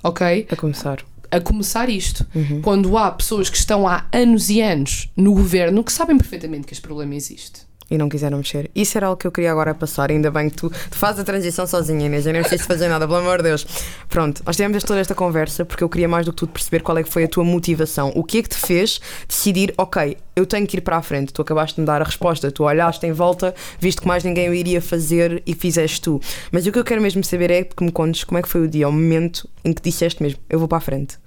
ok? 0.03 0.47
A 0.49 0.55
começar. 0.55 1.14
A 1.35 1.41
começar 1.41 1.89
isto. 1.89 2.25
Quando 2.61 2.97
há 2.97 3.11
pessoas 3.11 3.49
que 3.49 3.57
estão 3.57 3.87
há 3.87 4.05
anos 4.11 4.49
e 4.49 4.61
anos 4.61 5.09
no 5.15 5.33
governo 5.33 5.83
que 5.83 5.91
sabem 5.91 6.17
perfeitamente 6.17 6.67
que 6.67 6.73
este 6.73 6.81
problema 6.81 7.15
existe. 7.15 7.65
E 7.89 7.99
não 7.99 8.09
quiseram 8.09 8.39
mexer. 8.39 8.71
Isso 8.73 8.97
era 8.97 9.07
algo 9.07 9.17
que 9.17 9.27
eu 9.27 9.31
queria 9.31 9.51
agora 9.51 9.73
passar. 9.75 10.09
Ainda 10.09 10.31
bem 10.31 10.49
que 10.49 10.55
tu, 10.55 10.69
tu 10.69 10.97
fazes 10.97 11.21
a 11.21 11.23
transição 11.23 11.67
sozinha, 11.67 12.07
Inês. 12.07 12.25
Eu 12.25 12.33
nem 12.33 12.41
preciso 12.41 12.63
fazer 12.63 12.87
nada, 12.87 13.05
pelo 13.05 13.19
amor 13.19 13.37
de 13.37 13.43
Deus. 13.43 13.65
Pronto, 14.09 14.41
nós 14.43 14.55
tivemos 14.55 14.83
toda 14.83 14.99
esta 14.99 15.13
conversa 15.13 15.63
porque 15.63 15.83
eu 15.83 15.89
queria 15.89 16.07
mais 16.07 16.25
do 16.25 16.31
que 16.31 16.37
tudo 16.37 16.51
perceber 16.51 16.81
qual 16.81 16.97
é 16.97 17.03
que 17.03 17.09
foi 17.09 17.25
a 17.25 17.27
tua 17.27 17.43
motivação. 17.43 18.11
O 18.15 18.23
que 18.23 18.39
é 18.39 18.41
que 18.41 18.49
te 18.49 18.55
fez 18.55 18.99
decidir, 19.27 19.71
ok, 19.77 20.17
eu 20.35 20.47
tenho 20.47 20.65
que 20.65 20.77
ir 20.77 20.81
para 20.81 20.97
a 20.97 21.01
frente. 21.03 21.31
Tu 21.31 21.41
acabaste 21.43 21.75
de 21.75 21.81
me 21.81 21.87
dar 21.87 22.01
a 22.01 22.05
resposta. 22.05 22.51
Tu 22.51 22.63
olhaste 22.63 23.05
em 23.05 23.11
volta, 23.11 23.53
viste 23.79 24.01
que 24.01 24.07
mais 24.07 24.23
ninguém 24.23 24.49
o 24.49 24.53
iria 24.53 24.81
fazer 24.81 25.43
e 25.45 25.53
fizeste 25.53 26.01
tu. 26.01 26.19
Mas 26.51 26.65
o 26.65 26.71
que 26.71 26.79
eu 26.79 26.83
quero 26.83 27.01
mesmo 27.01 27.23
saber 27.23 27.51
é 27.51 27.63
que 27.63 27.83
me 27.83 27.91
contes 27.91 28.23
como 28.23 28.39
é 28.39 28.41
que 28.41 28.49
foi 28.49 28.61
o 28.61 28.67
dia, 28.67 28.89
o 28.89 28.91
momento 28.91 29.47
em 29.63 29.71
que 29.71 29.81
disseste 29.81 30.23
mesmo, 30.23 30.39
eu 30.49 30.57
vou 30.57 30.67
para 30.67 30.79
a 30.79 30.81
frente. 30.81 31.19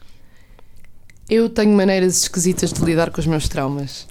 Eu 1.29 1.49
tenho 1.49 1.77
maneiras 1.77 2.23
esquisitas 2.23 2.73
de 2.73 2.83
lidar 2.83 3.11
com 3.11 3.21
os 3.21 3.27
meus 3.27 3.49
traumas. 3.49 4.07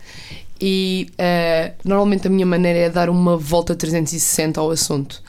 E 0.59 1.07
eh, 1.17 1.73
normalmente 1.83 2.27
a 2.27 2.29
minha 2.29 2.45
maneira 2.45 2.79
é 2.79 2.89
dar 2.89 3.09
uma 3.09 3.35
volta 3.37 3.75
360 3.75 4.59
ao 4.59 4.71
assunto. 4.71 5.21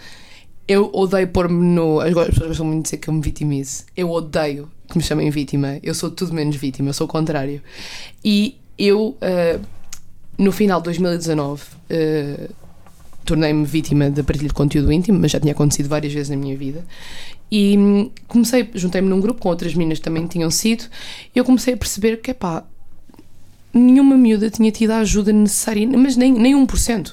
Eu 0.67 0.91
odeio 0.93 1.29
pôr-me 1.29 1.65
no. 1.65 2.01
As 2.01 2.13
pessoas 2.13 2.49
gostam 2.49 2.67
muito 2.67 2.79
de 2.79 2.83
dizer 2.85 2.97
que 2.99 3.09
eu 3.09 3.15
me 3.15 3.23
vitimize. 3.23 3.85
Eu 3.97 4.11
odeio 4.11 4.69
que 4.87 4.99
me 4.99 5.03
chamem 5.03 5.31
vítima. 5.31 5.79
Eu 5.83 5.95
sou 5.95 6.11
tudo 6.11 6.33
menos 6.35 6.57
vítima, 6.57 6.91
eu 6.91 6.93
sou 6.93 7.07
o 7.07 7.11
contrário. 7.11 7.63
E 8.25 8.59
eu, 8.79 9.17
eh, 9.21 9.59
no 10.37 10.53
final 10.53 10.81
de 10.81 10.85
2019, 10.85 11.63
eh, 11.89 12.51
tornei-me 13.29 13.65
vítima 13.65 14.11
da 14.11 14.25
partilha 14.25 14.49
de 14.49 14.55
conteúdo 14.55 14.91
íntimo, 14.91 15.19
mas 15.19 15.31
já 15.31 15.39
tinha 15.39 15.53
acontecido 15.53 15.89
várias 15.89 16.13
vezes 16.13 16.31
na 16.31 16.37
minha 16.37 16.57
vida. 16.57 16.85
E 17.51 17.77
hum, 17.79 18.11
comecei, 18.27 18.69
juntei-me 18.75 19.09
num 19.09 19.21
grupo 19.21 19.41
com 19.41 19.49
outras 19.51 19.75
meninas 19.75 19.99
que 19.99 20.05
também 20.05 20.27
tinham 20.27 20.51
sido, 20.51 20.85
e 21.35 21.39
eu 21.39 21.45
comecei 21.45 21.75
a 21.75 21.77
perceber 21.77 22.17
que, 22.21 22.33
pá, 22.35 22.65
nenhuma 23.73 24.17
miúda 24.17 24.51
tinha 24.51 24.71
tido 24.71 24.91
a 24.93 24.99
ajuda 24.99 25.33
necessária, 25.33 25.87
mas 25.87 26.17
nem, 26.17 26.33
nem 26.33 26.55
1%. 26.55 27.13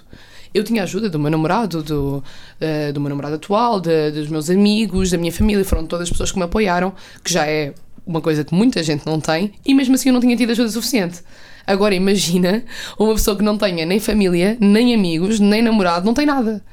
Eu 0.53 0.63
tinha 0.63 0.83
ajuda 0.83 1.09
do 1.09 1.19
meu 1.19 1.29
namorado, 1.29 1.83
do, 1.83 2.23
eh, 2.61 2.91
do 2.93 3.01
meu 3.01 3.09
namorado 3.09 3.35
atual, 3.35 3.81
de- 3.81 4.11
dos 4.11 4.29
meus 4.29 4.49
amigos, 4.49 5.11
da 5.11 5.17
minha 5.17 5.31
família, 5.31 5.65
foram 5.65 5.85
todas 5.85 6.03
as 6.03 6.09
pessoas 6.09 6.31
que 6.31 6.37
me 6.37 6.45
apoiaram, 6.45 6.93
que 7.23 7.31
já 7.33 7.45
é 7.45 7.73
uma 8.07 8.21
coisa 8.21 8.43
que 8.45 8.53
muita 8.55 8.81
gente 8.81 9.05
não 9.05 9.19
tem, 9.19 9.51
e 9.65 9.73
mesmo 9.73 9.95
assim 9.95 10.09
eu 10.09 10.13
não 10.13 10.21
tinha 10.21 10.35
tido 10.37 10.51
ajuda 10.51 10.69
suficiente. 10.69 11.19
Agora 11.65 11.95
imagina 11.95 12.63
uma 12.97 13.13
pessoa 13.13 13.35
que 13.35 13.43
não 13.43 13.57
tenha 13.57 13.85
nem 13.85 13.99
família, 13.99 14.57
nem 14.59 14.93
amigos, 14.93 15.39
nem 15.39 15.61
namorado, 15.61 16.05
não 16.05 16.13
tem 16.13 16.25
nada. 16.25 16.63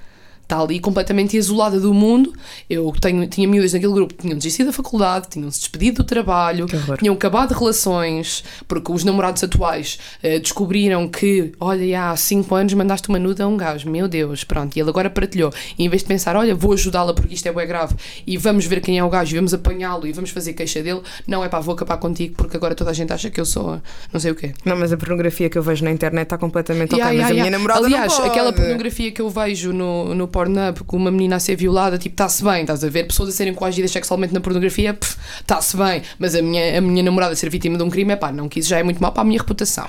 Está 0.52 0.60
ali 0.60 0.78
completamente 0.80 1.34
isolada 1.34 1.80
do 1.80 1.94
mundo. 1.94 2.30
Eu 2.68 2.92
tenho, 3.00 3.26
tinha 3.26 3.48
miúdas 3.48 3.72
naquele 3.72 3.94
grupo 3.94 4.12
que 4.12 4.20
tinham 4.20 4.36
desistido 4.36 4.66
da 4.66 4.72
faculdade, 4.74 5.28
tinham-se 5.30 5.60
despedido 5.60 6.02
do 6.02 6.06
trabalho, 6.06 6.66
tinham 6.98 7.14
acabado 7.14 7.52
relações, 7.52 8.44
porque 8.68 8.92
os 8.92 9.02
namorados 9.02 9.42
atuais 9.42 9.98
eh, 10.22 10.38
descobriram 10.38 11.08
que, 11.08 11.52
olha, 11.58 12.10
há 12.10 12.14
5 12.14 12.54
anos 12.54 12.74
mandaste 12.74 13.08
uma 13.08 13.18
nuda 13.18 13.44
a 13.44 13.46
um 13.46 13.56
gajo, 13.56 13.88
meu 13.88 14.06
Deus, 14.06 14.44
pronto, 14.44 14.76
e 14.76 14.80
ele 14.80 14.90
agora 14.90 15.08
partilhou. 15.08 15.50
E 15.78 15.86
em 15.86 15.88
vez 15.88 16.02
de 16.02 16.08
pensar, 16.08 16.36
olha, 16.36 16.54
vou 16.54 16.74
ajudá-la 16.74 17.14
porque 17.14 17.34
isto 17.34 17.46
é 17.46 17.52
bem 17.52 17.66
grave 17.66 17.94
e 18.26 18.36
vamos 18.36 18.66
ver 18.66 18.82
quem 18.82 18.98
é 18.98 19.04
o 19.04 19.08
gajo 19.08 19.34
e 19.34 19.36
vamos 19.36 19.54
apanhá-lo 19.54 20.06
e 20.06 20.12
vamos 20.12 20.28
fazer 20.28 20.52
queixa 20.52 20.82
dele, 20.82 21.00
não 21.26 21.42
é 21.42 21.48
pá, 21.48 21.60
vou 21.60 21.72
acabar 21.72 21.96
contigo 21.96 22.34
porque 22.36 22.58
agora 22.58 22.74
toda 22.74 22.90
a 22.90 22.92
gente 22.92 23.10
acha 23.10 23.30
que 23.30 23.40
eu 23.40 23.46
sou 23.46 23.80
não 24.12 24.20
sei 24.20 24.32
o 24.32 24.34
quê. 24.34 24.52
Não, 24.66 24.76
mas 24.76 24.92
a 24.92 24.98
pornografia 24.98 25.48
que 25.48 25.56
eu 25.56 25.62
vejo 25.62 25.82
na 25.82 25.90
internet 25.90 26.24
está 26.24 26.36
completamente 26.36 26.92
Yeah, 26.92 27.06
ok. 27.06 27.16
yeah, 27.16 27.22
mas 27.22 27.30
a 27.30 27.34
minha 27.34 27.44
yeah. 27.44 27.58
namorada 27.58 27.86
Aliás, 27.86 28.20
aquela 28.20 28.52
pornografia 28.52 29.10
que 29.10 29.22
eu 29.22 29.30
vejo 29.30 29.72
no, 29.72 30.14
no 30.14 30.28
Pornhub 30.42 30.84
com 30.84 30.96
uma 30.96 31.10
menina 31.10 31.36
a 31.36 31.40
ser 31.40 31.56
violada, 31.56 31.96
tipo, 31.96 32.14
está-se 32.14 32.42
bem, 32.42 32.62
estás 32.62 32.82
a 32.82 32.88
ver? 32.88 33.04
Pessoas 33.04 33.28
a 33.28 33.32
serem 33.32 33.54
coagidas 33.54 33.92
sexualmente 33.92 34.34
na 34.34 34.40
pornografia, 34.40 34.98
está-se 35.40 35.76
bem. 35.76 36.02
Mas 36.18 36.34
a 36.34 36.42
minha, 36.42 36.78
a 36.78 36.80
minha 36.80 37.02
namorada 37.02 37.34
ser 37.36 37.48
vítima 37.48 37.76
de 37.76 37.84
um 37.84 37.90
crime, 37.90 38.12
é 38.12 38.16
pá, 38.16 38.32
não, 38.32 38.48
que 38.48 38.58
isso 38.58 38.68
já 38.68 38.78
é 38.78 38.82
muito 38.82 39.00
mal 39.00 39.12
para 39.12 39.22
a 39.22 39.24
minha 39.24 39.38
reputação. 39.38 39.86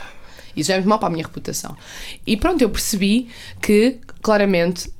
Isso 0.56 0.68
já 0.68 0.76
é 0.76 0.78
muito 0.78 0.89
mal 0.89 1.00
para 1.00 1.08
a 1.08 1.12
minha 1.12 1.24
reputação. 1.24 1.76
E 2.28 2.38
pronto, 2.38 2.62
eu 2.62 2.70
percebi 2.70 3.30
que, 3.60 3.98
claramente, 4.22 4.92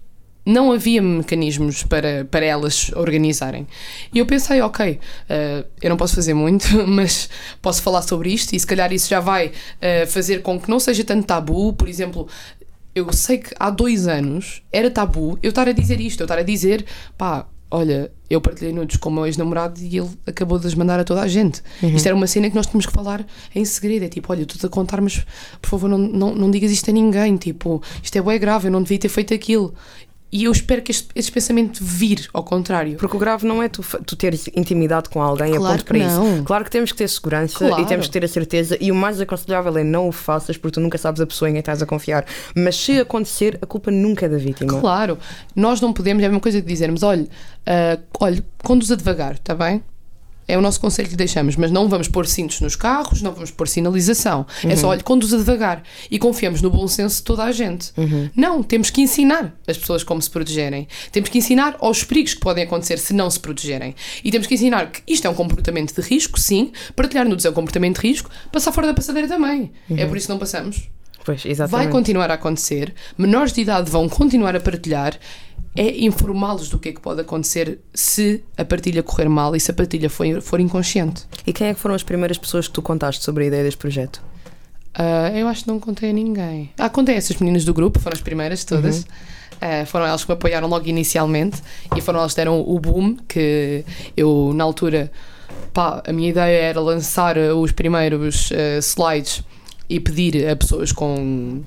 não 0.46 0.72
havia 0.72 1.02
mecanismos 1.02 1.84
para, 1.84 2.26
para 2.26 2.46
elas 2.46 2.92
organizarem. 2.96 3.66
E 4.14 4.20
eu 4.20 4.26
pensei, 4.26 4.62
ok, 4.62 5.00
eh, 5.30 5.66
eu 5.82 5.90
não 5.90 5.96
posso 5.96 6.16
fazer 6.16 6.34
muito, 6.34 6.68
mas 6.88 7.30
posso 7.62 7.82
falar 7.82 8.02
sobre 8.02 8.34
isto 8.34 8.54
e 8.54 8.60
se 8.60 8.68
calhar 8.68 8.92
isso 8.92 9.08
já 9.08 9.20
vai 9.20 9.52
eh, 9.80 10.06
fazer 10.06 10.42
com 10.42 10.60
que 10.60 10.70
não 10.70 10.80
seja 10.80 11.04
tanto 11.04 11.26
tabu. 11.26 11.72
Por 11.74 11.88
exemplo, 11.88 12.28
eu 12.96 13.12
sei 13.12 13.40
que 13.40 13.54
há 13.60 13.70
dois 13.70 14.08
anos 14.08 14.62
era 14.72 14.90
tabu 14.90 15.38
eu 15.42 15.50
estar 15.50 15.68
a 15.68 15.72
dizer 15.72 16.00
isto, 16.00 16.22
eu 16.22 16.26
estar 16.26 16.38
a 16.38 16.44
dizer, 16.44 16.86
pá, 17.18 17.48
olha, 17.74 18.12
eu 18.30 18.40
partilhei 18.40 18.72
nudes 18.72 18.98
com 18.98 19.10
o 19.10 19.12
meu 19.12 19.26
ex-namorado 19.26 19.80
e 19.82 19.98
ele 19.98 20.10
acabou 20.28 20.60
de 20.60 20.68
as 20.68 20.76
mandar 20.76 21.00
a 21.00 21.04
toda 21.04 21.22
a 21.22 21.28
gente. 21.28 21.64
Isto 21.96 22.06
era 22.06 22.16
uma 22.16 22.28
cena 22.28 22.48
que 22.48 22.56
nós 22.56 22.68
tínhamos 22.68 22.86
que 22.86 22.94
falar 22.94 23.26
em 23.54 23.66
segredo. 23.66 24.06
É 24.06 24.10
tipo, 24.10 24.32
olha, 24.32 24.42
eu 24.42 24.44
estou-te 24.44 24.66
a 24.66 24.70
contar, 24.70 25.02
mas 25.02 25.26
por 25.60 25.70
favor 25.70 25.90
não, 25.90 25.98
não, 25.98 26.36
não 26.36 26.52
digas 26.52 26.72
isto 26.72 26.92
a 26.92 26.94
ninguém. 26.94 27.36
Tipo, 27.36 27.82
isto 28.02 28.16
é 28.16 28.22
bem 28.22 28.40
grave, 28.40 28.68
eu 28.68 28.72
não 28.72 28.84
devia 28.84 29.00
ter 29.00 29.10
feito 29.10 29.34
aquilo. 29.34 29.74
E 30.36 30.46
eu 30.46 30.52
espero 30.52 30.82
que 30.82 30.90
este, 30.92 31.10
este 31.14 31.32
pensamento 31.32 31.78
vire 31.84 32.24
ao 32.34 32.44
contrário. 32.44 32.98
Porque 32.98 33.16
o 33.16 33.20
grave 33.20 33.46
não 33.46 33.62
é 33.62 33.70
tu, 33.70 33.84
tu 34.04 34.16
teres 34.16 34.50
intimidade 34.56 35.08
com 35.08 35.22
alguém 35.22 35.54
a 35.54 35.58
Claro 35.58 35.76
ponto 35.78 35.86
para 35.86 35.98
não. 36.00 36.34
isso. 36.38 36.44
Claro 36.44 36.64
que 36.66 36.72
temos 36.72 36.92
que 36.92 36.98
ter 36.98 37.08
segurança 37.08 37.60
Claro. 37.68 37.84
e 37.84 37.86
temos 37.86 38.08
que 38.08 38.12
ter 38.14 38.26
a 38.26 38.28
certeza. 38.28 38.76
E 38.82 38.92
o 38.92 38.96
mais 38.96 39.22
aconselhável 39.22 39.78
é 39.78 39.84
não 39.84 40.08
o 40.08 40.12
faças 40.12 40.58
porque 40.58 40.74
tu 40.74 40.80
nunca 40.82 40.98
sabes 40.98 41.22
a 41.22 41.28
pessoa 41.28 41.50
em 41.50 41.54
quem 41.54 41.60
estás 41.60 41.84
a 41.84 41.86
confiar. 41.86 42.26
Mas 42.56 42.76
se 42.76 43.00
acontecer, 43.00 43.60
a 43.62 43.68
culpa 43.68 43.92
nunca 43.92 44.26
é 44.26 44.30
da 44.30 44.38
vítima. 44.38 44.80
Claro, 44.80 45.20
nós 45.56 45.80
não 45.80 45.94
podemos, 45.94 46.24
é 46.24 46.26
a 46.26 46.30
mesma 46.30 46.42
coisa 46.42 46.60
de 46.60 46.68
dizermos: 46.68 47.04
olha, 47.04 47.28
ah, 47.68 48.00
olha 48.20 48.44
conduza 48.64 48.98
devagar, 48.98 49.34
está 49.34 49.54
bem? 49.54 49.84
É 50.48 50.58
o 50.58 50.62
nosso 50.62 50.80
conselho 50.80 51.10
que 51.10 51.16
deixamos, 51.16 51.56
mas 51.56 51.72
não 51.72 51.88
vamos 51.88 52.08
pôr 52.08 52.28
cintos 52.28 52.60
nos 52.62 52.76
carros, 52.76 53.22
não 53.22 53.32
vamos 53.32 53.52
pôr 53.52 53.68
sinalização. 53.68 54.46
É 54.64 54.76
só, 54.76 54.90
olha, 54.90 55.02
conduza 55.02 55.38
devagar 55.38 55.84
e 56.10 56.20
confiamos 56.20 56.62
no 56.62 56.70
bom 56.70 56.88
senso 56.88 57.18
de 57.18 57.24
toda 57.24 57.44
a 57.44 57.52
gente. 57.52 57.92
Não, 58.36 58.62
temos 58.62 58.90
que 58.90 59.02
ensinar 59.02 59.56
as 59.68 59.78
pessoas 59.78 60.04
como 60.04 60.22
se 60.22 60.30
protegerem. 60.30 60.88
Temos 61.12 61.30
que 61.30 61.38
ensinar 61.38 61.76
aos 61.80 62.04
perigos 62.04 62.34
que 62.34 62.40
podem 62.40 62.64
acontecer 62.64 62.98
se 63.00 63.14
não 63.14 63.30
se 63.30 63.40
protegerem. 63.40 63.96
E 64.24 64.32
temos 64.32 64.48
que 64.48 64.56
ensinar 64.56 64.92
que 64.92 65.02
isto 65.08 65.26
é 65.26 65.30
um 65.30 65.36
comportamento 65.36 65.94
de 65.94 66.02
risco, 66.08 66.40
sim, 66.40 66.72
partilhar 66.96 67.28
nudes 67.28 67.46
é 67.46 67.50
um 67.50 67.54
comportamento 67.54 68.02
de 68.02 68.08
risco, 68.08 68.30
passar 68.52 68.72
fora 68.72 68.88
da 68.88 68.94
passadeira 68.94 69.28
também. 69.28 69.72
É 69.96 70.06
por 70.06 70.18
isso 70.18 70.28
que 70.28 70.34
não 70.34 70.40
passamos. 70.40 70.90
Pois, 71.26 71.42
Vai 71.70 71.88
continuar 71.88 72.30
a 72.30 72.34
acontecer, 72.34 72.94
menores 73.18 73.54
de 73.54 73.62
idade 73.62 73.90
vão 73.90 74.10
continuar 74.10 74.56
a 74.58 74.60
partilhar, 74.60 75.18
é 75.76 76.04
informá-los 76.04 76.70
do 76.70 76.78
que 76.78 76.90
é 76.90 76.92
que 76.92 77.02
pode 77.02 77.22
acontecer 77.22 77.80
se 77.94 78.44
a 78.58 78.64
partilha 78.64 79.02
correr 79.02 79.28
mal 79.28 79.56
e 79.56 79.60
se 79.60 79.72
a 79.72 79.74
partilha 79.74 80.10
for, 80.10 80.42
for 80.42 80.60
inconsciente. 80.60 81.26
E 81.46 81.54
quem 81.54 81.68
é 81.68 81.74
que 81.74 81.80
foram 81.80 81.96
as 81.96 82.04
primeiras 82.04 82.38
pessoas 82.38 82.68
que 82.68 82.74
tu 82.74 82.82
contaste 82.82 83.24
sobre 83.24 83.46
a 83.46 83.48
ideia 83.48 83.64
deste 83.64 83.78
projeto? 83.78 84.22
Ah, 84.94 85.32
eu 85.34 85.48
acho 85.48 85.64
que 85.64 85.68
não 85.68 85.80
contei 85.80 86.12
a 86.12 86.14
ninguém. 86.14 86.70
Ah, 86.78 86.90
contei 86.90 87.16
a 87.16 87.18
essas 87.18 87.38
meninas 87.38 87.66
do 87.66 87.74
grupo, 87.74 88.00
foram 88.00 88.16
as 88.16 88.22
primeiras 88.22 88.64
todas. 88.64 89.06
Ah, 89.60 89.86
foram 89.86 90.06
elas 90.06 90.24
que 90.24 90.30
me 90.30 90.34
apoiaram 90.34 90.68
logo 90.68 90.88
inicialmente 90.88 91.62
e 91.96 92.02
foram 92.02 92.20
elas 92.20 92.34
que 92.34 92.38
deram 92.38 92.60
o 92.60 92.80
boom 92.80 93.16
que 93.28 93.84
eu, 94.16 94.52
na 94.54 94.64
altura, 94.64 95.12
pá, 95.74 96.04
a 96.06 96.14
minha 96.14 96.30
ideia 96.30 96.64
era 96.64 96.80
lançar 96.80 97.38
os 97.38 97.72
primeiros 97.72 98.52
ah, 98.52 98.78
slides 98.80 99.44
e 99.90 100.00
pedir 100.00 100.48
a 100.48 100.56
pessoas 100.56 100.92
com 100.92 101.64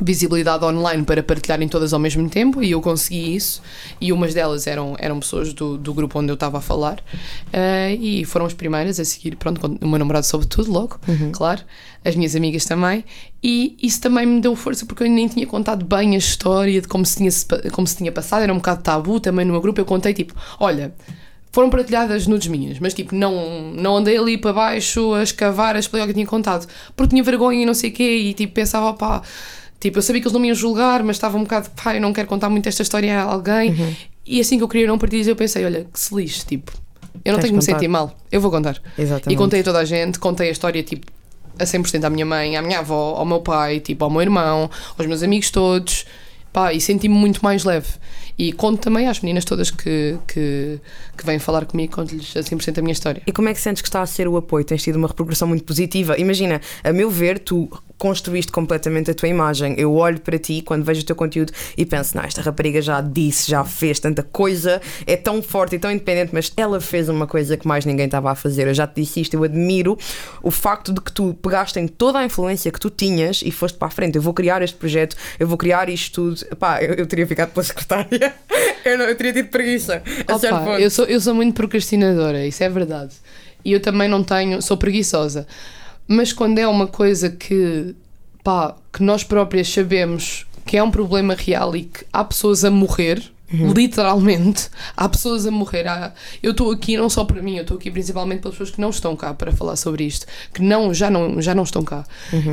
visibilidade 0.00 0.64
online 0.64 1.04
para 1.04 1.22
partilharem 1.22 1.68
todas 1.68 1.92
ao 1.92 2.00
mesmo 2.00 2.28
tempo 2.28 2.62
e 2.62 2.72
eu 2.72 2.80
consegui 2.80 3.36
isso 3.36 3.62
e 4.00 4.12
umas 4.12 4.34
delas 4.34 4.66
eram, 4.66 4.96
eram 4.98 5.20
pessoas 5.20 5.52
do, 5.52 5.78
do 5.78 5.94
grupo 5.94 6.18
onde 6.18 6.30
eu 6.30 6.34
estava 6.34 6.58
a 6.58 6.60
falar 6.60 7.02
Ah, 7.52 7.90
e 7.92 8.24
foram 8.24 8.46
as 8.46 8.52
primeiras 8.54 8.98
a 8.98 9.04
seguir, 9.04 9.36
pronto, 9.36 9.64
o 9.80 9.88
meu 9.88 9.98
namorado 9.98 10.26
soube 10.26 10.46
tudo 10.46 10.72
logo, 10.72 10.98
claro, 11.32 11.62
as 12.04 12.16
minhas 12.16 12.34
amigas 12.34 12.64
também 12.64 13.04
e 13.42 13.76
isso 13.80 14.00
também 14.00 14.26
me 14.26 14.40
deu 14.40 14.56
força 14.56 14.84
porque 14.84 15.04
eu 15.04 15.08
nem 15.08 15.28
tinha 15.28 15.46
contado 15.46 15.84
bem 15.84 16.14
a 16.14 16.18
história 16.18 16.80
de 16.80 16.88
como 16.88 17.06
se 17.06 17.16
tinha, 17.16 17.70
como 17.70 17.86
se 17.86 17.96
tinha 17.96 18.10
passado, 18.10 18.42
era 18.42 18.52
um 18.52 18.56
bocado 18.56 18.82
tabu 18.82 19.20
também 19.20 19.44
no 19.44 19.52
meu 19.52 19.60
grupo, 19.60 19.80
eu 19.80 19.84
contei 19.84 20.12
tipo, 20.12 20.34
olha 20.58 20.92
foram 21.52 21.70
partilhadas 21.70 22.26
nudes 22.26 22.48
minhas, 22.48 22.80
mas 22.80 22.92
tipo, 22.92 23.14
não, 23.14 23.70
não 23.76 23.98
andei 23.98 24.18
ali 24.18 24.36
para 24.36 24.52
baixo 24.52 25.14
a 25.14 25.22
escavar 25.22 25.76
a 25.76 25.78
explicar 25.78 26.02
o 26.02 26.06
que 26.08 26.10
eu 26.10 26.14
tinha 26.14 26.26
contado, 26.26 26.66
porque 26.96 27.10
tinha 27.10 27.22
vergonha 27.22 27.62
e 27.62 27.64
não 27.64 27.74
sei 27.74 27.90
o 27.90 27.92
quê, 27.92 28.16
e 28.16 28.34
tipo, 28.34 28.52
pensava, 28.52 28.92
pá, 28.92 29.22
tipo, 29.84 29.98
eu 29.98 30.02
sabia 30.02 30.22
que 30.22 30.26
eles 30.26 30.32
não 30.32 30.40
me 30.40 30.48
iam 30.48 30.54
julgar, 30.54 31.02
mas 31.02 31.16
estava 31.16 31.36
um 31.36 31.42
bocado, 31.42 31.68
pá, 31.70 31.94
eu 31.94 32.00
não 32.00 32.10
quero 32.10 32.26
contar 32.26 32.48
muito 32.48 32.66
esta 32.66 32.80
história 32.80 33.20
a 33.20 33.22
alguém, 33.22 33.96
e 34.24 34.40
assim 34.40 34.56
que 34.56 34.64
eu 34.64 34.68
queria 34.68 34.86
não 34.86 34.96
partilhar, 34.96 35.28
eu 35.28 35.36
pensei, 35.36 35.62
olha, 35.62 35.86
que 35.92 36.00
se 36.00 36.14
lixe, 36.14 36.44
tipo, 36.46 36.72
eu 37.22 37.32
não 37.32 37.38
Tens 37.38 37.50
tenho 37.50 37.60
que 37.60 37.66
me 37.66 37.74
sentir 37.74 37.88
mal, 37.88 38.16
eu 38.32 38.40
vou 38.40 38.50
contar. 38.50 38.80
Exatamente. 38.96 39.34
E 39.34 39.36
contei 39.36 39.60
a 39.60 39.62
toda 39.62 39.80
a 39.80 39.84
gente, 39.84 40.18
contei 40.18 40.48
a 40.48 40.52
história, 40.52 40.82
tipo, 40.82 41.06
a 41.58 41.64
100% 41.64 42.02
à 42.02 42.08
minha 42.08 42.24
mãe, 42.24 42.56
à 42.56 42.62
minha 42.62 42.78
avó, 42.78 43.14
ao 43.16 43.26
meu 43.26 43.40
pai, 43.40 43.78
tipo, 43.80 44.02
ao 44.04 44.10
meu 44.10 44.22
irmão, 44.22 44.70
aos 44.96 45.06
meus 45.06 45.22
amigos 45.22 45.50
todos, 45.50 46.06
pá, 46.50 46.72
e 46.72 46.80
senti-me 46.80 47.14
muito 47.14 47.44
mais 47.44 47.62
leve. 47.62 47.88
E 48.38 48.52
conto 48.54 48.80
também 48.80 49.06
às 49.06 49.20
meninas 49.20 49.44
todas 49.44 49.70
que, 49.70 50.18
que, 50.26 50.80
que 51.16 51.26
vêm 51.26 51.38
falar 51.38 51.66
comigo, 51.66 51.94
conto-lhes 51.94 52.34
a 52.36 52.40
100% 52.40 52.78
a 52.78 52.80
minha 52.80 52.92
história. 52.92 53.22
E 53.26 53.30
como 53.32 53.50
é 53.50 53.54
que 53.54 53.60
sentes 53.60 53.82
que 53.82 53.88
está 53.88 54.00
a 54.00 54.06
ser 54.06 54.26
o 54.26 54.36
apoio? 54.36 54.64
Tens 54.64 54.82
tido 54.82 54.96
uma 54.96 55.06
repercussão 55.06 55.46
muito 55.46 55.62
positiva. 55.62 56.18
Imagina, 56.18 56.60
a 56.82 56.92
meu 56.92 57.10
ver, 57.10 57.38
tu 57.38 57.68
construíste 57.98 58.52
completamente 58.52 59.10
a 59.10 59.14
tua 59.14 59.28
imagem. 59.28 59.74
Eu 59.78 59.94
olho 59.94 60.20
para 60.20 60.38
ti 60.38 60.62
quando 60.62 60.84
vejo 60.84 61.02
o 61.02 61.04
teu 61.04 61.16
conteúdo 61.16 61.52
e 61.76 61.86
penso, 61.86 62.16
não, 62.16 62.24
esta 62.24 62.42
rapariga 62.42 62.80
já 62.82 63.00
disse, 63.00 63.50
já 63.50 63.64
fez 63.64 63.98
tanta 63.98 64.22
coisa, 64.22 64.80
é 65.06 65.16
tão 65.16 65.42
forte 65.42 65.76
e 65.76 65.78
tão 65.78 65.90
independente, 65.90 66.30
mas 66.32 66.52
ela 66.56 66.80
fez 66.80 67.08
uma 67.08 67.26
coisa 67.26 67.56
que 67.56 67.66
mais 67.66 67.84
ninguém 67.84 68.06
estava 68.06 68.30
a 68.30 68.34
fazer. 68.34 68.66
Eu 68.66 68.74
já 68.74 68.86
te 68.86 69.00
disse 69.00 69.20
isto, 69.20 69.34
eu 69.34 69.44
admiro 69.44 69.98
o 70.42 70.50
facto 70.50 70.92
de 70.92 71.00
que 71.00 71.12
tu 71.12 71.34
pegaste 71.34 71.78
em 71.78 71.86
toda 71.86 72.18
a 72.18 72.24
influência 72.24 72.70
que 72.70 72.80
tu 72.80 72.90
tinhas 72.90 73.42
e 73.44 73.50
foste 73.50 73.78
para 73.78 73.88
a 73.88 73.90
frente. 73.90 74.16
Eu 74.16 74.22
vou 74.22 74.34
criar 74.34 74.62
este 74.62 74.76
projeto, 74.76 75.16
eu 75.38 75.46
vou 75.46 75.56
criar 75.56 75.88
isto 75.88 76.14
tudo. 76.14 76.46
Eu, 76.80 76.94
eu 76.94 77.06
teria 77.06 77.26
ficado 77.26 77.50
pela 77.50 77.64
secretária. 77.64 78.34
Eu, 78.84 78.98
não, 78.98 79.06
eu 79.06 79.16
teria 79.16 79.32
tido 79.32 79.48
preguiça. 79.48 80.02
A 80.28 80.36
Opa, 80.36 80.78
eu, 80.78 80.90
sou, 80.90 81.06
eu 81.06 81.18
sou 81.18 81.34
muito 81.34 81.54
procrastinadora, 81.54 82.46
isso 82.46 82.62
é 82.62 82.68
verdade. 82.68 83.14
E 83.64 83.72
eu 83.72 83.80
também 83.80 84.08
não 84.08 84.22
tenho, 84.22 84.60
sou 84.60 84.76
preguiçosa. 84.76 85.46
Mas 86.06 86.32
quando 86.32 86.58
é 86.58 86.66
uma 86.68 86.86
coisa 86.86 87.30
que, 87.30 87.94
pá, 88.42 88.74
que 88.92 89.02
nós 89.02 89.24
próprias 89.24 89.68
sabemos 89.68 90.46
que 90.66 90.76
é 90.76 90.82
um 90.82 90.90
problema 90.90 91.34
real 91.34 91.74
e 91.76 91.84
que 91.84 92.04
há 92.12 92.24
pessoas 92.24 92.64
a 92.64 92.70
morrer, 92.70 93.22
literalmente, 93.74 94.68
há 94.96 95.08
pessoas 95.08 95.46
a 95.46 95.50
morrer. 95.50 95.86
Há- 95.86 96.12
eu 96.42 96.50
estou 96.52 96.72
aqui 96.72 96.96
não 96.96 97.08
só 97.08 97.24
para 97.24 97.40
mim, 97.42 97.56
eu 97.56 97.62
estou 97.62 97.76
aqui 97.76 97.90
principalmente 97.90 98.40
pelas 98.40 98.54
pessoas 98.56 98.70
que 98.74 98.80
não 98.80 98.90
estão 98.90 99.14
cá 99.14 99.32
para 99.34 99.52
falar 99.52 99.76
sobre 99.76 100.04
isto, 100.04 100.26
que 100.52 100.60
não, 100.62 100.92
já, 100.92 101.10
não, 101.10 101.40
já 101.40 101.54
não 101.54 101.62
estão 101.62 101.82
cá. 101.84 102.04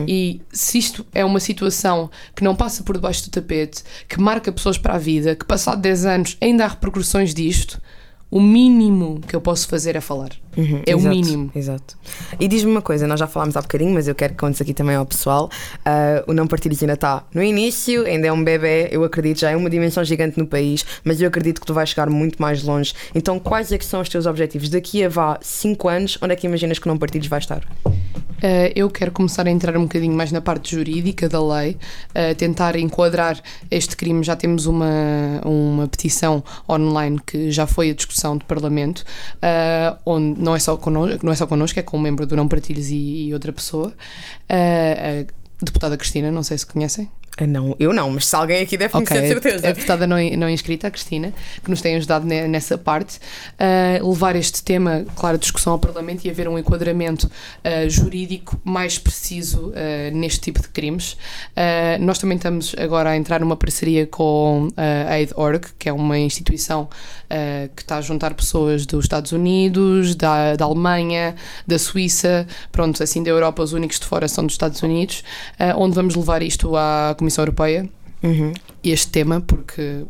E 0.07 0.41
se 0.51 0.77
isto 0.77 1.05
é 1.13 1.23
uma 1.25 1.39
situação 1.39 2.09
que 2.35 2.43
não 2.43 2.55
passa 2.55 2.83
por 2.83 2.95
debaixo 2.95 3.23
do 3.23 3.31
tapete, 3.31 3.83
que 4.07 4.19
marca 4.21 4.51
pessoas 4.51 4.77
para 4.77 4.95
a 4.95 4.99
vida, 4.99 5.35
que 5.35 5.45
passado 5.45 5.81
10 5.81 6.05
anos 6.05 6.37
ainda 6.41 6.65
há 6.65 6.67
repercussões 6.67 7.33
disto, 7.33 7.81
o 8.31 8.39
mínimo 8.39 9.19
que 9.27 9.35
eu 9.35 9.41
posso 9.41 9.67
fazer 9.67 9.97
é 9.97 10.01
falar. 10.01 10.29
Uhum, 10.55 10.81
é 10.85 10.95
o 10.95 10.99
exato, 10.99 11.15
mínimo. 11.15 11.51
Exato. 11.53 11.97
E 12.39 12.47
diz-me 12.47 12.71
uma 12.71 12.81
coisa, 12.81 13.05
nós 13.05 13.19
já 13.19 13.27
falámos 13.27 13.57
há 13.57 13.61
bocadinho, 13.61 13.93
mas 13.93 14.07
eu 14.07 14.15
quero 14.15 14.33
que 14.33 14.39
contes 14.39 14.61
aqui 14.61 14.73
também 14.73 14.95
ao 14.95 15.05
pessoal. 15.05 15.49
ah, 15.83 16.23
o 16.27 16.33
Não 16.33 16.47
Partilhos 16.47 16.81
ainda 16.81 16.93
está 16.93 17.25
no 17.33 17.43
início, 17.43 18.05
ainda 18.05 18.27
é 18.27 18.31
um 18.31 18.41
bebê, 18.41 18.87
eu 18.89 19.03
acredito, 19.03 19.41
já 19.41 19.51
é 19.51 19.55
uma 19.55 19.69
dimensão 19.69 20.03
gigante 20.03 20.39
no 20.39 20.47
país, 20.47 20.85
mas 21.03 21.21
eu 21.21 21.27
acredito 21.27 21.59
que 21.59 21.67
tu 21.67 21.73
vais 21.73 21.89
chegar 21.89 22.09
muito 22.09 22.41
mais 22.41 22.63
longe. 22.63 22.93
Então, 23.13 23.37
quais 23.37 23.69
é 23.71 23.77
que 23.77 23.85
são 23.85 23.99
os 23.99 24.07
teus 24.07 24.25
objetivos? 24.25 24.69
Daqui 24.69 25.03
a 25.03 25.09
vá 25.09 25.37
5 25.41 25.87
anos, 25.89 26.17
onde 26.21 26.33
é 26.33 26.35
que 26.37 26.47
imaginas 26.47 26.79
que 26.79 26.87
o 26.87 26.89
Não 26.89 26.97
Partilhos 26.97 27.27
vai 27.27 27.39
estar? 27.39 27.67
Uh, 28.41 28.73
eu 28.75 28.89
quero 28.89 29.11
começar 29.11 29.45
a 29.45 29.51
entrar 29.51 29.77
um 29.77 29.83
bocadinho 29.83 30.15
mais 30.15 30.31
na 30.31 30.41
parte 30.41 30.75
jurídica 30.75 31.29
da 31.29 31.39
lei, 31.39 31.77
uh, 32.09 32.33
tentar 32.35 32.75
enquadrar 32.75 33.39
este 33.69 33.95
crime. 33.95 34.23
Já 34.23 34.35
temos 34.35 34.65
uma, 34.65 35.41
uma 35.45 35.87
petição 35.87 36.43
online 36.67 37.19
que 37.25 37.51
já 37.51 37.67
foi 37.67 37.91
a 37.91 37.93
discussão 37.93 38.35
de 38.35 38.45
Parlamento, 38.45 38.99
uh, 38.99 39.97
onde 40.05 40.41
não 40.41 40.55
é 40.55 40.59
só 40.59 40.75
connosco, 40.75 41.23
não 41.23 41.31
é 41.31 41.35
só 41.35 41.45
connosco, 41.45 41.79
é 41.79 41.83
com 41.83 41.97
um 41.97 42.01
membro 42.01 42.25
do 42.25 42.35
Não 42.35 42.47
Partilhos 42.47 42.89
e, 42.89 43.27
e 43.27 43.33
outra 43.33 43.53
pessoa. 43.53 43.93
A 44.49 45.63
deputada 45.63 45.95
Cristina, 45.95 46.31
não 46.31 46.41
sei 46.41 46.57
se 46.57 46.65
conhecem. 46.65 47.07
Ah, 47.41 47.47
não, 47.47 47.75
eu 47.79 47.91
não, 47.91 48.11
mas 48.11 48.27
se 48.27 48.35
alguém 48.35 48.61
aqui 48.61 48.77
deve 48.77 48.91
conhecer, 48.91 49.21
de 49.21 49.27
certeza. 49.27 49.67
A 49.67 49.71
deputada 49.71 50.05
não, 50.05 50.17
não 50.37 50.47
inscrita, 50.47 50.87
a 50.87 50.91
Cristina, 50.91 51.33
que 51.63 51.69
nos 51.71 51.81
tem 51.81 51.95
ajudado 51.95 52.23
ne- 52.25 52.47
nessa 52.47 52.77
parte, 52.77 53.19
a 53.57 54.05
levar 54.05 54.35
este 54.35 54.61
tema, 54.63 55.05
claro, 55.15 55.39
discussão 55.39 55.73
ao 55.73 55.79
Parlamento 55.79 56.23
e 56.25 56.29
haver 56.29 56.47
um 56.47 56.59
enquadramento 56.59 57.29
ah, 57.63 57.87
jurídico 57.89 58.59
mais 58.63 58.99
preciso 58.99 59.73
ah, 59.75 60.11
neste 60.11 60.39
tipo 60.41 60.61
de 60.61 60.67
crimes. 60.69 61.17
Nós 61.99 62.19
também 62.19 62.37
estamos 62.37 62.75
agora 62.77 63.09
a 63.11 63.17
entrar 63.17 63.39
numa 63.39 63.55
parceria 63.55 64.05
com 64.05 64.67
a 64.77 65.13
Aid.org, 65.13 65.67
que 65.79 65.89
é 65.89 65.93
uma 65.93 66.17
instituição 66.19 66.87
que 67.75 67.81
está 67.81 67.97
a 67.97 68.01
juntar 68.01 68.33
pessoas 68.33 68.85
dos 68.85 69.05
Estados 69.05 69.31
Unidos, 69.31 70.15
da, 70.15 70.55
da 70.55 70.65
Alemanha, 70.65 71.35
da 71.65 71.79
Suíça, 71.79 72.45
pronto, 72.71 73.01
assim 73.01 73.23
da 73.23 73.29
Europa, 73.29 73.63
os 73.63 73.71
únicos 73.73 73.99
de 73.99 74.05
fora 74.05 74.27
são 74.27 74.45
dos 74.45 74.53
Estados 74.53 74.81
Unidos, 74.83 75.23
onde 75.77 75.95
vamos 75.95 76.15
levar 76.15 76.41
isto 76.41 76.75
à 76.75 77.15
Comissão 77.17 77.30
Europeia 77.37 77.89
Uhum, 78.23 78.53
este 78.83 79.11
tema, 79.11 79.39
porque 79.41 80.05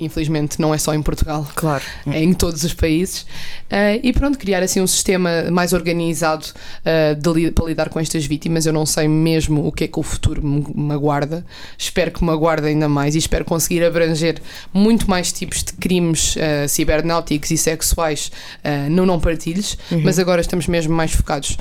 infelizmente 0.00 0.60
não 0.60 0.72
é 0.74 0.78
só 0.78 0.94
em 0.94 1.02
Portugal, 1.02 1.46
claro. 1.54 1.82
é 2.06 2.22
em 2.22 2.32
todos 2.32 2.62
os 2.64 2.72
países. 2.74 3.26
Eh, 3.70 4.00
e 4.02 4.12
pronto, 4.12 4.38
criar 4.38 4.62
assim 4.62 4.80
um 4.80 4.86
sistema 4.86 5.50
mais 5.50 5.72
organizado 5.72 6.46
de 7.20 7.30
li- 7.32 7.50
para 7.50 7.66
lidar 7.66 7.88
com 7.88 8.00
estas 8.00 8.24
vítimas. 8.26 8.66
Eu 8.66 8.72
não 8.72 8.86
sei 8.86 9.06
mesmo 9.08 9.66
o 9.66 9.72
que 9.72 9.84
é 9.84 9.88
que 9.88 9.98
o 9.98 10.02
futuro 10.02 10.44
me, 10.44 10.92
aguarda. 10.92 11.44
Espero 11.76 12.10
que 12.10 12.24
me 12.24 12.30
aguarde 12.30 12.66
ainda 12.66 12.88
mais 12.88 13.14
e 13.14 13.18
espero 13.18 13.44
conseguir 13.44 13.84
abranger 13.84 14.40
muito 14.72 15.08
mais 15.08 15.32
tipos 15.32 15.62
de 15.62 15.72
crimes 15.74 16.34
eh, 16.36 16.66
cibernáuticos 16.68 17.50
e 17.50 17.56
sexuais 17.56 18.30
no 18.90 19.04
não 19.06 19.18
partilhos, 19.20 19.76
mas 20.02 20.18
agora 20.18 20.40
estamos 20.40 20.66
mesmo 20.66 20.94
mais 20.94 21.12
focados 21.12 21.56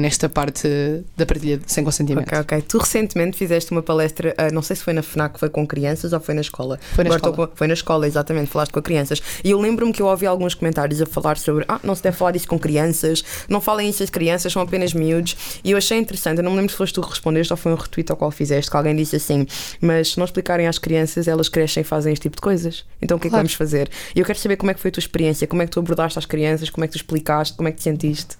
nesta 0.00 0.28
parte 0.28 0.68
da 1.16 1.26
partilha 1.26 1.60
sem 1.66 1.84
consentimento. 1.84 2.26
Ok, 2.28 2.38
ok. 2.38 2.62
Tu 2.62 2.78
recentemente 2.78 3.36
fizeste 3.36 3.70
uma 3.72 3.82
palestra, 3.82 4.34
não 4.52 4.62
sei 4.62 4.76
se 4.76 4.82
foi 4.82 4.92
na 4.92 5.02
FNAC, 5.02 5.38
foi 5.38 5.48
com 5.48 5.66
crianças 5.66 6.12
ou 6.12 6.20
foi 6.20 6.34
na 6.34 6.40
escola. 6.40 6.78
Foi 6.94 7.04
na 7.04 7.08
Agora 7.14 7.18
escola. 7.30 7.41
Escola, 7.44 7.52
foi 7.54 7.66
na 7.66 7.74
escola, 7.74 8.06
exatamente, 8.06 8.48
falaste 8.50 8.72
com 8.72 8.82
crianças. 8.82 9.22
E 9.42 9.50
eu 9.50 9.60
lembro-me 9.60 9.92
que 9.92 10.00
eu 10.02 10.06
ouvi 10.06 10.26
alguns 10.26 10.54
comentários 10.54 11.00
a 11.00 11.06
falar 11.06 11.36
sobre 11.38 11.64
ah, 11.68 11.80
não 11.82 11.94
se 11.94 12.02
deve 12.02 12.16
falar 12.16 12.32
disso 12.32 12.48
com 12.48 12.58
crianças, 12.58 13.24
não 13.48 13.60
falem 13.60 13.88
isso 13.88 14.02
às 14.02 14.10
crianças, 14.10 14.52
são 14.52 14.62
apenas 14.62 14.92
miúdos. 14.94 15.36
E 15.64 15.70
eu 15.70 15.78
achei 15.78 15.98
interessante, 15.98 16.38
eu 16.38 16.44
não 16.44 16.50
me 16.52 16.56
lembro 16.58 16.72
se 16.72 16.78
foste 16.78 16.94
tu 16.94 17.02
que 17.02 17.10
respondeste 17.10 17.52
ou 17.52 17.56
foi 17.56 17.72
um 17.72 17.76
retweet 17.76 18.10
ao 18.10 18.16
qual 18.16 18.30
fizeste, 18.30 18.70
que 18.70 18.76
alguém 18.76 18.94
disse 18.96 19.16
assim, 19.16 19.46
mas 19.80 20.12
se 20.12 20.18
não 20.18 20.24
explicarem 20.24 20.66
às 20.66 20.78
crianças, 20.78 21.28
elas 21.28 21.48
crescem 21.48 21.80
e 21.82 21.84
fazem 21.84 22.12
este 22.12 22.22
tipo 22.22 22.36
de 22.36 22.42
coisas. 22.42 22.84
Então 23.00 23.16
o 23.16 23.20
que 23.20 23.26
é 23.26 23.28
que 23.28 23.32
Claro. 23.32 23.42
vamos 23.44 23.54
fazer? 23.54 23.90
E 24.14 24.20
eu 24.20 24.24
quero 24.26 24.38
saber 24.38 24.56
como 24.56 24.70
é 24.70 24.74
que 24.74 24.80
foi 24.80 24.88
a 24.90 24.92
tua 24.92 25.00
experiência, 25.00 25.46
como 25.46 25.62
é 25.62 25.64
que 25.66 25.70
tu 25.72 25.78
abordaste 25.80 26.18
as 26.18 26.26
crianças, 26.26 26.68
como 26.70 26.84
é 26.84 26.88
que 26.88 26.92
tu 26.92 26.96
explicaste, 26.96 27.56
como 27.56 27.68
é 27.68 27.72
que 27.72 27.78
te 27.78 27.82
sentiste. 27.84 28.36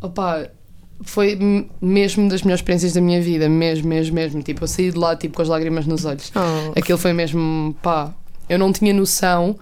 Opa, 0.00 0.48
foi 1.02 1.38
mesmo 1.80 2.28
das 2.28 2.42
melhores 2.42 2.60
experiências 2.60 2.92
da 2.94 3.00
minha 3.00 3.20
vida, 3.20 3.48
mesmo, 3.48 3.88
mesmo, 3.88 4.14
mesmo. 4.14 4.42
Tipo, 4.42 4.64
eu 4.64 4.68
saí 4.68 4.90
de 4.90 4.98
lá 4.98 5.14
tipo, 5.16 5.36
com 5.36 5.42
as 5.42 5.48
lágrimas 5.48 5.86
nos 5.86 6.04
olhos. 6.04 6.32
Oh. 6.34 6.78
Aquilo 6.78 6.98
foi 6.98 7.12
mesmo, 7.12 7.76
pá, 7.82 8.12
eu 8.48 8.58
não 8.58 8.72
tinha 8.72 8.92
noção. 8.94 9.58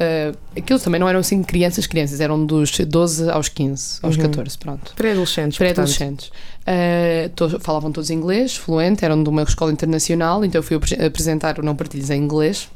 eh, 0.00 0.32
aquilo 0.56 0.78
também 0.78 1.00
não 1.00 1.08
eram 1.08 1.18
assim 1.20 1.42
crianças, 1.42 1.86
crianças, 1.86 2.20
eram 2.20 2.44
dos 2.46 2.70
12 2.78 3.28
aos 3.30 3.48
15, 3.48 3.98
aos 4.02 4.16
14, 4.16 4.56
pronto. 4.58 4.92
Pré-adolescentes, 4.94 5.58
Pré-adolescentes. 5.58 6.30
Eh, 6.64 7.30
to- 7.34 7.58
falavam 7.60 7.90
todos 7.90 8.08
inglês, 8.10 8.54
fluente, 8.56 9.04
eram 9.04 9.20
de 9.22 9.28
uma 9.28 9.42
escola 9.42 9.72
internacional, 9.72 10.44
então 10.44 10.58
eu 10.60 10.62
fui 10.62 10.76
apre- 10.76 11.04
apresentar 11.04 11.58
o 11.58 11.62
Não 11.64 11.74
Partilhos 11.74 12.10
em 12.10 12.22
inglês, 12.22 12.68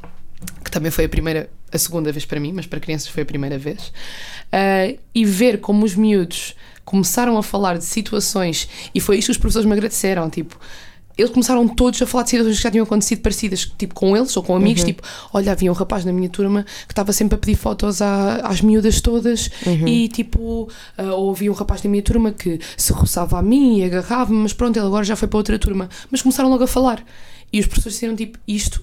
que 0.64 0.70
também 0.70 0.90
foi 0.90 1.04
a 1.04 1.08
primeira, 1.08 1.48
a 1.72 1.78
segunda 1.78 2.10
vez 2.10 2.24
para 2.24 2.40
mim, 2.40 2.52
mas 2.52 2.66
para 2.66 2.80
crianças 2.80 3.06
foi 3.08 3.22
a 3.22 3.26
primeira 3.26 3.56
vez. 3.56 3.92
Eh, 4.50 4.96
e 5.14 5.24
ver 5.24 5.60
como 5.60 5.84
os 5.84 5.94
miúdos 5.94 6.56
começaram 6.84 7.38
a 7.38 7.42
falar 7.42 7.78
de 7.78 7.84
situações, 7.84 8.68
e 8.92 8.98
foi 9.00 9.18
isto 9.18 9.26
que 9.28 9.32
os 9.32 9.38
professores 9.38 9.64
me 9.66 9.72
agradeceram, 9.74 10.28
tipo. 10.28 10.58
Eles 11.16 11.30
começaram 11.30 11.66
todos 11.68 12.00
a 12.00 12.06
falar 12.06 12.24
de 12.24 12.30
situações 12.30 12.56
que 12.56 12.62
já 12.62 12.70
tinham 12.70 12.84
acontecido 12.84 13.20
parecidas, 13.20 13.70
tipo 13.78 13.94
com 13.94 14.16
eles 14.16 14.36
ou 14.36 14.42
com 14.42 14.56
amigos. 14.56 14.82
Tipo, 14.86 15.02
olha, 15.32 15.52
havia 15.52 15.70
um 15.70 15.74
rapaz 15.74 16.04
na 16.04 16.12
minha 16.12 16.28
turma 16.28 16.64
que 16.86 16.92
estava 16.92 17.12
sempre 17.12 17.34
a 17.34 17.38
pedir 17.38 17.54
fotos 17.56 18.00
à- 18.00 18.36
às 18.44 18.60
miúdas 18.62 19.00
todas, 19.00 19.50
e 19.88 20.08
tipo, 20.08 20.68
ah, 20.96 21.14
ou 21.14 21.30
havia 21.30 21.50
um 21.50 21.54
rapaz 21.54 21.82
na 21.82 21.90
minha 21.90 22.02
turma 22.02 22.32
que 22.32 22.58
se 22.76 22.92
roçava 22.92 23.38
a 23.38 23.42
mim 23.42 23.78
e 23.78 23.84
agarrava-me, 23.84 24.38
mas 24.38 24.52
pronto, 24.52 24.76
ele 24.76 24.86
agora 24.86 25.04
já 25.04 25.14
foi 25.16 25.28
para 25.28 25.36
outra 25.38 25.58
turma. 25.58 25.88
Mas 26.10 26.22
começaram 26.22 26.48
logo 26.48 26.64
a 26.64 26.66
falar. 26.66 27.04
E 27.52 27.60
os 27.60 27.66
professores 27.66 27.94
disseram: 27.94 28.16
tipo, 28.16 28.38
isto 28.48 28.82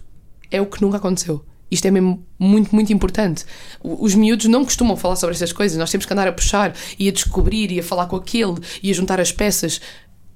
é 0.51 0.61
o 0.61 0.65
que 0.67 0.81
nunca 0.81 0.97
aconteceu. 0.97 1.43
Isto 1.71 1.85
é 1.87 1.91
mesmo 1.91 2.25
muito, 2.39 2.73
muito 2.73 2.91
importante. 2.91 3.45
Os 3.83 4.15
miúdos 4.15 4.47
não 4.47 4.63
costumam 4.65 4.97
falar 4.97 5.15
sobre 5.15 5.33
estas 5.33 5.53
coisas. 5.53 5.77
Nós 5.77 5.91
temos 5.91 6.05
que 6.05 6.13
andar 6.13 6.27
a 6.27 6.31
puxar 6.31 6.73
e 6.97 7.07
a 7.07 7.11
descobrir 7.11 7.71
e 7.71 7.79
a 7.79 7.83
falar 7.83 8.07
com 8.07 8.15
aquele 8.15 8.55
e 8.81 8.89
a 8.89 8.93
juntar 8.93 9.19
as 9.21 9.31
peças. 9.31 9.79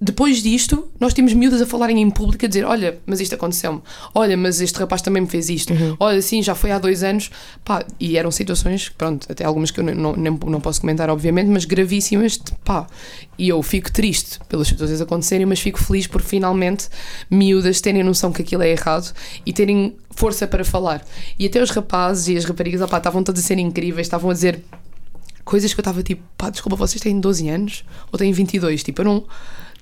Depois 0.05 0.43
disto, 0.43 0.89
nós 0.99 1.13
temos 1.13 1.31
miúdas 1.33 1.61
a 1.61 1.65
falarem 1.65 2.01
em 2.01 2.09
público 2.09 2.43
a 2.43 2.47
dizer: 2.49 2.65
Olha, 2.65 2.99
mas 3.05 3.21
isto 3.21 3.35
aconteceu-me. 3.35 3.81
Olha, 4.13 4.35
mas 4.35 4.59
este 4.59 4.77
rapaz 4.77 5.01
também 5.01 5.21
me 5.21 5.29
fez 5.29 5.47
isto. 5.49 5.73
Olha, 5.97 6.21
sim, 6.21 6.43
já 6.43 6.53
foi 6.53 6.71
há 6.71 6.77
dois 6.77 7.03
anos. 7.03 7.31
Pá, 7.63 7.85
e 7.97 8.17
eram 8.17 8.29
situações, 8.29 8.89
pronto, 8.89 9.25
até 9.31 9.45
algumas 9.45 9.71
que 9.71 9.79
eu 9.79 9.83
não, 9.85 10.13
não, 10.13 10.37
não 10.45 10.59
posso 10.59 10.81
comentar, 10.81 11.09
obviamente, 11.09 11.47
mas 11.47 11.63
gravíssimas. 11.63 12.33
de- 12.33 12.51
Pá, 12.65 12.85
e 13.39 13.47
eu 13.47 13.63
fico 13.63 13.89
triste 13.91 14.39
pelas 14.49 14.67
situações 14.67 14.99
acontecerem, 14.99 15.45
mas 15.45 15.61
fico 15.61 15.79
feliz 15.81 16.05
por 16.05 16.21
finalmente 16.21 16.89
miúdas 17.31 17.79
terem 17.79 18.03
noção 18.03 18.31
que 18.33 18.41
aquilo 18.41 18.61
é 18.63 18.69
errado 18.71 19.13
e 19.45 19.53
terem 19.53 19.95
força 20.11 20.45
para 20.45 20.65
falar. 20.65 21.05
E 21.39 21.45
até 21.45 21.63
os 21.63 21.69
rapazes 21.69 22.27
e 22.27 22.35
as 22.37 22.43
raparigas, 22.43 22.81
opá, 22.81 22.97
estavam 22.97 23.23
todos 23.23 23.41
a 23.41 23.47
ser 23.47 23.57
incríveis, 23.57 24.05
estavam 24.07 24.29
a 24.29 24.33
dizer 24.33 24.61
coisas 25.45 25.73
que 25.73 25.79
eu 25.79 25.81
estava 25.81 26.03
tipo, 26.03 26.21
pá, 26.37 26.49
desculpa, 26.49 26.75
vocês 26.75 27.01
têm 27.01 27.19
12 27.19 27.47
anos 27.49 27.83
ou 28.11 28.19
têm 28.19 28.31
22? 28.33 28.83
Tipo, 28.83 29.01
eu 29.01 29.05
não. 29.05 29.23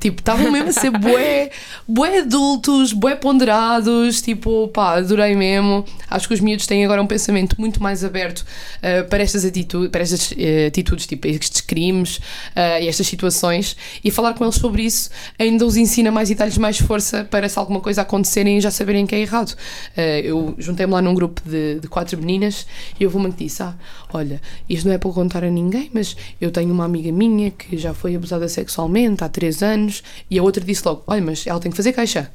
Tipo, 0.01 0.19
estavam 0.19 0.51
mesmo 0.51 0.69
a 0.69 0.71
ser 0.71 0.89
bué, 0.89 1.51
bué 1.87 2.21
adultos, 2.21 2.91
bué 2.91 3.13
ponderados, 3.15 4.19
tipo, 4.19 4.67
pá, 4.69 4.97
adorei 4.97 5.35
mesmo. 5.35 5.85
Acho 6.09 6.27
que 6.27 6.33
os 6.33 6.39
miúdos 6.39 6.65
têm 6.65 6.83
agora 6.83 6.99
um 6.99 7.05
pensamento 7.05 7.55
muito 7.59 7.81
mais 7.81 8.03
aberto 8.03 8.43
eh, 8.81 9.03
para 9.03 9.21
estas 9.21 9.45
atitudes, 9.45 9.91
para 9.91 10.01
estas 10.01 10.33
eh, 10.35 10.65
atitudes, 10.65 11.05
tipo, 11.05 11.27
estes 11.27 11.61
crimes 11.61 12.19
eh, 12.55 12.85
e 12.85 12.87
estas 12.87 13.05
situações, 13.05 13.77
e 14.03 14.09
falar 14.09 14.33
com 14.33 14.43
eles 14.43 14.55
sobre 14.55 14.81
isso 14.81 15.11
ainda 15.37 15.65
os 15.67 15.77
ensina 15.77 16.11
mais 16.11 16.31
e 16.31 16.35
dá-lhes 16.35 16.57
mais 16.57 16.79
força 16.79 17.23
para 17.23 17.47
se 17.47 17.59
alguma 17.59 17.79
coisa 17.79 18.01
acontecerem 18.01 18.59
já 18.59 18.71
saberem 18.71 19.05
que 19.05 19.13
é 19.13 19.19
errado. 19.19 19.55
Eu 20.23 20.55
juntei-me 20.57 20.93
lá 20.93 21.01
num 21.01 21.13
grupo 21.13 21.41
de, 21.45 21.79
de 21.79 21.87
quatro 21.87 22.17
meninas 22.17 22.65
e 22.99 23.05
houve 23.05 23.17
uma 23.17 23.29
que 23.29 23.43
disse: 23.43 23.61
Ah, 23.61 23.75
olha, 24.11 24.41
isto 24.67 24.87
não 24.87 24.95
é 24.95 24.97
para 24.97 25.11
contar 25.11 25.43
a 25.43 25.49
ninguém, 25.49 25.91
mas 25.93 26.15
eu 26.39 26.49
tenho 26.49 26.71
uma 26.73 26.85
amiga 26.85 27.11
minha 27.11 27.51
que 27.51 27.77
já 27.77 27.93
foi 27.93 28.15
abusada 28.15 28.47
sexualmente 28.47 29.23
há 29.23 29.29
três 29.29 29.61
anos, 29.61 29.90
e 30.29 30.37
a 30.39 30.43
outra 30.43 30.63
disse 30.63 30.81
logo: 30.85 31.03
Olha, 31.07 31.21
mas 31.21 31.45
ela 31.45 31.59
tem 31.59 31.69
que 31.71 31.77
fazer 31.77 31.91
queixa. 31.93 32.31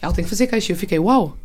Ela 0.00 0.12
tem 0.12 0.22
que 0.24 0.30
fazer 0.30 0.46
queixa. 0.46 0.70
E 0.70 0.74
eu 0.74 0.76
fiquei: 0.78 0.98
Uau! 0.98 1.36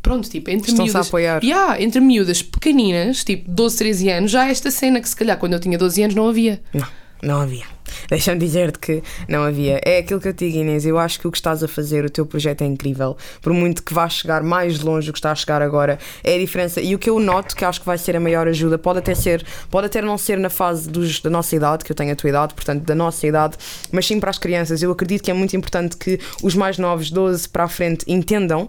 Pronto, 0.00 0.28
tipo, 0.30 0.48
entre 0.50 0.70
Estão-se 0.70 0.90
a 0.90 0.94
miúdas. 0.94 1.08
apoiar. 1.08 1.42
Yeah, 1.44 1.82
entre 1.82 2.00
miúdas 2.00 2.40
pequeninas, 2.40 3.24
tipo 3.24 3.50
12, 3.50 3.76
13 3.76 4.08
anos, 4.10 4.30
já 4.30 4.48
esta 4.48 4.70
cena 4.70 5.00
que 5.00 5.08
se 5.08 5.14
calhar 5.16 5.36
quando 5.36 5.52
eu 5.54 5.60
tinha 5.60 5.76
12 5.76 6.02
anos 6.04 6.14
não 6.14 6.28
havia. 6.28 6.62
Não, 6.72 6.86
não 7.22 7.40
havia. 7.40 7.64
Deixa-me 8.08 8.38
dizer-te 8.38 8.78
que 8.78 9.02
não 9.28 9.42
havia. 9.42 9.80
É 9.84 9.98
aquilo 9.98 10.20
que 10.20 10.28
eu 10.28 10.34
te 10.34 10.46
digo, 10.46 10.58
Inês. 10.58 10.86
Eu 10.86 10.98
acho 10.98 11.18
que 11.20 11.26
o 11.26 11.30
que 11.30 11.36
estás 11.36 11.62
a 11.62 11.68
fazer, 11.68 12.04
o 12.04 12.10
teu 12.10 12.24
projeto 12.24 12.62
é 12.62 12.66
incrível. 12.66 13.16
Por 13.40 13.52
muito 13.52 13.82
que 13.82 13.92
vás 13.92 14.12
chegar 14.12 14.42
mais 14.42 14.80
longe 14.80 15.08
do 15.08 15.12
que 15.12 15.18
está 15.18 15.32
a 15.32 15.34
chegar 15.34 15.62
agora, 15.62 15.98
é 16.22 16.34
a 16.34 16.38
diferença. 16.38 16.80
E 16.80 16.94
o 16.94 16.98
que 16.98 17.10
eu 17.10 17.18
noto, 17.18 17.56
que 17.56 17.64
acho 17.64 17.80
que 17.80 17.86
vai 17.86 17.98
ser 17.98 18.16
a 18.16 18.20
maior 18.20 18.46
ajuda, 18.46 18.78
pode 18.78 19.00
até 19.00 19.14
ser, 19.14 19.44
pode 19.70 19.86
até 19.86 20.00
não 20.00 20.16
ser 20.16 20.38
na 20.38 20.50
fase 20.50 20.88
dos, 20.88 21.20
da 21.20 21.30
nossa 21.30 21.54
idade, 21.54 21.84
que 21.84 21.92
eu 21.92 21.96
tenho 21.96 22.12
a 22.12 22.16
tua 22.16 22.30
idade, 22.30 22.54
portanto, 22.54 22.84
da 22.84 22.94
nossa 22.94 23.26
idade, 23.26 23.56
mas 23.90 24.06
sim 24.06 24.20
para 24.20 24.30
as 24.30 24.38
crianças. 24.38 24.82
Eu 24.82 24.90
acredito 24.90 25.22
que 25.22 25.30
é 25.30 25.34
muito 25.34 25.56
importante 25.56 25.96
que 25.96 26.20
os 26.42 26.54
mais 26.54 26.78
novos, 26.78 27.10
12 27.10 27.48
para 27.48 27.64
a 27.64 27.68
frente, 27.68 28.04
entendam 28.06 28.68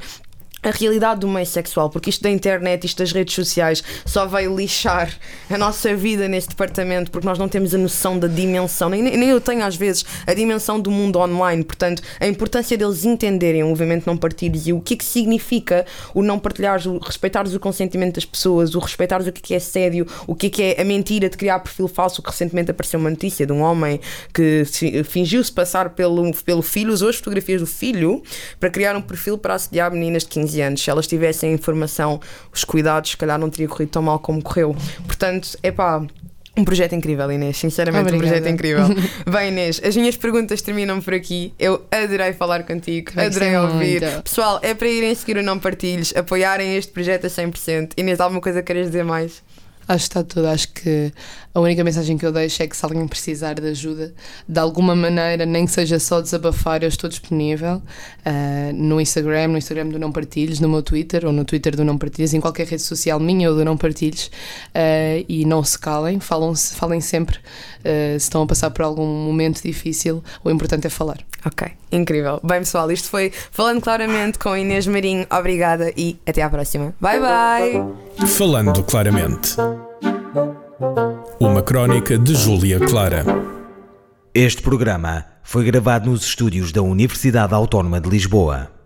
a 0.62 0.72
realidade 0.72 1.22
do 1.22 1.28
meio 1.28 1.46
sexual, 1.46 1.90
porque 1.90 2.10
isto 2.10 2.22
da 2.24 2.30
internet, 2.30 2.86
isto 2.86 2.98
das 2.98 3.12
redes 3.12 3.34
sociais, 3.34 3.84
só 4.06 4.26
veio 4.26 4.56
lixar 4.56 5.10
a 5.50 5.58
nossa 5.58 5.96
vida 5.96 6.28
neste 6.28 6.50
departamento, 6.50 7.12
porque 7.12 7.26
nós 7.26 7.40
não 7.40 7.48
temos 7.48 7.74
a 7.74 7.78
noção 7.78 8.20
da 8.20 8.28
dimensão, 8.28 8.90
nem, 8.90 9.02
nem 9.02 9.30
eu 9.30 9.40
tenho 9.40 9.64
às 9.64 9.76
vezes 9.76 10.04
a 10.28 10.34
dimensão 10.34 10.80
do 10.80 10.92
mundo 10.92 11.18
online. 11.20 11.64
Portanto, 11.64 12.02
a 12.20 12.28
importância 12.28 12.78
deles 12.78 13.06
entenderem 13.06 13.64
o 13.64 13.68
movimento 13.68 14.06
não 14.06 14.18
partilhos 14.18 14.68
e 14.68 14.74
o 14.74 14.82
que 14.82 14.96
é 14.96 14.98
que 14.98 15.06
significa 15.06 15.86
o 16.14 16.22
não 16.22 16.38
partilhares, 16.38 16.86
o 16.86 16.98
respeitares 16.98 17.54
o 17.54 17.60
consentimento 17.60 18.16
das 18.16 18.26
pessoas, 18.26 18.76
o 18.76 18.80
respeitares 18.80 19.28
o 19.28 19.32
que 19.32 19.40
é 19.40 19.42
que 19.42 19.54
é 19.54 19.58
assédio, 19.58 20.06
o 20.28 20.36
que 20.36 20.48
é 20.48 20.50
que 20.50 20.64
é 20.64 20.82
a 20.82 20.84
mentira 20.86 21.30
de 21.30 21.38
criar 21.38 21.60
perfil 21.60 21.88
falso, 21.88 22.22
que 22.22 22.30
recentemente 22.30 22.72
apareceu 22.72 23.00
uma 23.00 23.10
notícia 23.10 23.46
de 23.46 23.54
um 23.54 23.62
homem 23.62 24.00
que 24.34 24.66
se- 24.66 25.04
fingiu-se 25.04 25.52
passar 25.52 25.92
pelo, 25.92 26.32
pelo 26.44 26.62
filho, 26.62 26.92
usou 26.94 27.10
as 27.10 27.16
fotografias 27.16 27.62
do 27.62 27.68
filho 27.68 28.22
para 28.60 28.70
criar 28.70 28.96
um 28.96 29.02
perfil 29.02 29.38
para 29.38 29.54
assediar 29.56 29.92
meninas 29.92 30.24
de 30.24 30.30
15 30.30 30.49
anos. 30.58 30.82
Se 30.84 30.90
elas 30.90 31.06
tivessem 31.08 31.52
a 31.52 31.54
informação, 31.54 32.20
os 32.54 32.64
cuidados, 32.64 33.12
se 33.12 33.18
calhar 33.18 33.38
não 33.38 33.50
teria 33.50 33.68
corrido 33.68 33.90
tão 33.90 34.02
mal 34.02 34.20
como 34.20 34.42
correu. 34.42 34.76
Portanto, 35.06 35.58
é 35.62 35.72
pá. 35.72 36.02
Um 36.58 36.66
projeto 36.66 36.94
incrível, 36.94 37.32
Inês. 37.32 37.58
Sinceramente, 37.58 38.12
um 38.12 38.16
Obrigada. 38.16 38.42
projeto 38.42 38.54
incrível. 38.54 38.86
Bem, 39.32 39.48
Inês, 39.50 39.80
as 39.84 39.96
minhas 39.96 40.18
perguntas 40.18 40.62
terminam 40.62 41.00
por 41.00 41.14
aqui. 41.14 41.54
Eu 41.58 41.86
adorei 41.90 42.34
falar 42.34 42.64
contigo, 42.64 43.12
Gostei 43.14 43.26
adorei 43.56 43.58
ouvir. 43.58 44.02
muito. 44.02 44.24
Pessoal, 44.24 44.60
é 44.62 44.74
para 44.74 44.88
irem 44.90 45.16
seguir 45.16 45.38
o 45.38 45.44
Não 45.44 45.58
Partilhos, 45.58 46.14
apoiarem 46.16 46.76
este 46.76 46.92
projeto 46.92 47.26
a 47.28 47.30
100%. 47.30 47.92
Inês, 47.96 48.20
alguma 48.20 48.42
coisa 48.42 48.62
que 48.62 48.68
queres 48.68 48.88
dizer 48.88 49.06
mais? 49.06 49.42
Acho 49.90 50.04
que 50.04 50.10
está 50.10 50.24
tudo. 50.24 50.48
Acho 50.48 50.68
que 50.72 51.12
a 51.52 51.60
única 51.60 51.84
mensagem 51.84 52.16
que 52.16 52.24
eu 52.24 52.32
deixo 52.32 52.62
é 52.62 52.68
que 52.68 52.78
se 52.78 52.86
alguém 52.86 53.08
precisar 53.08 53.56
de 53.56 53.68
ajuda, 53.70 54.14
de 54.48 54.60
alguma 54.60 54.96
maneira, 54.96 55.48
nem 55.48 55.66
que 55.66 55.72
seja 55.72 55.98
só 55.98 56.22
desabafar, 56.22 56.84
eu 56.84 56.88
estou 56.88 57.10
disponível 57.10 57.82
ah, 58.24 58.72
no 58.72 59.02
Instagram, 59.02 59.48
no 59.48 59.58
Instagram 59.58 59.88
do 59.88 59.98
Não 59.98 60.12
Partilhos, 60.12 60.60
no 60.60 60.70
meu 60.70 60.84
Twitter 60.84 61.26
ou 61.26 61.34
no 61.34 61.44
Twitter 61.44 61.76
do 61.76 61.84
Não 61.84 61.98
Partilhos, 61.98 62.36
em 62.36 62.40
qualquer 62.40 62.68
rede 62.68 62.84
social 62.84 63.20
minha 63.20 63.50
ou 63.50 63.56
do 63.56 63.66
Não 63.66 63.76
Partilhos. 63.76 64.30
ah, 64.76 65.26
e 65.28 65.44
não 65.44 65.64
se 65.64 65.80
calem, 65.80 66.20
falam, 66.20 66.54
falem 66.56 67.02
sempre 67.02 67.40
ah, 67.84 68.12
se 68.12 68.18
estão 68.18 68.44
a 68.44 68.46
passar 68.46 68.70
por 68.70 68.84
algum 68.84 69.08
momento 69.08 69.64
difícil. 69.64 70.24
O 70.44 70.52
importante 70.52 70.86
é 70.86 70.90
falar. 70.92 71.18
Ok, 71.44 71.68
incrível. 71.92 72.40
Bem, 72.44 72.60
pessoal, 72.60 72.92
isto 72.92 73.08
foi 73.08 73.32
Falando 73.52 73.82
Claramente 73.82 74.38
com 74.38 74.56
Inês 74.56 74.86
Marinho. 74.86 75.26
Obrigada 75.32 75.92
e 75.98 76.20
até 76.28 76.44
à 76.44 76.50
próxima. 76.50 76.94
Bye, 77.02 77.20
bye! 77.20 78.28
Falando 78.28 78.84
claramente. 78.84 79.56
Uma 81.40 81.64
crónica 81.64 82.16
de 82.16 82.36
Júlia 82.36 82.80
Clara. 82.80 83.26
Este 84.34 84.62
programa 84.62 85.26
foi 85.44 85.66
gravado 85.66 86.12
nos 86.12 86.24
estúdios 86.24 86.72
da 86.72 86.84
Universidade 86.84 87.56
Autónoma 87.56 88.00
de 88.00 88.10
Lisboa. 88.10 88.79